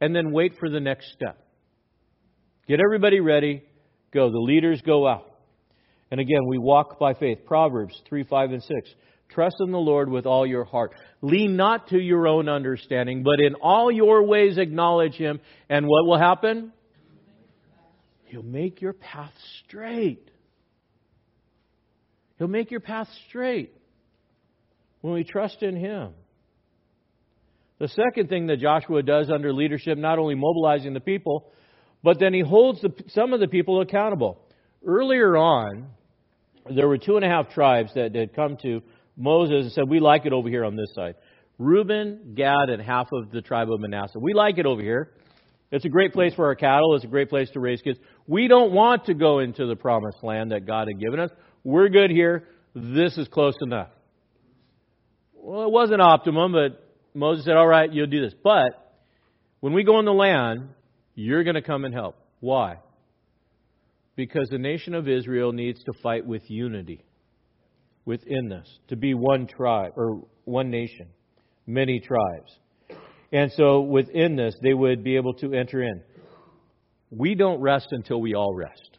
and 0.00 0.16
then 0.16 0.32
wait 0.32 0.54
for 0.58 0.70
the 0.70 0.80
next 0.80 1.12
step. 1.12 1.38
Get 2.66 2.80
everybody 2.80 3.20
ready, 3.20 3.62
go. 4.12 4.30
The 4.30 4.38
leaders 4.38 4.80
go 4.82 5.06
out. 5.06 5.28
And 6.10 6.20
again, 6.20 6.46
we 6.46 6.58
walk 6.58 6.98
by 6.98 7.14
faith. 7.14 7.40
Proverbs 7.46 7.94
3, 8.08 8.24
5, 8.24 8.52
and 8.52 8.62
6. 8.62 8.90
Trust 9.30 9.56
in 9.60 9.70
the 9.70 9.78
Lord 9.78 10.10
with 10.10 10.26
all 10.26 10.46
your 10.46 10.64
heart. 10.64 10.92
Lean 11.22 11.56
not 11.56 11.88
to 11.88 11.98
your 11.98 12.26
own 12.26 12.48
understanding, 12.48 13.22
but 13.22 13.40
in 13.40 13.54
all 13.54 13.90
your 13.90 14.24
ways 14.24 14.58
acknowledge 14.58 15.14
Him. 15.14 15.40
And 15.68 15.86
what 15.86 16.06
will 16.06 16.18
happen? 16.18 16.72
He'll 18.24 18.42
make 18.42 18.80
your 18.80 18.92
path 18.92 19.32
straight. 19.64 20.30
He'll 22.42 22.48
make 22.48 22.72
your 22.72 22.80
path 22.80 23.06
straight 23.28 23.72
when 25.00 25.14
we 25.14 25.22
trust 25.22 25.62
in 25.62 25.76
Him. 25.76 26.10
The 27.78 27.86
second 27.86 28.30
thing 28.30 28.48
that 28.48 28.58
Joshua 28.58 29.04
does 29.04 29.30
under 29.30 29.52
leadership, 29.52 29.96
not 29.96 30.18
only 30.18 30.34
mobilizing 30.34 30.92
the 30.92 30.98
people, 30.98 31.52
but 32.02 32.18
then 32.18 32.34
he 32.34 32.40
holds 32.40 32.80
the, 32.80 32.92
some 33.10 33.32
of 33.32 33.38
the 33.38 33.46
people 33.46 33.80
accountable. 33.80 34.40
Earlier 34.84 35.36
on, 35.36 35.86
there 36.68 36.88
were 36.88 36.98
two 36.98 37.14
and 37.14 37.24
a 37.24 37.28
half 37.28 37.50
tribes 37.50 37.94
that 37.94 38.12
had 38.12 38.34
come 38.34 38.56
to 38.62 38.82
Moses 39.16 39.66
and 39.66 39.72
said, 39.72 39.88
We 39.88 40.00
like 40.00 40.26
it 40.26 40.32
over 40.32 40.48
here 40.48 40.64
on 40.64 40.74
this 40.74 40.92
side. 40.96 41.14
Reuben, 41.58 42.34
Gad, 42.34 42.70
and 42.70 42.82
half 42.82 43.06
of 43.12 43.30
the 43.30 43.40
tribe 43.40 43.70
of 43.70 43.78
Manasseh. 43.78 44.18
We 44.18 44.34
like 44.34 44.58
it 44.58 44.66
over 44.66 44.82
here. 44.82 45.12
It's 45.70 45.84
a 45.84 45.88
great 45.88 46.12
place 46.12 46.34
for 46.34 46.46
our 46.46 46.56
cattle. 46.56 46.96
It's 46.96 47.04
a 47.04 47.08
great 47.08 47.30
place 47.30 47.50
to 47.50 47.60
raise 47.60 47.80
kids. 47.82 48.00
We 48.26 48.48
don't 48.48 48.72
want 48.72 49.04
to 49.04 49.14
go 49.14 49.38
into 49.38 49.66
the 49.66 49.76
promised 49.76 50.24
land 50.24 50.50
that 50.50 50.66
God 50.66 50.88
had 50.88 50.98
given 50.98 51.20
us. 51.20 51.30
We're 51.64 51.88
good 51.88 52.10
here. 52.10 52.48
This 52.74 53.16
is 53.16 53.28
close 53.28 53.54
enough. 53.62 53.90
Well, 55.34 55.64
it 55.64 55.70
wasn't 55.70 56.00
optimum, 56.00 56.52
but 56.52 56.82
Moses 57.14 57.44
said, 57.44 57.56
All 57.56 57.66
right, 57.66 57.92
you'll 57.92 58.06
do 58.06 58.22
this. 58.22 58.34
But 58.42 58.72
when 59.60 59.72
we 59.72 59.84
go 59.84 59.98
in 59.98 60.04
the 60.04 60.12
land, 60.12 60.68
you're 61.14 61.44
going 61.44 61.54
to 61.54 61.62
come 61.62 61.84
and 61.84 61.94
help. 61.94 62.16
Why? 62.40 62.78
Because 64.16 64.48
the 64.50 64.58
nation 64.58 64.94
of 64.94 65.08
Israel 65.08 65.52
needs 65.52 65.82
to 65.84 65.92
fight 66.02 66.26
with 66.26 66.42
unity 66.50 67.04
within 68.04 68.48
this, 68.48 68.68
to 68.88 68.96
be 68.96 69.14
one 69.14 69.46
tribe, 69.46 69.92
or 69.96 70.22
one 70.44 70.70
nation, 70.70 71.06
many 71.66 72.00
tribes. 72.00 72.58
And 73.32 73.50
so 73.52 73.80
within 73.80 74.36
this, 74.36 74.54
they 74.62 74.74
would 74.74 75.04
be 75.04 75.16
able 75.16 75.34
to 75.34 75.54
enter 75.54 75.82
in. 75.82 76.02
We 77.10 77.34
don't 77.34 77.60
rest 77.60 77.88
until 77.90 78.20
we 78.20 78.34
all 78.34 78.54
rest. 78.54 78.91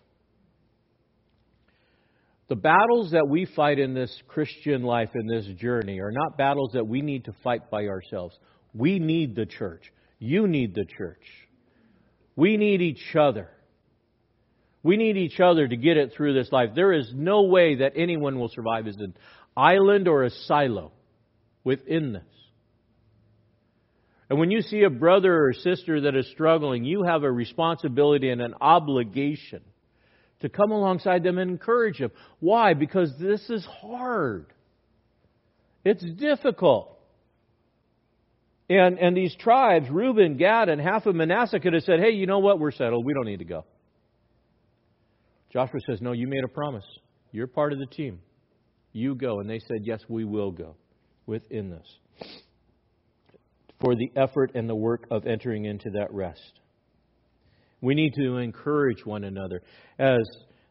The 2.50 2.56
battles 2.56 3.12
that 3.12 3.28
we 3.28 3.46
fight 3.46 3.80
in 3.80 3.94
this 3.94 4.22
Christian 4.28 4.84
life, 4.84 5.10
in 5.16 5.28
this 5.28 5.46
journey, 5.60 6.00
are 6.00 6.12
not 6.12 6.38
battles 6.38 6.72
that 6.74 6.86
we 6.86 7.02
need 7.02 7.26
to 7.26 7.36
fight 7.44 7.72
by 7.72 7.88
ourselves. 7.88 8.38
We 8.74 9.00
need 9.00 9.36
the 9.36 9.46
church. 9.46 9.92
You 10.20 10.48
need 10.48 10.76
the 10.76 10.86
church. 10.86 11.24
We 12.36 12.58
need 12.58 12.82
each 12.82 13.16
other. 13.16 13.50
We 14.82 14.98
need 14.98 15.16
each 15.16 15.40
other 15.40 15.68
to 15.68 15.78
get 15.78 15.96
it 15.96 16.12
through 16.14 16.34
this 16.34 16.52
life. 16.52 16.72
There 16.76 16.92
is 16.92 17.10
no 17.16 17.44
way 17.44 17.76
that 17.76 17.94
anyone 17.96 18.38
will 18.38 18.50
survive 18.50 18.88
as 18.88 18.98
an 18.98 19.16
island 19.56 20.10
or 20.10 20.24
a 20.24 20.30
silo 20.30 20.92
within 21.64 22.12
this. 22.14 22.24
And 24.30 24.40
when 24.40 24.52
you 24.52 24.62
see 24.62 24.84
a 24.84 24.90
brother 24.90 25.46
or 25.46 25.54
sister 25.54 26.02
that 26.02 26.16
is 26.16 26.28
struggling, 26.32 26.84
you 26.84 27.04
have 27.04 27.24
a 27.24 27.32
responsibility 27.32 28.30
and 28.30 28.42
an 28.42 28.56
obligation 28.60 29.62
to 30.44 30.50
come 30.50 30.72
alongside 30.72 31.24
them 31.24 31.38
and 31.38 31.50
encourage 31.50 32.00
them. 32.00 32.12
Why? 32.42 32.74
Because 32.74 33.14
this 33.18 33.50
is 33.50 33.66
hard. 33.82 34.46
It's 35.86 36.04
difficult. 36.04 37.00
And, 38.70 39.00
and 39.00 39.16
these 39.16 39.34
tribes, 39.36 39.90
Reuben, 39.90 40.36
Gad, 40.38 40.68
and 40.68 40.82
half 40.82 41.06
of 41.06 41.16
Manasseh 41.16 41.60
could 41.60 41.74
have 41.74 41.84
said, 41.84 42.00
hey, 42.00 42.12
you 42.12 42.28
know 42.28 42.40
what? 42.40 42.60
We're 42.60 42.72
settled. 42.72 43.06
We 43.06 43.14
don't 43.14 43.26
need 43.26 43.40
to 43.40 43.46
go. 43.46 43.66
Joshua 45.52 45.80
says, 45.88 46.02
no, 46.02 46.12
you 46.12 46.28
made 46.28 46.44
a 46.44 46.50
promise. 46.50 46.86
You're 47.32 47.48
part 47.48 47.72
of 47.72 47.80
the 47.80 47.86
team. 47.86 48.20
You 48.92 49.16
go. 49.16 49.40
And 49.40 49.50
they 49.50 49.60
said, 49.60 49.82
yes, 49.84 50.02
we 50.10 50.26
will 50.26 50.52
go 50.52 50.76
within 51.26 51.70
this 51.70 51.88
for 53.80 53.96
the 53.96 54.12
effort 54.16 54.52
and 54.56 54.70
the 54.70 54.76
work 54.76 55.06
of 55.10 55.26
entering 55.26 55.66
into 55.66 55.90
that 55.92 56.14
rest. 56.14 56.60
We 57.84 57.96
need 57.96 58.14
to 58.14 58.38
encourage 58.38 59.06
one 59.06 59.26
another. 59.26 59.62
As 60.00 60.22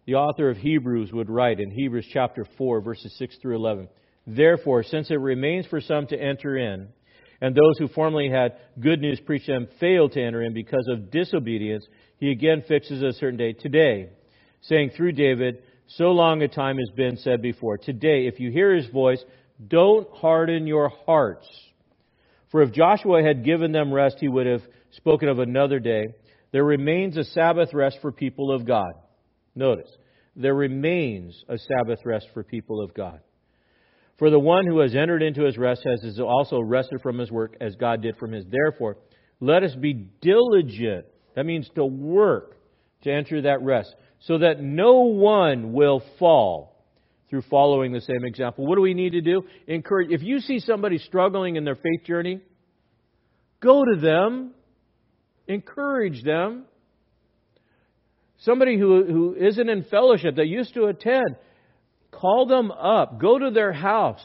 the 0.06 0.14
author 0.14 0.48
of 0.48 0.56
Hebrews 0.56 1.12
would 1.12 1.28
write 1.28 1.60
in 1.60 1.70
Hebrews 1.70 2.06
chapter 2.10 2.46
4, 2.56 2.80
verses 2.80 3.14
6 3.18 3.36
through 3.42 3.56
11. 3.56 3.88
Therefore, 4.26 4.82
since 4.82 5.10
it 5.10 5.20
remains 5.20 5.66
for 5.66 5.78
some 5.78 6.06
to 6.06 6.18
enter 6.18 6.56
in, 6.56 6.88
and 7.42 7.54
those 7.54 7.78
who 7.78 7.88
formerly 7.88 8.30
had 8.30 8.56
good 8.80 9.02
news 9.02 9.20
preached 9.20 9.44
to 9.46 9.52
them 9.52 9.68
failed 9.78 10.12
to 10.12 10.22
enter 10.22 10.42
in 10.42 10.54
because 10.54 10.88
of 10.88 11.10
disobedience, 11.10 11.86
he 12.16 12.30
again 12.30 12.64
fixes 12.66 13.02
a 13.02 13.12
certain 13.12 13.36
day, 13.36 13.52
today, 13.52 14.08
saying 14.62 14.92
through 14.96 15.12
David, 15.12 15.62
so 15.88 16.12
long 16.12 16.40
a 16.40 16.48
time 16.48 16.78
has 16.78 16.88
been 16.96 17.18
said 17.18 17.42
before. 17.42 17.76
Today, 17.76 18.26
if 18.26 18.40
you 18.40 18.50
hear 18.50 18.74
his 18.74 18.86
voice, 18.86 19.22
don't 19.68 20.08
harden 20.12 20.66
your 20.66 20.90
hearts. 21.04 21.46
For 22.50 22.62
if 22.62 22.72
Joshua 22.72 23.22
had 23.22 23.44
given 23.44 23.70
them 23.70 23.92
rest, 23.92 24.16
he 24.18 24.28
would 24.28 24.46
have 24.46 24.62
spoken 24.92 25.28
of 25.28 25.40
another 25.40 25.78
day. 25.78 26.14
There 26.53 26.64
remains 26.64 27.16
a 27.16 27.24
Sabbath 27.24 27.72
rest 27.72 27.98
for 28.00 28.12
people 28.12 28.53
of 28.53 28.66
God. 28.66 28.92
Notice, 29.55 29.90
there 30.36 30.55
remains 30.55 31.44
a 31.48 31.59
Sabbath 31.59 31.98
rest 32.05 32.26
for 32.32 32.44
people 32.44 32.82
of 32.82 32.94
God. 32.94 33.20
For 34.18 34.30
the 34.30 34.38
one 34.38 34.66
who 34.66 34.80
has 34.80 34.94
entered 34.94 35.22
into 35.22 35.44
his 35.44 35.59
rest 35.59 35.82
has 35.84 36.20
also 36.20 36.61
rested 36.61 37.00
from 37.03 37.18
his 37.18 37.30
work 37.30 37.57
as 37.61 37.74
God 37.76 38.03
did 38.03 38.16
from 38.18 38.32
his. 38.32 38.44
Therefore, 38.48 38.98
let 39.40 39.62
us 39.62 39.74
be 39.74 39.94
diligent. 40.20 41.07
That 41.34 41.46
means 41.46 41.68
to 41.74 41.84
work 41.84 42.57
to 43.03 43.12
enter 43.12 43.42
that 43.42 43.62
rest, 43.62 43.92
so 44.20 44.38
that 44.38 44.61
no 44.61 45.00
one 45.00 45.72
will 45.72 46.03
fall 46.18 46.84
through 47.28 47.42
following 47.50 47.92
the 47.92 48.00
same 48.00 48.24
example. 48.24 48.66
What 48.66 48.76
do 48.76 48.82
we 48.82 48.94
need 48.94 49.11
to 49.11 49.20
do? 49.20 49.42
Encourage. 49.66 50.11
If 50.11 50.22
you 50.22 50.38
see 50.38 50.61
somebody 50.61 50.98
struggling 50.98 51.57
in 51.57 51.64
their 51.64 51.74
faith 51.74 52.05
journey, 52.07 52.40
go 53.61 53.82
to 53.84 54.00
them, 54.00 54.53
encourage 55.47 56.22
them. 56.22 56.64
Somebody 58.38 58.78
who, 58.78 59.05
who 59.05 59.34
isn't 59.34 59.68
in 59.68 59.84
fellowship 59.84 60.36
that 60.36 60.47
used 60.47 60.74
to 60.74 60.86
attend, 60.86 61.36
call 62.11 62.47
them 62.47 62.70
up, 62.70 63.20
go 63.20 63.38
to 63.38 63.51
their 63.51 63.72
house, 63.72 64.24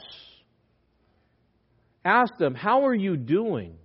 ask 2.03 2.35
them, 2.37 2.55
How 2.55 2.87
are 2.87 2.95
you 2.95 3.15
doing? 3.15 3.75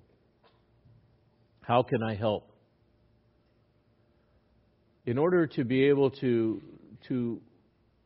How 1.61 1.83
can 1.83 2.03
I 2.03 2.14
help? 2.14 2.51
In 5.05 5.18
order 5.18 5.47
to 5.49 5.64
be 5.64 5.85
able 5.85 6.11
to, 6.11 6.62
to 7.09 7.41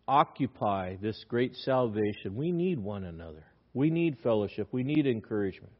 occupy 0.08 0.96
this 0.96 1.24
great 1.28 1.54
salvation, 1.56 2.34
we 2.34 2.52
need 2.52 2.78
one 2.78 3.04
another. 3.04 3.44
We 3.74 3.90
need 3.90 4.18
fellowship. 4.22 4.68
We 4.72 4.82
need 4.82 5.06
encouragement. 5.06 5.72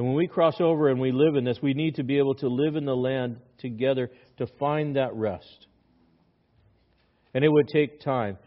And 0.00 0.08
when 0.08 0.16
we 0.16 0.28
cross 0.28 0.62
over 0.62 0.88
and 0.88 0.98
we 0.98 1.12
live 1.12 1.36
in 1.36 1.44
this, 1.44 1.58
we 1.60 1.74
need 1.74 1.96
to 1.96 2.02
be 2.02 2.16
able 2.16 2.34
to 2.36 2.48
live 2.48 2.74
in 2.74 2.86
the 2.86 2.96
land 2.96 3.36
together 3.58 4.10
to 4.38 4.46
find 4.58 4.96
that 4.96 5.14
rest. 5.14 5.66
And 7.34 7.44
it 7.44 7.52
would 7.52 7.68
take 7.68 8.00
time. 8.00 8.38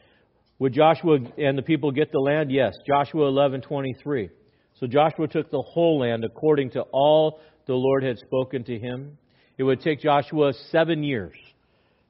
Would 0.58 0.74
Joshua 0.74 1.20
and 1.38 1.56
the 1.56 1.62
people 1.62 1.91
get 1.91 2.12
the 2.12 2.18
land? 2.18 2.51
Yes. 2.51 2.74
Joshua 2.88 3.30
11:23. 3.30 4.32
So 4.80 4.88
Joshua 4.88 5.28
took 5.28 5.51
the 5.51 5.62
whole 5.62 5.99
land 5.99 6.26
according 6.26 6.72
to 6.72 6.82
all 6.91 7.39
the 7.68 7.76
Lord 7.76 8.01
had 8.01 8.18
spoken 8.18 8.64
to 8.64 8.80
him. 8.80 9.20
It 9.60 9.64
would 9.64 9.82
take 9.82 9.99
Joshua 9.99 10.54
7 10.72 11.04
years 11.04 11.36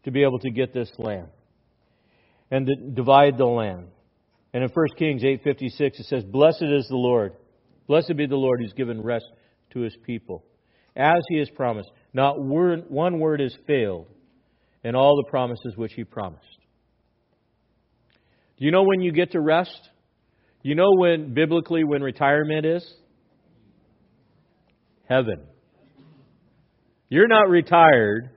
to 0.05 0.11
be 0.11 0.23
able 0.23 0.39
to 0.39 0.51
get 0.51 0.73
this 0.73 0.89
land 0.97 1.27
and 2.49 2.95
divide 2.95 3.37
the 3.37 3.45
land. 3.45 3.89
And 4.53 4.63
in 4.63 4.69
1 4.69 4.87
Kings 4.97 5.21
8:56 5.21 5.99
it 5.99 6.05
says, 6.05 6.23
"Blessed 6.23 6.61
is 6.61 6.87
the 6.87 6.95
Lord. 6.95 7.33
Blessed 7.87 8.15
be 8.15 8.25
the 8.25 8.35
Lord 8.35 8.61
who's 8.61 8.73
given 8.73 9.01
rest 9.01 9.25
to 9.71 9.79
his 9.81 9.95
people, 10.05 10.43
as 10.95 11.21
he 11.29 11.37
has 11.39 11.49
promised. 11.49 11.89
Not 12.13 12.41
word, 12.41 12.85
one 12.89 13.19
word 13.19 13.39
has 13.39 13.55
failed 13.67 14.07
in 14.83 14.95
all 14.95 15.15
the 15.15 15.29
promises 15.29 15.75
which 15.75 15.93
he 15.93 16.03
promised." 16.03 16.59
Do 18.57 18.65
you 18.65 18.71
know 18.71 18.83
when 18.83 19.01
you 19.01 19.11
get 19.11 19.31
to 19.31 19.41
rest? 19.41 19.89
You 20.61 20.75
know 20.75 20.91
when 20.95 21.33
biblically 21.33 21.83
when 21.83 22.01
retirement 22.01 22.65
is? 22.65 23.01
Heaven. 25.09 25.45
You're 27.09 27.27
not 27.27 27.49
retired 27.49 28.29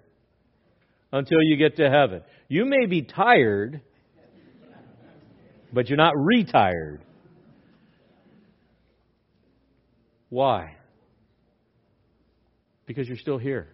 until 1.12 1.42
you 1.42 1.56
get 1.56 1.76
to 1.76 1.88
heaven. 1.88 2.22
You 2.48 2.64
may 2.64 2.86
be 2.86 3.02
tired 3.02 3.80
but 5.72 5.88
you're 5.88 5.98
not 5.98 6.14
retired. 6.16 7.02
Why? 10.36 10.76
Because 12.84 13.08
you're 13.08 13.16
still 13.16 13.38
here. 13.38 13.68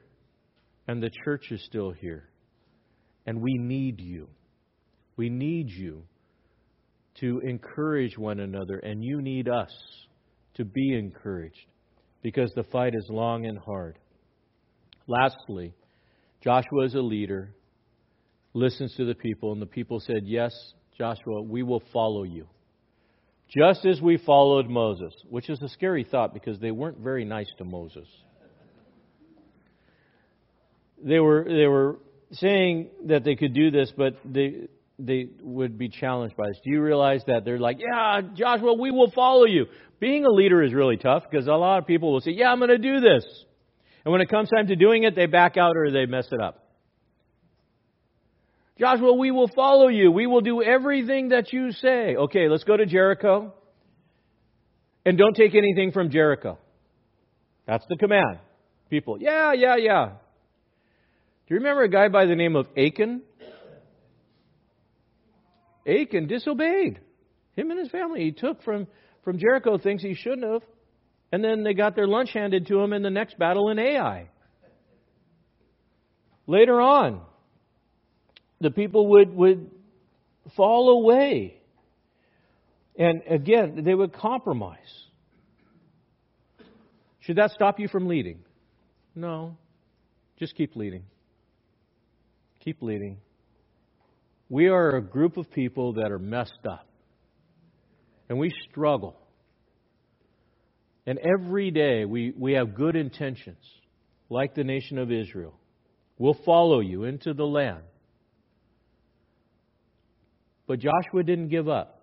And 0.87 1.03
the 1.03 1.11
church 1.25 1.51
is 1.51 1.61
still 1.65 1.91
here. 1.91 2.29
And 3.27 3.43
we 3.43 3.55
need 3.55 4.01
you. 4.01 4.29
We 5.17 5.29
need 5.29 5.71
you 5.71 6.05
to 7.19 7.41
encourage 7.41 8.17
one 8.17 8.39
another, 8.39 8.79
and 8.79 9.03
you 9.03 9.21
need 9.21 9.49
us 9.49 9.73
to 10.55 10.65
be 10.65 10.97
encouraged 10.97 11.67
because 12.23 12.53
the 12.55 12.63
fight 12.63 12.95
is 12.95 13.07
long 13.11 13.45
and 13.45 13.59
hard. 13.59 13.99
Lastly, 15.09 15.75
Joshua 16.45 16.85
is 16.85 16.95
a 16.95 17.01
leader, 17.01 17.57
listens 18.55 18.95
to 18.99 19.05
the 19.05 19.17
people, 19.17 19.51
and 19.51 19.61
the 19.61 19.67
people 19.67 19.99
said, 19.99 20.21
Yes, 20.27 20.53
Joshua, 20.97 21.43
we 21.43 21.65
will 21.65 21.83
follow 21.93 22.23
you. 22.23 22.47
Just 23.55 23.85
as 23.85 24.01
we 24.01 24.17
followed 24.17 24.69
Moses, 24.69 25.13
which 25.29 25.51
is 25.51 25.61
a 25.61 25.69
scary 25.69 26.05
thought 26.05 26.33
because 26.33 26.59
they 26.59 26.71
weren't 26.71 26.99
very 26.99 27.25
nice 27.25 27.51
to 27.59 27.65
Moses. 27.65 28.09
They 31.05 31.19
were, 31.19 31.45
they 31.47 31.67
were 31.67 31.99
saying 32.33 32.89
that 33.07 33.25
they 33.25 33.35
could 33.35 33.53
do 33.53 33.71
this, 33.71 33.93
but 33.95 34.17
they, 34.25 34.69
they 34.99 35.29
would 35.43 35.77
be 35.77 35.91
challenged 35.91 36.37
by 36.37 36.47
this. 36.49 36.61
Do 36.65 36.71
you 36.71 36.81
realize 36.81 37.23
that 37.27 37.45
they're 37.45 37.59
like, 37.59 37.79
yeah, 37.79 38.23
Joshua, 38.35 38.73
we 38.73 38.91
will 38.91 39.11
follow 39.11 39.45
you. 39.45 39.67
Being 40.01 40.25
a 40.25 40.31
leader 40.31 40.63
is 40.63 40.73
really 40.73 40.97
tough 40.97 41.25
because 41.31 41.47
a 41.47 41.53
lot 41.53 41.79
of 41.79 41.87
people 41.87 42.13
will 42.13 42.21
say, 42.21 42.31
yeah, 42.31 42.51
I'm 42.51 42.59
going 42.59 42.71
to 42.71 42.79
do 42.79 43.01
this. 43.01 43.25
And 44.05 44.13
when 44.13 44.21
it 44.21 44.31
comes 44.31 44.49
time 44.49 44.69
to 44.69 44.77
doing 44.77 45.03
it, 45.03 45.15
they 45.15 45.27
back 45.27 45.57
out 45.57 45.77
or 45.77 45.91
they 45.91 46.07
mess 46.07 46.27
it 46.33 46.41
up. 46.41 46.62
Joshua, 48.79 49.13
we 49.15 49.31
will 49.31 49.49
follow 49.49 49.89
you. 49.89 50.11
We 50.11 50.27
will 50.27 50.41
do 50.41 50.63
everything 50.63 51.29
that 51.29 51.53
you 51.53 51.73
say. 51.73 52.17
Okay, 52.17 52.49
let's 52.49 52.65
go 52.65 52.77
to 52.77 52.87
Jericho. 52.87 53.53
And 55.05 55.19
don't 55.19 55.35
take 55.35 55.55
anything 55.55 55.93
from 55.93 56.11
Jericho. 56.11 56.59
That's 57.67 57.85
the 57.89 57.97
command. 57.97 58.39
People, 58.89 59.19
yeah, 59.21 59.53
yeah, 59.53 59.77
yeah. 59.77 60.07
Do 60.07 61.55
you 61.55 61.57
remember 61.57 61.83
a 61.83 61.89
guy 61.89 62.09
by 62.09 62.27
the 62.27 62.35
name 62.35 62.57
of 62.57 62.67
Achan? 62.77 63.23
Achan 65.87 66.27
disobeyed. 66.29 67.01
Him 67.57 67.71
and 67.71 67.81
his 67.81 67.91
family. 67.91 68.25
He 68.25 68.33
took 68.33 68.63
from, 68.63 68.87
from 69.25 69.39
Jericho 69.39 69.79
things 69.79 70.03
he 70.03 70.15
shouldn't 70.15 70.45
have. 70.45 70.63
And 71.33 71.43
then 71.43 71.65
they 71.65 71.75
got 71.75 71.97
their 71.97 72.07
lunch 72.07 72.31
handed 72.33 72.67
to 72.69 72.79
them 72.79 72.93
in 72.93 73.03
the 73.03 73.11
next 73.11 73.39
battle 73.39 73.71
in 73.71 73.79
Ai. 73.79 74.29
Later 76.47 76.81
on, 76.81 77.23
the 78.63 78.71
people 78.71 79.09
would, 79.09 79.35
would 79.35 79.71
fall 80.57 80.91
away. 80.91 81.61
And 82.97 83.23
again, 83.29 83.83
they 83.85 83.95
would 83.95 84.13
compromise. 84.13 84.79
Should 87.21 87.37
that 87.37 87.53
stop 87.53 87.79
you 87.79 87.89
from 87.89 88.09
leading? 88.09 88.41
No. 89.15 89.57
Just 90.39 90.57
keep 90.57 90.77
leading. 90.77 91.05
Keep 92.65 92.83
leading. 92.83 93.19
We 94.49 94.69
are 94.69 94.97
a 94.97 95.03
group 95.03 95.37
of 95.37 95.51
people 95.51 95.95
that 95.95 96.11
are 96.11 96.19
messed 96.19 96.67
up. 96.69 96.87
And 98.29 98.39
we 98.39 98.51
struggle. 98.71 99.17
And 101.07 101.19
every 101.19 101.71
day 101.71 102.05
we, 102.05 102.33
we 102.37 102.53
have 102.53 102.75
good 102.75 102.97
intentions, 102.97 103.65
like 104.31 104.55
the 104.55 104.65
nation 104.65 104.99
of 104.99 105.11
Israel. 105.11 105.55
We'll 106.19 106.39
follow 106.45 106.81
you 106.81 107.05
into 107.05 107.35
the 107.35 107.45
land. 107.45 107.83
But 110.67 110.79
Joshua 110.79 111.23
didn't 111.23 111.49
give 111.49 111.69
up. 111.69 112.01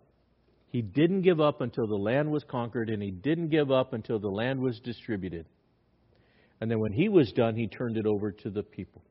He 0.72 0.82
didn't 0.82 1.22
give 1.22 1.40
up 1.42 1.62
until 1.62 1.88
the 1.88 1.96
land 1.96 2.32
was 2.32 2.44
conquered, 2.44 2.90
and 2.90 3.02
he 3.02 3.12
didn't 3.12 3.50
give 3.50 3.72
up 3.72 3.94
until 3.94 4.20
the 4.20 4.30
land 4.30 4.60
was 4.60 4.80
distributed. 4.80 5.46
And 6.62 6.70
then 6.70 6.80
when 6.80 6.92
he 6.92 7.10
was 7.10 7.32
done, 7.32 7.56
he 7.56 7.68
turned 7.68 7.98
it 7.98 8.06
over 8.06 8.32
to 8.32 8.50
the 8.50 8.64
people. 8.64 9.02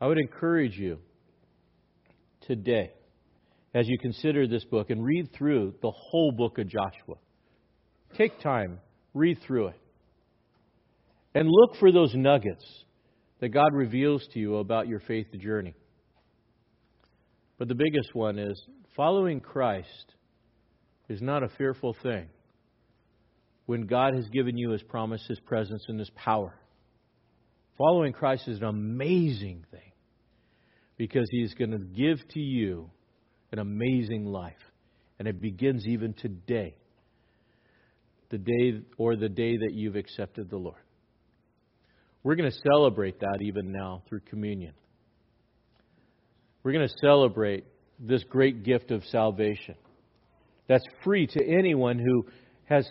I 0.00 0.06
would 0.06 0.18
encourage 0.18 0.78
you 0.78 0.98
today, 2.46 2.92
as 3.74 3.86
you 3.86 3.98
consider 3.98 4.46
this 4.46 4.64
book 4.64 4.88
and 4.90 5.04
read 5.04 5.30
through 5.36 5.74
the 5.82 5.90
whole 5.90 6.32
book 6.32 6.58
of 6.58 6.68
Joshua, 6.68 7.16
take 8.16 8.40
time, 8.40 8.78
read 9.12 9.38
through 9.46 9.68
it, 9.68 9.80
and 11.34 11.48
look 11.48 11.76
for 11.78 11.92
those 11.92 12.14
nuggets 12.14 12.64
that 13.40 13.50
God 13.50 13.74
reveals 13.74 14.26
to 14.32 14.38
you 14.38 14.56
about 14.56 14.88
your 14.88 15.00
faith 15.00 15.26
journey. 15.38 15.74
But 17.60 17.68
the 17.68 17.74
biggest 17.74 18.14
one 18.14 18.38
is 18.38 18.58
following 18.96 19.38
Christ 19.38 20.14
is 21.10 21.20
not 21.20 21.42
a 21.42 21.50
fearful 21.58 21.94
thing 22.02 22.30
when 23.66 23.82
God 23.86 24.14
has 24.14 24.26
given 24.30 24.56
you 24.56 24.70
His 24.70 24.82
promise, 24.82 25.22
His 25.28 25.38
presence, 25.40 25.84
and 25.88 25.98
His 25.98 26.08
power. 26.16 26.54
Following 27.76 28.14
Christ 28.14 28.48
is 28.48 28.56
an 28.60 28.64
amazing 28.64 29.66
thing 29.70 29.92
because 30.96 31.28
He's 31.30 31.52
going 31.52 31.72
to 31.72 31.78
give 31.78 32.26
to 32.30 32.40
you 32.40 32.90
an 33.52 33.58
amazing 33.58 34.24
life. 34.24 34.54
And 35.18 35.28
it 35.28 35.38
begins 35.38 35.86
even 35.86 36.14
today, 36.14 36.74
the 38.30 38.38
day 38.38 38.80
or 38.96 39.16
the 39.16 39.28
day 39.28 39.58
that 39.58 39.74
you've 39.74 39.96
accepted 39.96 40.48
the 40.48 40.56
Lord. 40.56 40.80
We're 42.22 42.36
going 42.36 42.50
to 42.50 42.58
celebrate 42.72 43.20
that 43.20 43.40
even 43.42 43.70
now 43.70 44.02
through 44.08 44.20
communion. 44.20 44.72
We're 46.62 46.72
going 46.72 46.88
to 46.88 46.94
celebrate 47.00 47.64
this 47.98 48.24
great 48.24 48.64
gift 48.64 48.90
of 48.90 49.04
salvation 49.06 49.74
that's 50.68 50.84
free 51.02 51.26
to 51.26 51.44
anyone 51.44 51.98
who 51.98 52.26
has 52.64 52.88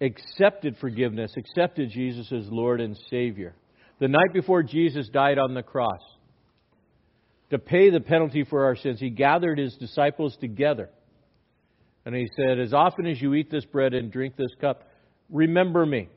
accepted 0.00 0.76
forgiveness, 0.80 1.32
accepted 1.36 1.90
Jesus 1.90 2.32
as 2.32 2.48
Lord 2.50 2.80
and 2.80 2.98
Savior. 3.08 3.54
The 4.00 4.08
night 4.08 4.32
before 4.32 4.62
Jesus 4.62 5.08
died 5.08 5.38
on 5.38 5.54
the 5.54 5.62
cross, 5.62 6.00
to 7.50 7.58
pay 7.58 7.90
the 7.90 8.00
penalty 8.00 8.44
for 8.44 8.64
our 8.64 8.76
sins, 8.76 9.00
he 9.00 9.10
gathered 9.10 9.58
his 9.58 9.74
disciples 9.74 10.36
together. 10.40 10.88
And 12.06 12.14
he 12.14 12.28
said, 12.36 12.58
As 12.58 12.72
often 12.72 13.06
as 13.06 13.20
you 13.20 13.34
eat 13.34 13.50
this 13.50 13.64
bread 13.64 13.92
and 13.92 14.10
drink 14.10 14.36
this 14.36 14.54
cup, 14.60 14.88
remember 15.28 15.84
me. 15.84 16.08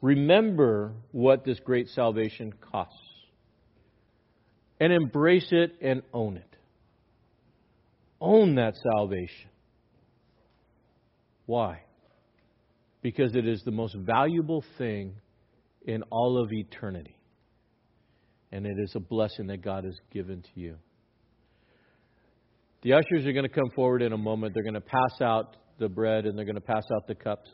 Remember 0.00 0.92
what 1.12 1.44
this 1.44 1.58
great 1.60 1.88
salvation 1.88 2.54
costs 2.72 3.07
and 4.80 4.92
embrace 4.92 5.48
it 5.50 5.76
and 5.80 6.02
own 6.12 6.36
it. 6.36 6.56
Own 8.20 8.56
that 8.56 8.74
salvation. 8.94 9.50
Why? 11.46 11.82
Because 13.00 13.34
it 13.34 13.46
is 13.46 13.62
the 13.64 13.70
most 13.70 13.94
valuable 13.94 14.64
thing 14.76 15.14
in 15.86 16.02
all 16.10 16.42
of 16.42 16.52
eternity. 16.52 17.16
And 18.50 18.66
it 18.66 18.76
is 18.78 18.92
a 18.94 19.00
blessing 19.00 19.46
that 19.48 19.62
God 19.62 19.84
has 19.84 19.96
given 20.12 20.42
to 20.42 20.60
you. 20.60 20.76
The 22.82 22.94
ushers 22.94 23.26
are 23.26 23.32
going 23.32 23.48
to 23.48 23.54
come 23.54 23.70
forward 23.74 24.02
in 24.02 24.12
a 24.12 24.18
moment. 24.18 24.54
They're 24.54 24.62
going 24.62 24.74
to 24.74 24.80
pass 24.80 25.20
out 25.20 25.56
the 25.78 25.88
bread 25.88 26.26
and 26.26 26.36
they're 26.36 26.44
going 26.44 26.54
to 26.54 26.60
pass 26.60 26.84
out 26.94 27.06
the 27.06 27.14
cups. 27.14 27.50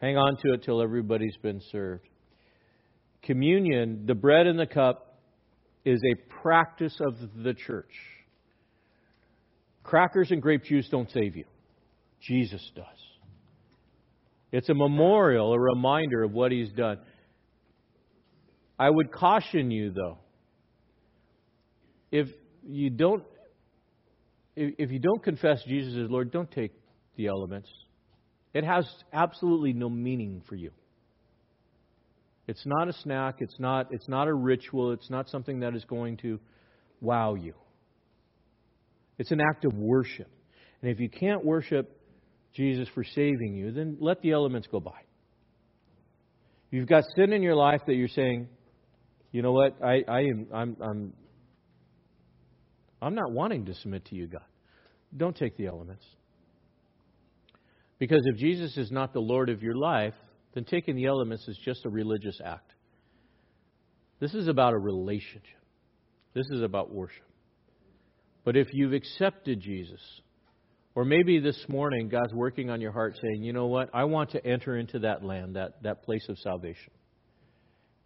Hang 0.00 0.16
on 0.16 0.36
to 0.44 0.54
it 0.54 0.62
till 0.64 0.82
everybody's 0.82 1.36
been 1.42 1.60
served. 1.70 2.08
Communion, 3.22 4.04
the 4.06 4.14
bread 4.14 4.46
and 4.46 4.58
the 4.58 4.66
cup, 4.66 5.11
is 5.84 6.00
a 6.04 6.14
practice 6.42 6.96
of 7.00 7.16
the 7.42 7.54
church. 7.54 7.92
Crackers 9.82 10.30
and 10.30 10.40
grape 10.40 10.64
juice 10.64 10.88
don't 10.88 11.10
save 11.10 11.36
you. 11.36 11.44
Jesus 12.20 12.70
does. 12.76 12.86
It's 14.52 14.68
a 14.68 14.74
memorial, 14.74 15.52
a 15.54 15.58
reminder 15.58 16.22
of 16.22 16.32
what 16.32 16.52
he's 16.52 16.70
done. 16.70 16.98
I 18.78 18.90
would 18.90 19.10
caution 19.10 19.70
you, 19.70 19.90
though, 19.90 20.18
if 22.10 22.28
you 22.64 22.90
don't 22.90 23.24
if 24.54 24.90
you 24.90 24.98
don't 24.98 25.22
confess 25.22 25.62
Jesus 25.64 25.94
as 25.94 26.10
Lord, 26.10 26.30
don't 26.30 26.50
take 26.50 26.72
the 27.16 27.28
elements. 27.28 27.70
It 28.52 28.64
has 28.64 28.86
absolutely 29.12 29.72
no 29.72 29.88
meaning 29.88 30.42
for 30.46 30.56
you. 30.56 30.72
It's 32.46 32.64
not 32.66 32.88
a 32.88 32.92
snack. 32.92 33.36
It's 33.38 33.58
not, 33.58 33.88
it's 33.90 34.08
not 34.08 34.28
a 34.28 34.34
ritual. 34.34 34.92
It's 34.92 35.10
not 35.10 35.28
something 35.28 35.60
that 35.60 35.74
is 35.74 35.84
going 35.84 36.16
to 36.18 36.40
wow 37.00 37.34
you. 37.34 37.54
It's 39.18 39.30
an 39.30 39.40
act 39.40 39.64
of 39.64 39.74
worship. 39.74 40.28
And 40.80 40.90
if 40.90 40.98
you 40.98 41.08
can't 41.08 41.44
worship 41.44 41.96
Jesus 42.54 42.88
for 42.94 43.04
saving 43.04 43.54
you, 43.54 43.70
then 43.70 43.96
let 44.00 44.20
the 44.20 44.32
elements 44.32 44.68
go 44.70 44.80
by. 44.80 45.00
You've 46.70 46.88
got 46.88 47.04
sin 47.16 47.32
in 47.32 47.42
your 47.42 47.54
life 47.54 47.82
that 47.86 47.94
you're 47.94 48.08
saying, 48.08 48.48
you 49.30 49.42
know 49.42 49.52
what, 49.52 49.76
I, 49.82 50.02
I 50.08 50.20
am 50.20 50.46
I'm 50.52 50.76
I'm 50.80 51.12
I'm 53.00 53.14
not 53.14 53.32
wanting 53.32 53.66
to 53.66 53.74
submit 53.74 54.06
to 54.06 54.14
you, 54.14 54.26
God. 54.26 54.44
Don't 55.16 55.36
take 55.36 55.56
the 55.56 55.66
elements. 55.66 56.04
Because 57.98 58.22
if 58.24 58.38
Jesus 58.38 58.76
is 58.76 58.90
not 58.90 59.12
the 59.12 59.20
Lord 59.20 59.48
of 59.48 59.62
your 59.62 59.76
life, 59.76 60.14
then 60.54 60.64
taking 60.64 60.96
the 60.96 61.06
elements 61.06 61.46
is 61.48 61.58
just 61.64 61.84
a 61.86 61.88
religious 61.88 62.40
act. 62.44 62.72
This 64.20 64.34
is 64.34 64.48
about 64.48 64.74
a 64.74 64.78
relationship. 64.78 65.42
This 66.34 66.46
is 66.50 66.62
about 66.62 66.92
worship. 66.92 67.24
But 68.44 68.56
if 68.56 68.68
you've 68.72 68.92
accepted 68.92 69.60
Jesus, 69.60 70.00
or 70.94 71.04
maybe 71.04 71.38
this 71.38 71.64
morning 71.68 72.08
God's 72.08 72.34
working 72.34 72.70
on 72.70 72.80
your 72.80 72.92
heart 72.92 73.18
saying, 73.20 73.42
you 73.42 73.52
know 73.52 73.66
what, 73.66 73.90
I 73.94 74.04
want 74.04 74.30
to 74.30 74.44
enter 74.46 74.76
into 74.76 75.00
that 75.00 75.24
land, 75.24 75.56
that, 75.56 75.82
that 75.82 76.02
place 76.02 76.26
of 76.28 76.38
salvation. 76.38 76.92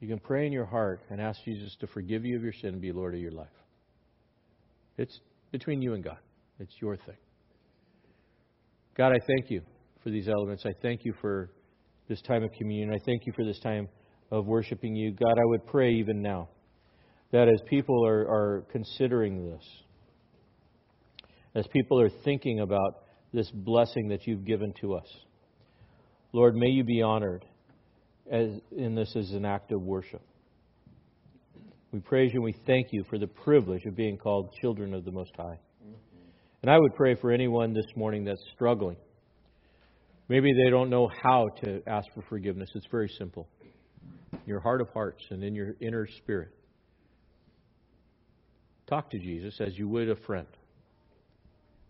You 0.01 0.09
can 0.09 0.19
pray 0.19 0.47
in 0.47 0.53
your 0.53 0.67
heart 0.67 1.01
and 1.11 1.21
ask 1.21 1.43
Jesus 1.45 1.75
to 1.81 1.87
forgive 1.87 2.25
you 2.25 2.37
of 2.37 2.43
your 2.43 2.53
sin 2.53 2.71
and 2.71 2.81
be 2.81 2.93
Lord 2.93 3.15
of 3.15 3.21
your 3.21 3.33
life. 3.33 3.49
It's 4.99 5.19
between 5.53 5.81
you 5.83 5.95
and 5.95 6.05
God, 6.05 6.19
it's 6.59 6.75
your 6.81 6.97
thing. 6.97 7.17
God, 8.97 9.13
I 9.13 9.19
thank 9.27 9.51
you 9.51 9.63
for 10.03 10.11
these 10.11 10.29
elements. 10.29 10.65
I 10.65 10.73
thank 10.81 11.05
you 11.05 11.15
for 11.21 11.51
this 12.09 12.21
time 12.23 12.43
of 12.43 12.53
communion. 12.53 12.91
I 12.93 12.99
thank 13.05 13.27
you 13.27 13.33
for 13.35 13.45
this 13.45 13.59
time 13.61 13.89
of 14.31 14.47
worshiping 14.47 14.95
you. 14.95 15.13
God, 15.13 15.39
I 15.39 15.45
would 15.45 15.67
pray 15.67 15.93
even 15.95 16.23
now 16.23 16.49
that 17.33 17.49
as 17.49 17.61
people 17.69 18.07
are, 18.07 18.23
are 18.29 18.65
considering 18.71 19.51
this, 19.51 19.63
as 21.55 21.67
people 21.69 22.01
are 22.01 22.11
thinking 22.25 22.61
about 22.61 23.03
this 23.33 23.51
blessing 23.51 24.09
that 24.09 24.27
you've 24.27 24.45
given 24.45 24.73
to 24.81 24.95
us, 24.95 25.07
Lord, 26.33 26.55
may 26.55 26.69
you 26.69 26.85
be 26.85 27.03
honored 27.03 27.45
as, 28.31 28.51
in 28.77 28.95
this 28.95 29.15
as 29.17 29.31
an 29.33 29.45
act 29.45 29.73
of 29.73 29.81
worship. 29.83 30.23
We 31.93 32.01
praise 32.01 32.33
you 32.33 32.41
and 32.41 32.45
we 32.45 32.55
thank 32.67 32.89
you 32.91 33.05
for 33.09 33.19
the 33.19 33.27
privilege 33.27 33.85
of 33.87 33.97
being 33.97 34.19
called 34.19 34.53
children 34.61 34.93
of 34.93 35.05
the 35.05 35.13
Most 35.13 35.33
High. 35.37 35.59
And 36.63 36.71
I 36.71 36.79
would 36.79 36.95
pray 36.95 37.15
for 37.15 37.31
anyone 37.31 37.73
this 37.73 37.87
morning 37.95 38.25
that's 38.25 38.43
struggling. 38.55 38.97
Maybe 40.29 40.53
they 40.53 40.70
don't 40.70 40.91
know 40.91 41.09
how 41.22 41.49
to 41.62 41.83
ask 41.87 42.07
for 42.14 42.22
forgiveness. 42.22 42.68
It's 42.74 42.87
very 42.91 43.09
simple. 43.18 43.49
In 44.33 44.41
your 44.47 44.61
heart 44.61 44.81
of 44.81 44.89
hearts 44.91 45.24
and 45.31 45.45
in 45.45 45.55
your 45.55 45.74
inner 45.81 46.07
spirit. 46.18 46.51
Talk 48.89 49.11
to 49.11 49.18
Jesus 49.18 49.61
as 49.61 49.77
you 49.79 49.89
would 49.89 50.09
a 50.09 50.16
friend. 50.16 50.47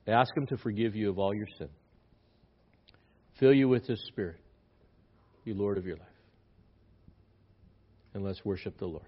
Ask 0.07 0.37
Him 0.37 0.47
to 0.49 0.57
forgive 0.57 0.95
you 0.95 1.11
of 1.11 1.19
all 1.19 1.35
your 1.35 1.49
sin. 1.59 1.69
Fill 3.39 3.53
you 3.53 3.69
with 3.69 3.87
His 3.87 4.03
Spirit, 4.09 4.41
be 5.45 5.53
Lord 5.53 5.79
of 5.79 5.87
your 5.87 5.97
life. 5.97 6.07
And 8.15 8.25
let's 8.25 8.43
worship 8.45 8.79
the 8.79 8.87
Lord. 8.87 9.05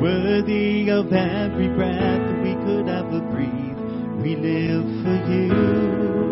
Worthy 0.00 0.90
of 0.90 1.12
every 1.12 1.68
breath 1.68 2.42
we 2.44 2.54
could 2.54 2.88
ever 2.88 3.20
breathe. 3.32 4.22
We 4.22 4.36
live 4.36 4.84
for 5.02 5.32
you. 5.32 6.27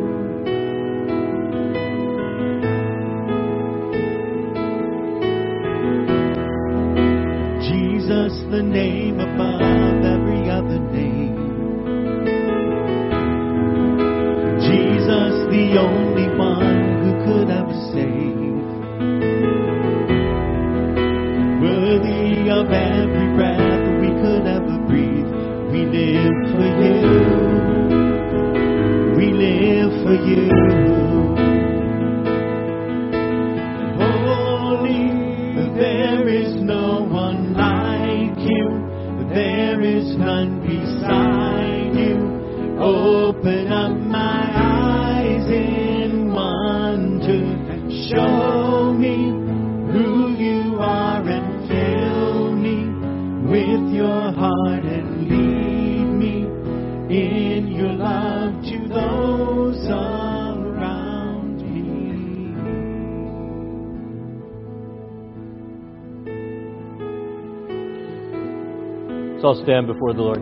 I'll 69.46 69.62
stand 69.62 69.86
before 69.86 70.12
the 70.12 70.22
Lord. 70.22 70.40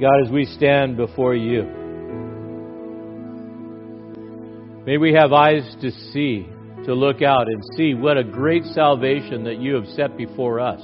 God, 0.00 0.24
as 0.24 0.30
we 0.30 0.44
stand 0.44 0.96
before 0.96 1.34
you, 1.34 1.64
may 4.86 4.98
we 4.98 5.14
have 5.14 5.32
eyes 5.32 5.76
to 5.80 5.90
see, 5.90 6.46
to 6.84 6.94
look 6.94 7.22
out 7.22 7.48
and 7.48 7.60
see 7.76 7.94
what 7.94 8.16
a 8.16 8.22
great 8.22 8.62
salvation 8.66 9.42
that 9.44 9.58
you 9.58 9.74
have 9.74 9.86
set 9.88 10.16
before 10.16 10.60
us. 10.60 10.80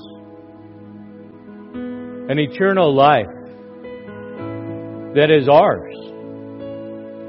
An 1.74 2.38
eternal 2.40 2.92
life 2.92 3.26
that 5.14 5.30
is 5.30 5.48
ours 5.48 5.94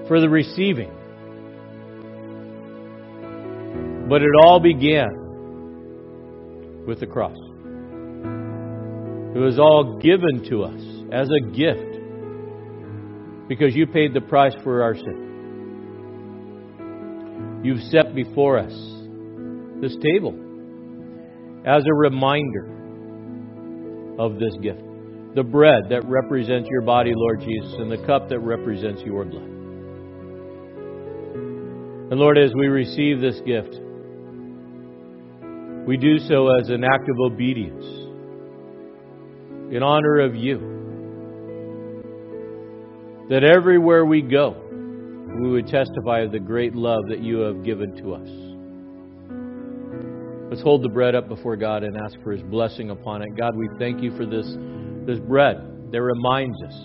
for 0.07 0.19
the 0.19 0.30
receiving. 0.30 0.91
But 4.10 4.23
it 4.23 4.31
all 4.44 4.60
began 4.60 5.22
with 6.85 6.99
the 6.99 7.07
cross. 7.07 7.38
It 9.35 9.39
was 9.39 9.57
all 9.57 9.99
given 9.99 10.43
to 10.49 10.64
us 10.64 10.81
as 11.11 11.27
a 11.30 11.39
gift 11.51 11.93
because 13.47 13.76
you 13.76 13.88
paid 13.88 14.14
the 14.14 14.22
price 14.22 14.53
for 14.64 14.84
our 14.84 14.95
sin. 14.95 15.23
You've 17.64 17.81
set 17.84 18.14
before 18.14 18.60
us 18.60 18.73
this 19.81 19.95
table 20.01 20.34
as 21.65 21.84
a 21.85 21.93
reminder 21.93 22.68
of 24.19 24.38
this 24.39 24.55
gift. 24.61 24.81
The 25.35 25.43
bread 25.43 25.89
that 25.89 26.03
represents 26.05 26.69
your 26.69 26.81
body, 26.81 27.14
Lord 27.15 27.39
Jesus, 27.39 27.73
and 27.80 27.91
the 27.91 28.05
cup 28.05 28.30
that 28.30 28.39
represents 28.39 29.01
your 29.01 29.26
blood. 29.26 29.49
And 32.11 32.19
Lord, 32.19 32.38
as 32.38 32.53
we 32.53 32.68
receive 32.68 33.19
this 33.19 33.39
gift, 33.45 33.80
we 35.85 35.97
do 35.97 36.18
so 36.18 36.47
as 36.55 36.69
an 36.69 36.84
act 36.84 37.10
of 37.10 37.18
obedience 37.19 37.84
in 39.73 39.84
honor 39.84 40.19
of 40.19 40.35
you. 40.35 40.72
That 43.30 43.43
everywhere 43.43 44.05
we 44.05 44.22
go, 44.22 44.55
we 45.41 45.49
would 45.49 45.68
testify 45.68 46.19
of 46.19 46.31
the 46.31 46.39
great 46.39 46.73
love 46.73 47.03
that 47.10 47.19
you 47.19 47.39
have 47.39 47.64
given 47.64 47.95
to 47.97 48.14
us. 48.14 48.30
Let's 50.49 50.61
hold 50.61 50.84
the 50.84 50.89
bread 50.89 51.15
up 51.15 51.27
before 51.27 51.57
God 51.57 51.84
and 51.84 51.97
ask 51.97 52.15
for 52.23 52.31
his 52.31 52.43
blessing 52.43 52.91
upon 52.91 53.23
it. 53.23 53.35
God, 53.35 53.55
we 53.55 53.68
thank 53.80 54.01
you 54.03 54.15
for 54.15 54.26
this, 54.26 54.45
this 55.07 55.19
bread 55.19 55.57
that 55.91 56.01
reminds 56.01 56.61
us 56.64 56.76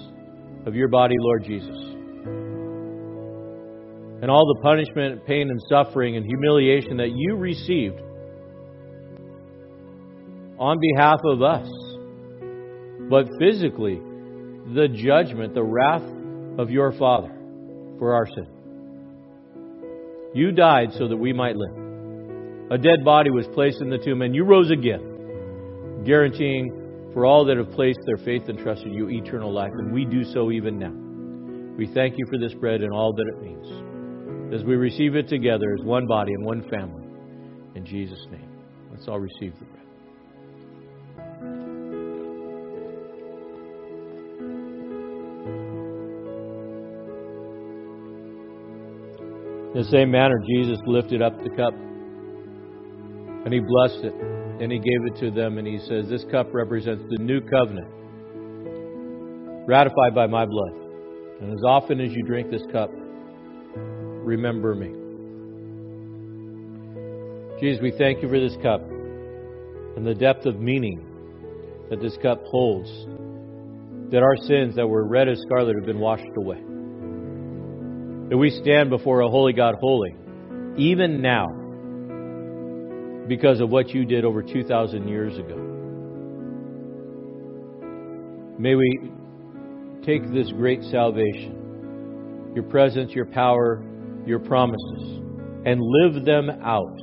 of 0.67 0.75
your 0.75 0.89
body, 0.89 1.15
Lord 1.19 1.45
Jesus. 1.45 1.77
And 4.23 4.31
all 4.31 4.47
the 4.47 4.61
punishment, 4.63 5.25
pain, 5.27 5.51
and 5.51 5.61
suffering 5.69 6.17
and 6.17 6.25
humiliation 6.25 6.97
that 6.97 7.13
you 7.15 7.37
received 7.37 8.01
on 10.59 10.79
behalf 10.81 11.21
of 11.25 11.43
us. 11.43 11.69
But 13.09 13.29
physically, 13.39 14.01
the 14.75 14.89
judgment, 14.89 15.55
the 15.55 15.63
wrath 15.63 16.03
of 16.59 16.71
your 16.71 16.93
Father 16.93 17.35
for 17.99 18.15
our 18.15 18.27
sin. 18.27 18.47
You 20.35 20.53
died 20.53 20.93
so 20.93 21.09
that 21.09 21.17
we 21.17 21.33
might 21.33 21.57
live. 21.57 22.71
A 22.71 22.79
dead 22.79 23.05
body 23.05 23.31
was 23.31 23.47
placed 23.55 23.81
in 23.81 23.89
the 23.89 23.99
tomb, 23.99 24.21
and 24.21 24.35
you 24.35 24.45
rose 24.45 24.71
again, 24.71 26.03
guaranteeing 26.05 27.11
for 27.15 27.25
all 27.25 27.47
that 27.47 27.57
have 27.57 27.73
placed 27.73 28.01
their 28.05 28.19
faith 28.19 28.49
and 28.49 28.59
trust 28.59 28.83
in 28.83 28.93
you 28.93 29.09
eternal 29.09 29.51
life, 29.53 29.73
and 29.73 29.93
we 29.93 30.05
do 30.05 30.23
so 30.25 30.51
even 30.51 30.79
now. 30.79 30.93
We 31.79 31.87
thank 31.95 32.19
you 32.19 32.27
for 32.29 32.39
this 32.39 32.53
bread 32.55 32.83
and 32.83 32.93
all 32.93 33.15
that 33.15 33.27
it 33.27 33.41
means. 33.43 34.55
As 34.55 34.65
we 34.65 34.77
receive 34.77 35.15
it 35.15 35.29
together 35.29 35.75
as 35.79 35.85
one 35.85 36.07
body 36.07 36.33
and 36.33 36.45
one 36.45 36.69
family, 36.69 37.07
in 37.75 37.87
Jesus' 37.87 38.27
name, 38.31 38.51
let's 38.91 39.09
all 39.09 39.21
receive 39.21 39.55
the 39.59 39.65
bread. 39.65 39.78
In 49.79 49.85
the 49.85 49.91
same 49.91 50.11
manner, 50.11 50.43
Jesus 50.45 50.77
lifted 50.89 51.23
up 51.23 51.41
the 51.41 51.51
cup 51.51 51.73
and 53.45 53.55
he 53.55 53.61
blessed 53.61 54.03
it 54.03 54.15
and 54.61 54.73
he 54.73 54.79
gave 54.81 55.05
it 55.07 55.21
to 55.21 55.31
them 55.31 55.57
and 55.57 55.69
he 55.69 55.79
says, 55.79 56.09
This 56.09 56.25
cup 56.33 56.53
represents 56.53 57.05
the 57.09 57.23
new 57.23 57.41
covenant 57.41 57.87
ratified 59.69 60.17
by 60.17 60.27
my 60.27 60.47
blood. 60.47 60.73
And 61.41 61.53
as 61.53 61.63
often 61.65 62.01
as 62.01 62.11
you 62.11 62.25
drink 62.25 62.51
this 62.51 62.65
cup, 62.73 62.91
remember 62.93 64.75
me. 64.75 64.89
Jesus, 67.61 67.81
we 67.81 67.93
thank 67.93 68.21
you 68.21 68.29
for 68.29 68.41
this 68.41 68.57
cup 68.61 68.83
and 69.97 70.05
the 70.05 70.13
depth 70.13 70.45
of 70.45 70.59
meaning 70.59 71.07
that 71.89 72.01
this 72.01 72.17
cup 72.21 72.43
holds, 72.47 72.91
that 74.11 74.25
our 74.25 74.37
sins 74.39 74.75
that 74.75 74.89
were 74.89 75.07
red 75.07 75.29
as 75.29 75.39
scarlet 75.43 75.77
have 75.77 75.87
been 75.87 76.01
washed 76.01 76.25
away 76.37 76.65
that 78.29 78.37
we 78.37 78.51
stand 78.51 78.91
before 78.91 79.21
a 79.21 79.29
holy 79.29 79.53
God 79.53 79.77
holy, 79.81 80.15
even 80.77 81.23
now, 81.23 81.47
because 83.27 83.61
of 83.61 83.71
what 83.71 83.89
you 83.91 84.05
did 84.05 84.25
over 84.25 84.43
2,000 84.43 85.09
years 85.09 85.37
ago. 85.39 85.57
May 88.59 88.75
we 88.75 89.11
take 90.05 90.31
this 90.33 90.51
great 90.53 90.83
salvation, 90.85 92.53
your 92.55 92.65
presence, 92.65 93.13
your 93.13 93.27
power, 93.27 93.85
your 94.27 94.41
promises, 94.41 95.23
and 95.65 95.81
live 95.81 96.25
them 96.25 96.51
out 96.63 96.99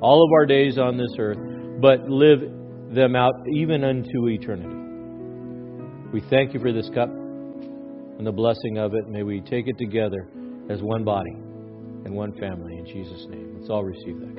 all 0.00 0.24
of 0.24 0.32
our 0.32 0.46
days 0.46 0.78
on 0.78 0.96
this 0.96 1.14
earth, 1.18 1.38
but 1.80 2.08
live 2.08 2.40
them 2.94 3.16
out 3.16 3.34
even 3.52 3.84
unto 3.84 4.28
eternity. 4.28 4.76
We 6.12 6.22
thank 6.30 6.54
you 6.54 6.60
for 6.60 6.72
this 6.72 6.88
cup 6.94 7.08
and 7.08 8.26
the 8.26 8.32
blessing 8.32 8.78
of 8.78 8.94
it. 8.94 9.08
May 9.08 9.24
we 9.24 9.40
take 9.40 9.66
it 9.66 9.76
together 9.78 10.28
as 10.70 10.82
one 10.82 11.04
body 11.04 11.30
and 11.30 12.14
one 12.14 12.32
family 12.38 12.76
in 12.78 12.86
Jesus' 12.86 13.26
name. 13.28 13.56
Let's 13.58 13.70
all 13.70 13.84
receive 13.84 14.20
that. 14.20 14.34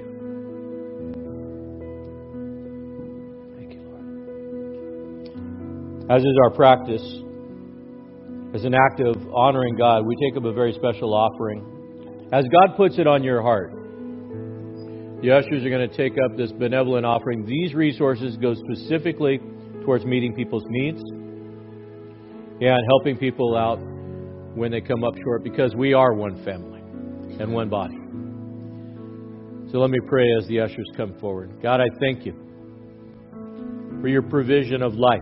Thank 3.58 3.74
you, 3.74 3.82
Lord. 3.90 4.06
As 6.12 6.24
is 6.24 6.38
our 6.44 6.52
practice, 6.52 7.04
as 8.54 8.64
an 8.64 8.74
act 8.74 9.02
of 9.02 9.16
honoring 9.34 9.76
God, 9.76 10.06
we 10.06 10.16
take 10.16 10.38
up 10.38 10.46
a 10.46 10.54
very 10.54 10.74
special 10.74 11.14
offering. 11.14 12.30
As 12.32 12.46
God 12.46 12.76
puts 12.78 12.98
it 12.98 13.08
on 13.08 13.24
your 13.24 13.42
heart, 13.42 13.72
the 15.22 15.32
ushers 15.32 15.64
are 15.66 15.70
going 15.70 15.90
to 15.90 15.96
take 15.96 16.14
up 16.24 16.38
this 16.38 16.52
benevolent 16.52 17.06
offering. 17.06 17.46
These 17.46 17.74
resources 17.74 18.38
go 18.38 18.54
specifically 18.54 19.40
towards 19.84 20.06
meeting 20.06 20.34
people's 20.34 20.66
needs 20.68 21.02
and 22.62 22.80
helping 22.90 23.18
people 23.18 23.56
out 23.58 23.80
when 24.56 24.72
they 24.72 24.82
come 24.82 25.04
up 25.04 25.14
short 25.24 25.44
because 25.44 25.76
we 25.76 25.94
are 25.94 26.14
one 26.14 26.44
family 26.44 26.80
and 27.40 27.54
one 27.54 27.70
body. 27.70 27.98
So 29.72 29.80
let 29.80 29.90
me 29.90 30.00
pray 30.08 30.26
as 30.40 30.48
the 30.48 30.62
ushers 30.62 30.90
come 30.96 31.20
forward. 31.20 31.62
God, 31.62 31.82
I 31.82 31.88
thank 32.00 32.26
you 32.26 32.34
for 34.02 34.08
your 34.08 34.22
provision 34.22 34.82
of 34.82 34.94
life. 34.94 35.20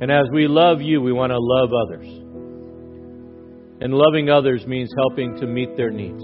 And 0.00 0.10
as 0.10 0.26
we 0.32 0.46
love 0.46 0.82
you, 0.82 1.00
we 1.00 1.12
want 1.12 1.30
to 1.30 1.38
love 1.38 1.70
others. 1.72 2.06
And 3.80 3.94
loving 3.94 4.28
others 4.28 4.66
means 4.66 4.90
helping 4.96 5.36
to 5.40 5.46
meet 5.46 5.76
their 5.76 5.90
needs. 5.90 6.22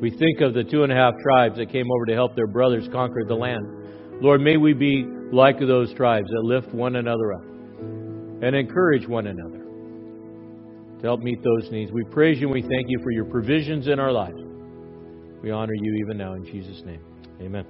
We 0.00 0.10
think 0.10 0.40
of 0.40 0.54
the 0.54 0.64
two 0.64 0.82
and 0.82 0.92
a 0.92 0.96
half 0.96 1.14
tribes 1.22 1.56
that 1.58 1.70
came 1.70 1.86
over 1.90 2.06
to 2.06 2.14
help 2.14 2.34
their 2.34 2.48
brothers 2.48 2.88
conquer 2.90 3.24
the 3.26 3.34
land. 3.34 4.22
Lord, 4.22 4.40
may 4.40 4.56
we 4.56 4.72
be 4.72 5.04
like 5.32 5.58
those 5.60 5.94
tribes 5.94 6.28
that 6.28 6.42
lift 6.42 6.74
one 6.74 6.96
another 6.96 7.34
up 7.34 7.44
and 8.42 8.56
encourage 8.56 9.06
one 9.06 9.26
another 9.26 9.63
to 11.04 11.10
help 11.10 11.20
meet 11.20 11.42
those 11.42 11.70
needs. 11.70 11.92
We 11.92 12.02
praise 12.04 12.40
you 12.40 12.46
and 12.46 12.54
we 12.54 12.62
thank 12.62 12.86
you 12.88 12.98
for 13.02 13.10
your 13.10 13.26
provisions 13.26 13.88
in 13.88 14.00
our 14.00 14.10
lives. 14.10 14.40
We 15.42 15.50
honor 15.50 15.74
you 15.74 16.02
even 16.02 16.16
now 16.16 16.32
in 16.32 16.46
Jesus' 16.46 16.82
name. 16.86 17.02
Amen. 17.42 17.66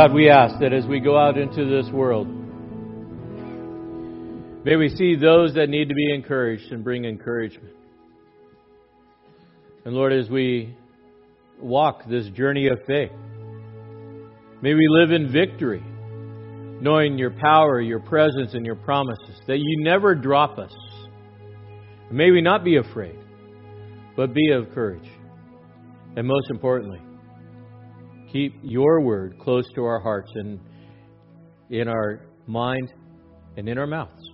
God, 0.00 0.14
we 0.14 0.30
ask 0.30 0.58
that 0.60 0.72
as 0.72 0.86
we 0.86 0.98
go 0.98 1.18
out 1.18 1.36
into 1.36 1.66
this 1.66 1.86
world, 1.92 2.26
may 4.64 4.74
we 4.74 4.88
see 4.88 5.14
those 5.14 5.52
that 5.56 5.68
need 5.68 5.90
to 5.90 5.94
be 5.94 6.14
encouraged 6.14 6.72
and 6.72 6.82
bring 6.82 7.04
encouragement. 7.04 7.74
And 9.84 9.92
Lord, 9.92 10.14
as 10.14 10.30
we 10.30 10.74
walk 11.60 12.08
this 12.08 12.26
journey 12.28 12.68
of 12.68 12.78
faith, 12.86 13.10
may 14.62 14.72
we 14.72 14.86
live 14.88 15.10
in 15.10 15.30
victory, 15.30 15.84
knowing 16.80 17.18
your 17.18 17.32
power, 17.32 17.82
your 17.82 18.00
presence, 18.00 18.54
and 18.54 18.64
your 18.64 18.76
promises, 18.76 19.38
that 19.48 19.58
you 19.58 19.84
never 19.84 20.14
drop 20.14 20.58
us. 20.58 20.72
May 22.10 22.30
we 22.30 22.40
not 22.40 22.64
be 22.64 22.78
afraid, 22.78 23.18
but 24.16 24.32
be 24.32 24.50
of 24.52 24.72
courage. 24.72 25.10
And 26.16 26.26
most 26.26 26.48
importantly, 26.48 27.02
keep 28.32 28.54
your 28.62 29.00
word 29.00 29.38
close 29.38 29.64
to 29.74 29.84
our 29.84 30.00
hearts 30.00 30.30
and 30.34 30.60
in 31.70 31.88
our 31.88 32.20
mind 32.46 32.92
and 33.56 33.68
in 33.68 33.78
our 33.78 33.86
mouths. 33.86 34.30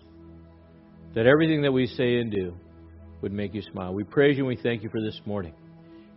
That 1.14 1.26
everything 1.26 1.62
that 1.62 1.72
we 1.72 1.86
say 1.86 2.18
and 2.18 2.30
do 2.30 2.54
would 3.22 3.32
make 3.32 3.54
you 3.54 3.62
smile. 3.72 3.94
We 3.94 4.04
praise 4.04 4.36
you 4.36 4.46
and 4.46 4.56
we 4.56 4.62
thank 4.62 4.82
you 4.82 4.90
for 4.90 5.00
this 5.00 5.20
morning. 5.24 5.54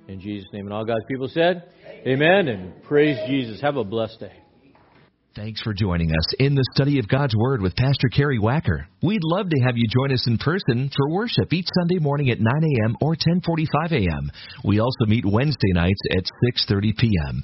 In 0.07 0.19
Jesus' 0.19 0.47
name. 0.51 0.65
And 0.65 0.73
all 0.73 0.85
God's 0.85 1.05
people 1.07 1.27
said, 1.27 1.63
Amen, 2.05 2.47
and 2.47 2.83
praise 2.83 3.17
Jesus. 3.27 3.61
Have 3.61 3.77
a 3.77 3.83
blessed 3.83 4.19
day. 4.19 4.33
Thanks 5.35 5.61
for 5.61 5.73
joining 5.73 6.09
us 6.09 6.33
in 6.39 6.55
the 6.55 6.65
study 6.73 6.97
of 6.97 7.07
God's 7.07 7.35
Word 7.35 7.61
with 7.61 7.75
Pastor 7.75 8.09
Cary 8.09 8.39
Wacker. 8.39 8.85
We'd 9.03 9.23
love 9.23 9.49
to 9.49 9.61
have 9.65 9.77
you 9.77 9.87
join 9.87 10.11
us 10.11 10.25
in 10.27 10.37
person 10.39 10.89
for 10.95 11.09
worship 11.09 11.53
each 11.53 11.67
Sunday 11.79 11.99
morning 11.99 12.31
at 12.31 12.39
9 12.39 12.47
a.m. 12.51 12.97
or 12.99 13.15
10:45 13.15 13.91
a.m. 13.91 14.31
We 14.65 14.79
also 14.79 15.05
meet 15.05 15.23
Wednesday 15.25 15.71
nights 15.73 16.01
at 16.17 16.23
6:30 16.67 16.97
p.m. 16.97 17.43